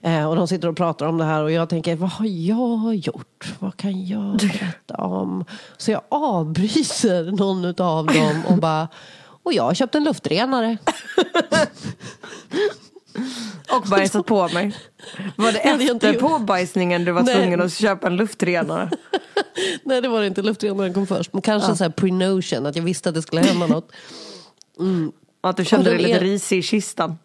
Eh, 0.02 0.28
och 0.28 0.36
de 0.36 0.48
sitter 0.48 0.68
och 0.68 0.76
pratar 0.76 1.06
om 1.06 1.18
det 1.18 1.24
här 1.24 1.42
och 1.42 1.52
jag 1.52 1.68
tänker, 1.68 1.96
vad 1.96 2.10
har 2.10 2.26
jag 2.26 2.94
gjort? 2.94 3.54
Vad 3.58 3.76
kan 3.76 4.06
jag 4.06 4.36
berätta 4.36 4.94
om? 4.94 5.44
Så 5.76 5.90
jag 5.90 6.02
avbryter 6.08 7.32
någon 7.32 7.64
av 7.78 8.06
dem 8.06 8.42
och 8.48 8.56
bara, 8.58 8.88
och 9.42 9.52
jag 9.52 9.62
har 9.62 9.74
köpt 9.74 9.94
en 9.94 10.04
luftrenare. 10.04 10.76
Och 13.76 13.82
bajsat 13.90 14.26
på 14.26 14.48
mig. 14.48 14.76
Var 15.36 15.52
det 15.52 15.58
efter 15.58 16.12
gjort. 16.12 16.20
påbajsningen 16.20 17.04
du 17.04 17.12
var 17.12 17.22
Nej. 17.22 17.34
tvungen 17.34 17.60
att 17.60 17.72
köpa 17.72 18.06
en 18.06 18.16
luftrenare? 18.16 18.90
Nej, 19.84 20.00
det 20.00 20.08
var 20.08 20.20
det 20.20 20.26
inte. 20.26 20.42
Luftrenaren 20.42 20.94
kom 20.94 21.06
först. 21.06 21.32
Men 21.32 21.42
kanske 21.42 21.70
Ja. 21.70 21.76
så 21.76 21.84
här 21.84 21.90
pre-notion, 21.90 22.66
att 22.66 22.76
jag 22.76 22.82
visste 22.82 23.08
att 23.08 23.14
det 23.14 23.22
skulle 23.22 23.40
hända 23.40 23.66
något. 23.66 23.92
Mm. 24.78 25.12
Att 25.40 25.56
du 25.56 25.64
kände 25.64 25.90
dig 25.90 25.98
lite 25.98 26.18
är- 26.18 26.20
risig 26.20 26.58
i 26.58 26.62
kistan? 26.62 27.18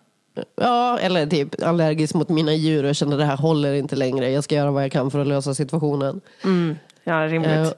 Ja, 0.61 0.99
eller 0.99 1.25
typ 1.27 1.63
allergisk 1.63 2.13
mot 2.13 2.29
mina 2.29 2.53
djur 2.53 2.83
och 2.83 2.95
kände 2.95 3.17
det 3.17 3.25
här 3.25 3.37
håller 3.37 3.73
inte 3.73 3.95
längre. 3.95 4.31
Jag 4.31 4.43
ska 4.43 4.55
göra 4.55 4.71
vad 4.71 4.83
jag 4.83 4.91
kan 4.91 5.11
för 5.11 5.19
att 5.19 5.27
lösa 5.27 5.55
situationen. 5.55 6.21
Mm. 6.43 6.75
Ja, 7.03 7.13
rimligt. 7.27 7.51
Eh, 7.51 7.69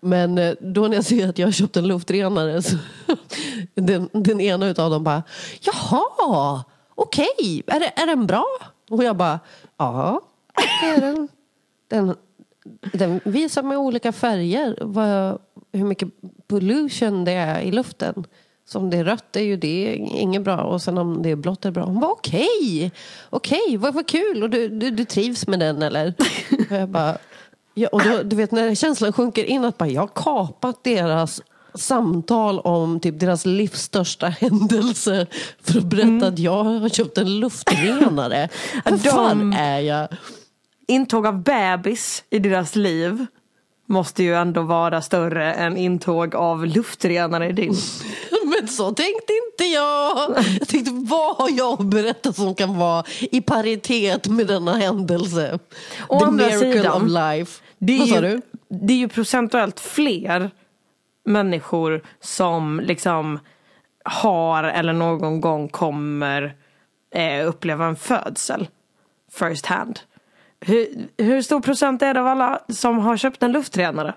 Men 0.00 0.38
eh, 0.38 0.54
då 0.60 0.88
när 0.88 0.94
jag 0.94 1.04
ser 1.04 1.28
att 1.28 1.38
jag 1.38 1.46
har 1.46 1.52
köpt 1.52 1.76
en 1.76 1.86
luftrenare 1.88 2.62
så 2.62 2.76
den, 3.74 4.08
den 4.12 4.40
ena 4.40 4.66
utav 4.66 4.90
dem 4.90 5.04
bara 5.04 5.22
Jaha, 5.60 6.64
okej, 6.96 7.62
är, 7.66 7.80
det, 7.80 7.92
är 7.96 8.06
den 8.06 8.26
bra? 8.26 8.46
Och 8.90 9.04
jag 9.04 9.16
bara, 9.16 9.40
ja, 9.76 10.20
det 10.82 10.86
är 10.86 11.00
den. 11.00 11.28
Den, 11.88 12.16
den 12.92 13.20
visar 13.24 13.62
med 13.62 13.78
olika 13.78 14.12
färger 14.12 14.78
vad, 14.80 15.38
hur 15.72 15.84
mycket 15.84 16.08
pollution 16.48 17.24
det 17.24 17.32
är 17.32 17.60
i 17.60 17.70
luften. 17.72 18.24
Så 18.68 18.78
om 18.78 18.90
det 18.90 18.96
är 18.96 19.04
rött 19.04 19.36
är 19.36 19.40
ju 19.40 19.56
det 19.56 19.94
inget 19.94 20.42
bra 20.42 20.56
och 20.56 20.82
sen 20.82 20.98
om 20.98 21.22
det 21.22 21.30
är 21.30 21.36
blått 21.36 21.64
är 21.64 21.68
det 21.68 21.72
bra. 21.72 21.84
Hon 21.84 22.00
var 22.00 22.10
okej, 22.10 22.92
okej, 23.30 23.76
vad, 23.76 23.94
vad 23.94 24.08
kul 24.08 24.42
och 24.42 24.50
du, 24.50 24.68
du, 24.68 24.90
du 24.90 25.04
trivs 25.04 25.46
med 25.46 25.60
den 25.60 25.82
eller? 25.82 26.14
Och 26.70 26.76
jag 26.76 26.88
bara, 26.88 27.18
ja, 27.74 27.88
och 27.92 28.02
då, 28.02 28.22
du 28.22 28.36
vet 28.36 28.50
när 28.50 28.74
känslan 28.74 29.12
sjunker 29.12 29.44
in 29.44 29.64
att 29.64 29.78
bara, 29.78 29.88
jag 29.88 30.02
har 30.02 30.10
kapat 30.14 30.84
deras 30.84 31.42
samtal 31.76 32.60
om 32.60 33.00
typ 33.00 33.20
deras 33.20 33.46
livs 33.46 33.82
största 33.82 34.26
händelse 34.26 35.26
för 35.62 35.78
att 35.78 35.84
berätta 35.84 36.26
att 36.26 36.38
jag 36.38 36.64
har 36.64 36.88
köpt 36.88 37.18
en 37.18 37.40
luftrenare. 37.40 38.48
Vad 38.84 39.02
fan 39.02 39.52
är 39.52 39.80
jag? 39.80 40.08
Intåg 40.88 41.26
av 41.26 41.42
bebis 41.42 42.24
i 42.30 42.38
deras 42.38 42.76
liv 42.76 43.26
måste 43.86 44.22
ju 44.22 44.34
ändå 44.34 44.62
vara 44.62 45.02
större 45.02 45.52
än 45.52 45.76
intåg 45.76 46.34
av 46.34 46.66
luftrenare 46.66 47.48
i 47.48 47.52
din. 47.52 47.74
Men 48.44 48.68
så 48.68 48.92
tänkte 48.94 49.32
inte 49.32 49.64
jag. 49.64 50.44
Jag 50.60 50.68
tänkte, 50.68 50.90
vad 50.92 51.36
har 51.36 51.50
jag 51.50 51.80
att 51.80 51.86
berätta 51.86 52.32
som 52.32 52.54
kan 52.54 52.78
vara 52.78 53.04
i 53.20 53.40
paritet 53.40 54.26
med 54.26 54.46
denna 54.46 54.76
händelse? 54.76 55.58
Å 56.08 56.20
The 56.20 56.30
miracle 56.30 56.72
sidan, 56.72 57.02
of 57.02 57.08
life. 57.08 57.62
Det 57.78 57.98
är, 57.98 58.22
ju, 58.22 58.40
det 58.68 58.92
är 58.92 58.98
ju 58.98 59.08
procentuellt 59.08 59.80
fler 59.80 60.50
människor 61.26 62.02
som 62.20 62.80
liksom 62.80 63.38
har 64.04 64.64
eller 64.64 64.92
någon 64.92 65.40
gång 65.40 65.68
kommer 65.68 66.54
eh, 67.14 67.48
uppleva 67.48 67.86
en 67.86 67.96
födsel 67.96 68.68
first 69.32 69.66
hand. 69.66 70.00
Hur, 70.60 71.08
hur 71.18 71.42
stor 71.42 71.60
procent 71.60 72.02
är 72.02 72.14
det 72.14 72.20
av 72.20 72.26
alla 72.26 72.60
som 72.68 72.98
har 72.98 73.16
köpt 73.16 73.42
en 73.42 73.52
luftrenare? 73.52 74.14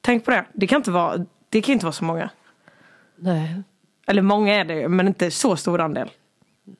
Tänk 0.00 0.24
på 0.24 0.30
det. 0.30 0.44
Det 0.52 0.66
kan 0.66 0.76
inte 0.76 0.90
vara, 0.90 1.26
det 1.48 1.60
kan 1.60 1.72
inte 1.72 1.86
vara 1.86 1.92
så 1.92 2.04
många. 2.04 2.30
Nej. 3.16 3.62
Eller 4.06 4.22
många 4.22 4.54
är 4.54 4.64
det 4.64 4.74
ju, 4.74 4.88
men 4.88 5.08
inte 5.08 5.30
så 5.30 5.56
stor 5.56 5.80
andel. 5.80 6.10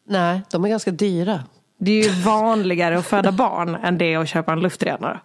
Nej, 0.08 0.42
de 0.50 0.64
är 0.64 0.68
ganska 0.68 0.90
dyra. 0.90 1.44
Det 1.78 1.90
är 1.90 2.04
ju 2.04 2.22
vanligare 2.22 2.98
att 2.98 3.06
föda 3.06 3.32
barn 3.32 3.74
än 3.74 3.98
det 3.98 4.16
att 4.16 4.28
köpa 4.28 4.52
en 4.52 4.60
luftrenare. 4.60 5.20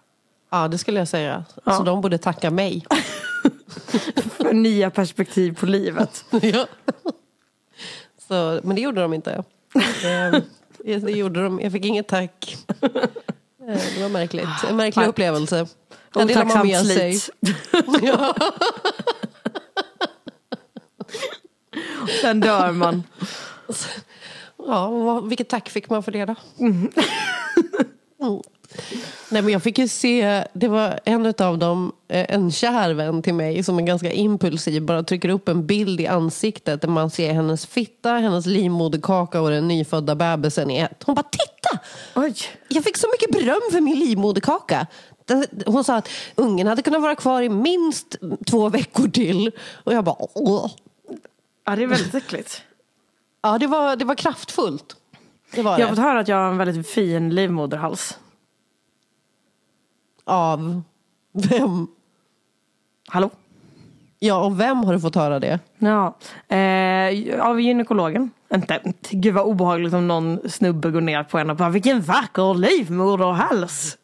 Ja, 0.50 0.68
det 0.68 0.78
skulle 0.78 0.98
jag 0.98 1.08
säga. 1.08 1.44
Ja. 1.64 1.72
Så 1.76 1.82
de 1.82 2.00
borde 2.00 2.18
tacka 2.18 2.50
mig. 2.50 2.86
För 4.36 4.52
nya 4.52 4.90
perspektiv 4.90 5.56
på 5.56 5.66
livet. 5.66 6.24
ja. 6.42 6.66
Så, 8.28 8.60
men 8.62 8.76
det 8.76 8.82
gjorde 8.82 9.00
de 9.00 9.14
inte. 9.14 9.44
Det, 10.02 10.42
det 10.98 11.10
gjorde 11.12 11.42
de. 11.44 11.60
Jag 11.60 11.72
fick 11.72 11.84
inget 11.84 12.08
tack. 12.08 12.56
Eh, 12.82 12.90
Det 13.96 14.02
var 14.02 14.08
märkligt. 14.08 14.48
En 14.68 14.76
märklig 14.76 15.06
upplevelse. 15.06 15.66
Det 16.12 16.34
har 16.34 16.44
man 16.44 16.66
med 16.66 16.86
sig. 16.86 17.18
Ja. 18.02 18.34
Sen 22.20 22.40
dör 22.40 22.72
man. 22.72 23.02
Ja, 24.66 25.20
vilket 25.20 25.48
tack 25.48 25.68
fick 25.68 25.90
man 25.90 26.02
för 26.02 26.12
det 26.12 26.24
då? 26.24 26.34
Mm. 26.58 26.92
Nej, 29.32 29.42
men 29.42 29.52
jag 29.52 29.62
fick 29.62 29.78
ju 29.78 29.88
se, 29.88 30.44
det 30.52 30.68
var 30.68 31.00
en 31.04 31.34
av 31.38 31.58
dem, 31.58 31.92
eh, 32.08 32.34
en 32.34 32.52
kär 32.52 32.94
vän 32.94 33.22
till 33.22 33.34
mig 33.34 33.62
som 33.62 33.78
är 33.78 33.82
ganska 33.82 34.12
impulsiv, 34.12 34.82
bara 34.82 35.02
trycker 35.02 35.28
upp 35.28 35.48
en 35.48 35.66
bild 35.66 36.00
i 36.00 36.06
ansiktet 36.06 36.80
där 36.80 36.88
man 36.88 37.10
ser 37.10 37.32
hennes 37.32 37.66
fitta, 37.66 38.12
hennes 38.12 38.46
livmoderkaka 38.46 39.40
och 39.40 39.50
den 39.50 39.68
nyfödda 39.68 40.14
bebisen 40.14 40.70
i 40.70 40.78
ett. 40.78 41.02
Hon 41.04 41.14
bara 41.14 41.22
titta! 41.30 41.78
Oj. 42.14 42.34
Jag 42.68 42.84
fick 42.84 42.96
så 42.96 43.06
mycket 43.12 43.32
beröm 43.32 43.60
för 43.72 43.80
min 43.80 43.98
livmoderkaka. 43.98 44.86
Hon 45.66 45.84
sa 45.84 45.96
att 45.96 46.08
ungen 46.34 46.66
hade 46.66 46.82
kunnat 46.82 47.02
vara 47.02 47.14
kvar 47.14 47.42
i 47.42 47.48
minst 47.48 48.16
två 48.46 48.68
veckor 48.68 49.08
till. 49.08 49.50
Och 49.84 49.92
jag 49.92 50.04
bara 50.04 50.16
åh. 50.18 50.70
Ja, 51.64 51.76
det 51.76 51.82
är 51.82 51.86
väldigt 51.86 52.14
äckligt. 52.14 52.62
Ja, 53.42 53.58
det 53.58 53.66
var, 53.66 53.96
det 53.96 54.04
var 54.04 54.14
kraftfullt. 54.14 54.96
Det 55.54 55.62
var 55.62 55.78
Jag 55.78 55.86
har 55.86 55.94
fått 55.94 56.04
höra 56.04 56.20
att 56.20 56.28
jag 56.28 56.36
har 56.36 56.50
en 56.50 56.58
väldigt 56.58 56.88
fin 56.88 57.34
livmoderhals. 57.34 58.18
Av 60.30 60.82
vem? 61.32 61.86
Hallå? 63.08 63.30
Ja, 64.18 64.44
och 64.44 64.60
vem 64.60 64.76
har 64.84 64.92
du 64.92 65.00
fått 65.00 65.14
höra 65.14 65.38
det? 65.40 65.58
Ja, 65.78 66.16
eh, 66.56 67.40
av 67.46 67.60
gynekologen. 67.60 68.30
Inte, 68.54 68.80
gud 69.10 69.34
vad 69.34 69.44
obehagligt 69.46 69.94
om 69.94 70.08
någon 70.08 70.50
snubbe 70.50 70.90
går 70.90 71.00
ner 71.00 71.22
på 71.24 71.38
en 71.38 71.50
och 71.50 71.56
bara 71.56 71.68
vilken 71.68 72.00
vacker 72.00 72.54
livmoderhals. 72.54 73.96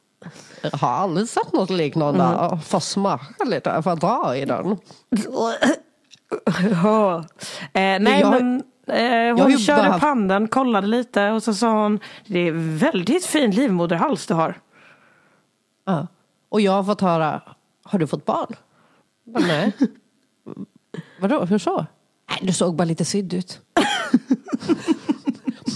Jag 0.62 0.70
har 0.78 0.88
aldrig 0.88 1.28
sett 1.28 1.52
något 1.52 1.70
liknande. 1.70 2.24
Mm. 2.24 2.60
Få 2.60 2.80
smaka 2.80 3.44
lite, 3.44 3.82
får 3.82 3.96
dra 3.96 4.36
i 4.36 4.44
den. 4.44 4.76
Ja. 6.82 7.18
eh, 7.72 8.00
nej 8.00 8.20
Jag 8.20 8.30
men 8.30 8.62
eh, 8.86 9.42
hon 9.44 9.58
körde 9.58 9.82
haft- 9.82 10.02
handen, 10.04 10.48
kollade 10.48 10.86
lite 10.86 11.30
och 11.30 11.42
så 11.42 11.54
sa 11.54 11.82
hon 11.82 12.00
det 12.26 12.38
är 12.48 12.52
väldigt 12.78 13.26
fin 13.26 13.50
livmoderhals 13.50 14.26
du 14.26 14.34
har. 14.34 14.54
Ja. 15.86 16.06
Och 16.48 16.60
jag 16.60 16.72
har 16.72 16.84
fått 16.84 17.00
höra, 17.00 17.42
har 17.82 17.98
du 17.98 18.06
fått 18.06 18.24
barn? 18.24 18.54
Bara, 19.24 19.46
Nej. 19.46 19.72
Vadå, 21.20 21.44
hur 21.44 21.58
så? 21.58 21.86
Nej, 22.30 22.38
du 22.42 22.52
såg 22.52 22.76
bara 22.76 22.84
lite 22.84 23.04
sydd 23.04 23.34
ut. 23.34 23.60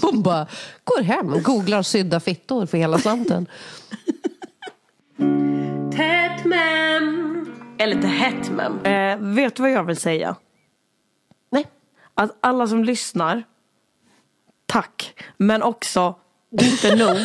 Hon 0.02 0.22
bara 0.22 0.46
går 0.84 1.02
hem, 1.02 1.42
googlar 1.42 1.82
sydda 1.82 2.20
fittor 2.20 2.66
för 2.66 2.78
hela 2.78 2.98
slanten. 2.98 3.46
Tätt 5.96 6.44
mem. 6.44 7.46
Eller 7.78 7.96
inte 7.96 8.08
hett 8.08 8.50
mem. 8.50 8.78
Eh, 8.84 9.16
vet 9.18 9.56
du 9.56 9.62
vad 9.62 9.72
jag 9.72 9.84
vill 9.84 9.96
säga? 9.96 10.36
Nej. 11.50 11.66
Att 12.14 12.36
alla 12.40 12.66
som 12.66 12.84
lyssnar, 12.84 13.42
tack. 14.66 15.14
Men 15.36 15.62
också, 15.62 16.14
inte 16.60 16.96
nog. 16.96 17.16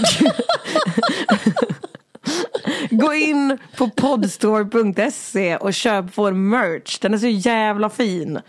Gå 2.97 3.13
in 3.13 3.57
på 3.77 3.89
podstore.se 3.89 5.57
och 5.57 5.73
köp 5.73 6.05
vår 6.15 6.31
merch. 6.31 6.99
Den 6.99 7.13
är 7.13 7.17
så 7.17 7.27
jävla 7.27 7.89
fin. 7.89 8.39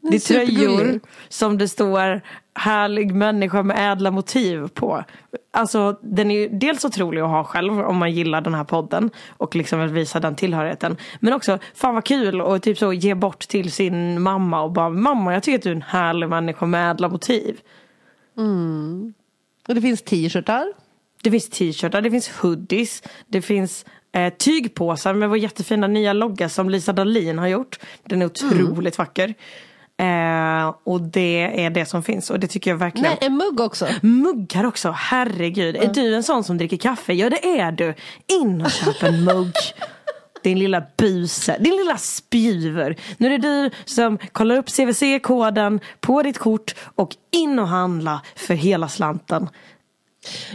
Det 0.00 0.16
är 0.16 0.20
tröjor 0.20 1.00
som 1.28 1.58
det 1.58 1.68
står 1.68 2.20
härlig 2.54 3.14
människa 3.14 3.62
med 3.62 3.92
ädla 3.92 4.10
motiv 4.10 4.68
på. 4.68 5.04
Alltså 5.50 5.98
den 6.02 6.30
är 6.30 6.34
ju 6.40 6.48
dels 6.48 6.84
otrolig 6.84 7.20
att 7.20 7.28
ha 7.28 7.44
själv 7.44 7.80
om 7.80 7.96
man 7.96 8.12
gillar 8.12 8.40
den 8.40 8.54
här 8.54 8.64
podden 8.64 9.10
och 9.28 9.56
liksom 9.56 9.80
vill 9.80 9.92
visa 9.92 10.20
den 10.20 10.36
tillhörigheten. 10.36 10.96
Men 11.20 11.32
också 11.32 11.58
fan 11.74 11.94
vad 11.94 12.04
kul 12.04 12.40
och 12.40 12.62
typ 12.62 12.78
så 12.78 12.92
ge 12.92 13.14
bort 13.14 13.48
till 13.48 13.72
sin 13.72 14.22
mamma 14.22 14.62
och 14.62 14.72
bara 14.72 14.88
mamma 14.88 15.34
jag 15.34 15.42
tycker 15.42 15.58
att 15.58 15.62
du 15.62 15.70
är 15.70 15.74
en 15.76 15.82
härlig 15.82 16.28
människa 16.28 16.66
med 16.66 16.90
ädla 16.90 17.08
motiv. 17.08 17.60
Och 19.68 19.74
det 19.74 19.80
finns 19.80 20.02
t-shirtar. 20.02 20.72
Det 21.22 21.30
finns 21.30 21.48
t-shirtar, 21.48 22.00
det 22.00 22.10
finns 22.10 22.28
hoodies, 22.28 23.02
det 23.26 23.42
finns 23.42 23.84
eh, 24.12 24.32
tygpåsar 24.32 25.14
med 25.14 25.28
vår 25.28 25.38
jättefina 25.38 25.86
nya 25.86 26.12
logga 26.12 26.48
som 26.48 26.70
Lisa 26.70 26.92
Dahlin 26.92 27.38
har 27.38 27.46
gjort. 27.46 27.78
Den 28.04 28.22
är 28.22 28.26
otroligt 28.26 28.98
vacker. 28.98 29.34
Eh, 30.00 30.74
och 30.84 31.00
det 31.00 31.64
är 31.64 31.70
det 31.70 31.86
som 31.86 32.02
finns 32.02 32.30
och 32.30 32.40
det 32.40 32.46
tycker 32.46 32.70
jag 32.70 32.78
verkligen. 32.78 33.10
Nej, 33.10 33.18
en 33.20 33.36
mugg 33.36 33.60
också. 33.60 33.88
Muggar 34.02 34.64
också, 34.64 34.90
herregud. 34.90 35.76
Är 35.76 35.92
du 35.94 36.14
en 36.14 36.22
sån 36.22 36.44
som 36.44 36.58
dricker 36.58 36.76
kaffe? 36.76 37.12
Ja 37.12 37.30
det 37.30 37.58
är 37.58 37.72
du. 37.72 37.94
In 38.42 38.62
och 38.62 38.70
köp 38.70 39.02
en 39.02 39.24
mugg. 39.24 39.52
Din 40.42 40.58
lilla 40.58 40.82
buse, 40.96 41.56
din 41.60 41.76
lilla 41.76 41.96
spjuver. 41.96 42.96
Nu 43.16 43.26
är 43.26 43.38
det 43.38 43.48
du 43.48 43.70
som 43.84 44.18
kollar 44.32 44.56
upp 44.56 44.68
CVC-koden 44.68 45.80
på 46.00 46.22
ditt 46.22 46.38
kort 46.38 46.74
och 46.94 47.16
in 47.30 47.58
och 47.58 47.68
handla 47.68 48.20
för 48.36 48.54
hela 48.54 48.88
slanten. 48.88 49.48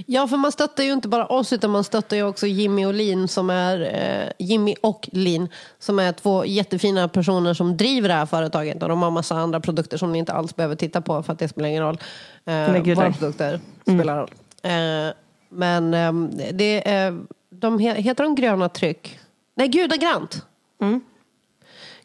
Ja, 0.06 0.28
för 0.28 0.38
man 0.38 0.52
stöttar 0.52 0.84
ju 0.84 0.94
inte 0.94 1.08
bara 1.08 1.26
oss 1.26 1.54
utan 1.54 1.72
man 1.72 1.84
stöttar 1.84 2.18
ju 2.18 2.24
också 2.24 2.48
Jimmy 2.48 2.86
och 2.86 2.94
Lin 2.94 3.28
som 3.28 3.50
är 3.50 3.82
eh, 3.82 4.46
Jimmy 4.48 4.76
och 4.82 5.10
Lin 5.12 5.50
som 5.80 6.00
är 6.00 6.12
två 6.12 6.46
jättefina 6.46 7.08
personer 7.08 7.54
som 7.54 7.78
driver 7.78 8.10
det 8.10 8.16
här 8.16 8.26
företaget 8.26 8.84
och 8.84 8.90
de 8.90 9.02
har 9.02 9.12
massa 9.12 9.36
andra 9.36 9.60
produkter 9.60 9.98
som 9.98 10.12
ni 10.12 10.20
inte 10.20 10.34
alls 10.34 10.56
behöver 10.56 10.76
titta 10.76 11.02
på 11.02 11.24
för 11.24 11.34
att 11.34 11.40
det 11.40 11.48
spelar 11.48 11.70
ingen 11.70 11.84
roll. 11.84 11.98
Eh, 12.46 12.54
Nej, 12.54 12.96
våra 12.96 13.12
produkter 13.12 13.60
spelar 13.82 14.18
roll. 14.18 14.32
Eh, 14.62 15.14
men 15.50 15.94
ehm, 15.94 16.32
det 16.52 16.90
är, 16.90 17.20
de 17.50 17.80
he, 17.80 17.94
heter 17.94 18.24
de 18.24 18.36
Gröna 18.36 18.70
Tryck? 18.70 19.20
Nej, 19.56 19.68
Gudagrant. 19.68 20.46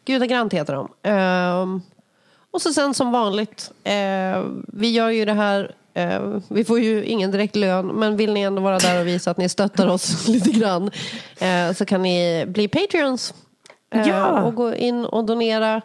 Gudagrant 0.05 0.53
heter 0.53 0.73
de. 0.73 0.89
Ehm, 1.03 1.81
och 2.51 2.61
så 2.61 2.73
sen 2.73 2.93
som 2.93 3.11
vanligt, 3.11 3.71
eh, 3.83 4.43
vi 4.67 4.91
gör 4.91 5.09
ju 5.09 5.25
det 5.25 5.33
här, 5.33 5.63
eh, 5.63 5.71
vi 6.49 6.63
får 6.65 6.79
ju 6.79 7.05
ingen 7.05 7.31
direkt 7.31 7.55
lön, 7.55 7.87
men 7.87 8.17
vill 8.17 8.33
ni 8.33 8.41
ändå 8.41 8.61
vara 8.61 8.77
där 8.77 9.01
och 9.01 9.07
visa 9.07 9.31
att 9.31 9.37
ni 9.37 9.49
stöttar 9.49 9.87
oss 9.87 10.27
lite 10.27 10.49
grann 10.49 10.91
eh, 11.39 11.73
så 11.73 11.85
kan 11.85 12.01
ni 12.01 12.45
bli 12.47 12.67
Patreons. 12.67 13.33
Eh, 13.93 14.07
Ja. 14.07 14.41
Och 14.43 14.55
gå 14.55 14.75
in 14.75 15.05
och 15.05 15.25
donera 15.25 15.81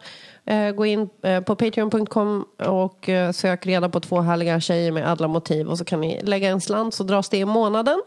Eh, 0.47 0.71
gå 0.71 0.87
in 0.87 1.09
eh, 1.23 1.41
på 1.41 1.57
patreon.com 1.57 2.45
och 2.59 3.09
eh, 3.09 3.33
sök 3.33 3.67
reda 3.67 3.89
på 3.89 4.01
två 4.01 4.21
härliga 4.21 4.61
tjejer 4.61 4.93
med 4.93 5.09
alla 5.09 5.29
motiv. 5.29 5.69
Och 5.69 5.79
så 5.79 5.85
kan 5.85 6.01
ni 6.01 6.23
lägga 6.23 6.49
en 6.49 6.61
slant 6.61 6.95
så 6.95 7.05
dras 7.05 7.29
det 7.29 7.37
i 7.39 7.45
månaden. 7.45 8.03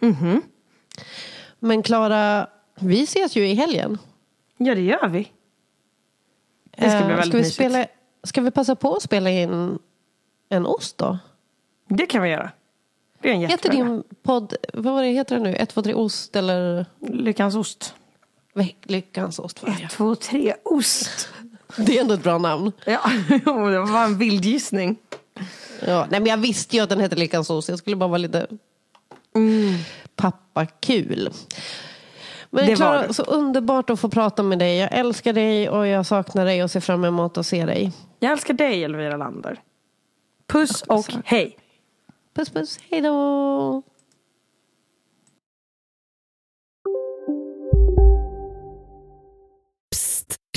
Mhm. 0.00 0.42
Men 1.58 1.82
Klara, 1.82 2.46
vi 2.80 3.02
ses 3.02 3.36
ju 3.36 3.48
i 3.48 3.54
helgen. 3.54 3.98
Ja, 4.56 4.74
det 4.74 4.80
gör 4.80 5.08
vi. 5.08 5.28
Det 6.76 6.90
ska 6.90 7.04
bli 7.04 7.12
Eh, 7.12 7.16
väldigt 7.16 7.26
ska 7.26 7.36
vi, 7.36 7.38
mysigt. 7.38 7.54
spela, 7.54 7.86
ska 8.24 8.40
vi 8.40 8.50
passa 8.50 8.74
på 8.76 8.94
att 8.94 9.02
spela 9.02 9.30
in 9.30 9.78
en 10.48 10.66
ost 10.66 10.98
då? 10.98 11.18
Det 11.88 12.06
kan 12.06 12.22
vi 12.22 12.28
göra. 12.28 12.50
Det 13.20 13.30
är 13.30 13.34
en 13.34 13.40
Heter 13.40 13.52
jättebra 13.52 13.76
idé. 13.78 13.84
din 13.84 14.02
podd, 14.22 14.54
vad 14.74 14.94
var 14.94 15.02
det, 15.02 15.08
heter 15.08 15.34
den 15.34 15.44
nu? 15.44 15.54
1, 15.54 15.68
2, 15.68 15.82
3 15.82 15.94
ost 15.94 16.36
eller? 16.36 16.86
Lyckans 17.00 17.54
ost. 17.54 17.94
Lyckans 18.82 19.38
ost. 19.38 19.62
var 19.62 19.70
det. 19.78 19.82
1, 19.84 19.90
2, 19.90 20.14
3 20.14 20.54
ost. 20.64 21.28
Det 21.76 21.96
är 21.96 22.00
ändå 22.00 22.14
ett 22.14 22.22
bra 22.22 22.38
namn. 22.38 22.72
Ja, 22.86 23.00
det 23.28 23.44
var 23.80 24.04
en 24.04 24.18
vild 24.18 24.44
gissning. 24.44 24.96
Ja, 25.86 26.06
nej, 26.10 26.20
men 26.20 26.26
jag 26.26 26.36
visste 26.36 26.76
ju 26.76 26.82
att 26.82 26.88
den 26.88 27.00
hette 27.00 27.16
Lyckans 27.16 27.50
ost. 27.50 27.68
Jag 27.68 27.78
skulle 27.78 27.96
bara 27.96 28.08
vara 28.08 28.18
lite 28.18 28.46
pappakul. 30.16 31.30
Men 32.50 32.64
Det 32.66 32.70
var 32.70 32.76
Klara, 32.76 33.06
du. 33.06 33.14
så 33.14 33.22
underbart 33.22 33.90
att 33.90 34.00
få 34.00 34.08
prata 34.08 34.42
med 34.42 34.58
dig. 34.58 34.76
Jag 34.78 34.92
älskar 34.92 35.32
dig 35.32 35.68
och 35.68 35.86
jag 35.86 36.06
saknar 36.06 36.44
dig 36.44 36.64
och 36.64 36.70
ser 36.70 36.80
fram 36.80 37.04
emot 37.04 37.38
att 37.38 37.46
se 37.46 37.64
dig. 37.66 37.92
Jag 38.18 38.32
älskar 38.32 38.54
dig 38.54 38.84
Elvira 38.84 39.16
Lander. 39.16 39.60
Puss 40.48 40.82
och 40.82 41.06
hej. 41.24 41.56
Puss 42.36 42.50
puss, 42.50 42.78
hej 42.90 43.00
då! 43.00 43.82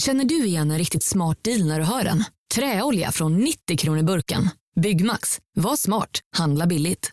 Känner 0.02 0.26
du 0.26 0.46
igen 0.46 0.72
en 0.72 0.78
riktigt 0.78 1.04
smart 1.04 1.44
deal 1.44 1.68
när 1.68 1.80
du 1.80 1.86
hör 1.86 2.04
den? 2.04 2.24
Träolja 2.56 3.12
från 3.12 3.38
90 3.38 3.78
kronor 3.78 4.04
burken. 4.04 4.50
Byggmax. 4.76 5.40
Var 5.56 5.76
smart. 5.76 6.20
Handla 6.38 6.68
billigt. 6.68 7.12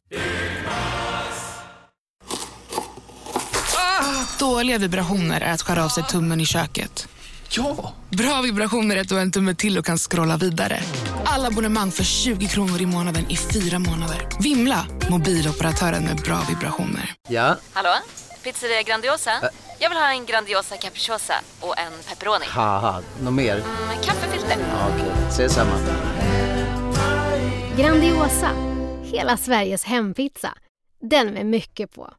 Dåliga 4.38 4.78
vibrationer 4.78 5.40
är 5.40 5.52
att 5.52 5.62
skära 5.62 5.84
av 5.84 5.88
sig 5.88 6.04
tummen 6.04 6.40
i 6.40 6.46
köket. 6.46 7.08
Ja! 7.56 7.92
Bra 8.10 8.40
vibrationer 8.42 8.96
är 8.96 9.00
att 9.00 9.08
du 9.08 9.14
har 9.14 9.22
en 9.22 9.30
tumme 9.32 9.54
till 9.54 9.78
och 9.78 9.84
kan 9.84 9.98
scrolla 9.98 10.36
vidare. 10.36 10.80
Alla 11.24 11.48
abonnemang 11.48 11.90
för 11.90 12.04
20 12.04 12.46
kronor 12.46 12.80
i 12.82 12.86
månaden 12.86 13.30
i 13.30 13.36
fyra 13.36 13.78
månader. 13.78 14.28
Vimla! 14.40 14.86
Mobiloperatören 15.10 16.04
med 16.04 16.16
bra 16.16 16.40
vibrationer. 16.48 17.14
Ja, 17.28 17.56
Hallå? 17.72 17.90
Pizzeria 18.42 18.82
Grandiosa? 18.82 19.30
Jag 19.78 19.88
vill 19.88 19.98
ha 19.98 20.10
en 20.12 20.26
Grandiosa 20.26 20.76
capriciosa 20.76 21.34
och 21.60 21.78
en 21.78 21.92
pepperoni. 22.08 22.44
något 23.22 23.34
mer? 23.34 23.56
Med 23.88 24.04
kaffefilter. 24.04 24.56
Ja, 24.70 24.88
Okej, 24.94 25.12
ses 25.28 25.52
samma. 25.52 25.72
Grandiosa, 27.78 28.50
hela 29.02 29.36
Sveriges 29.36 29.84
hempizza. 29.84 30.54
Den 31.10 31.26
med 31.26 31.46
mycket 31.46 31.94
på. 31.94 32.14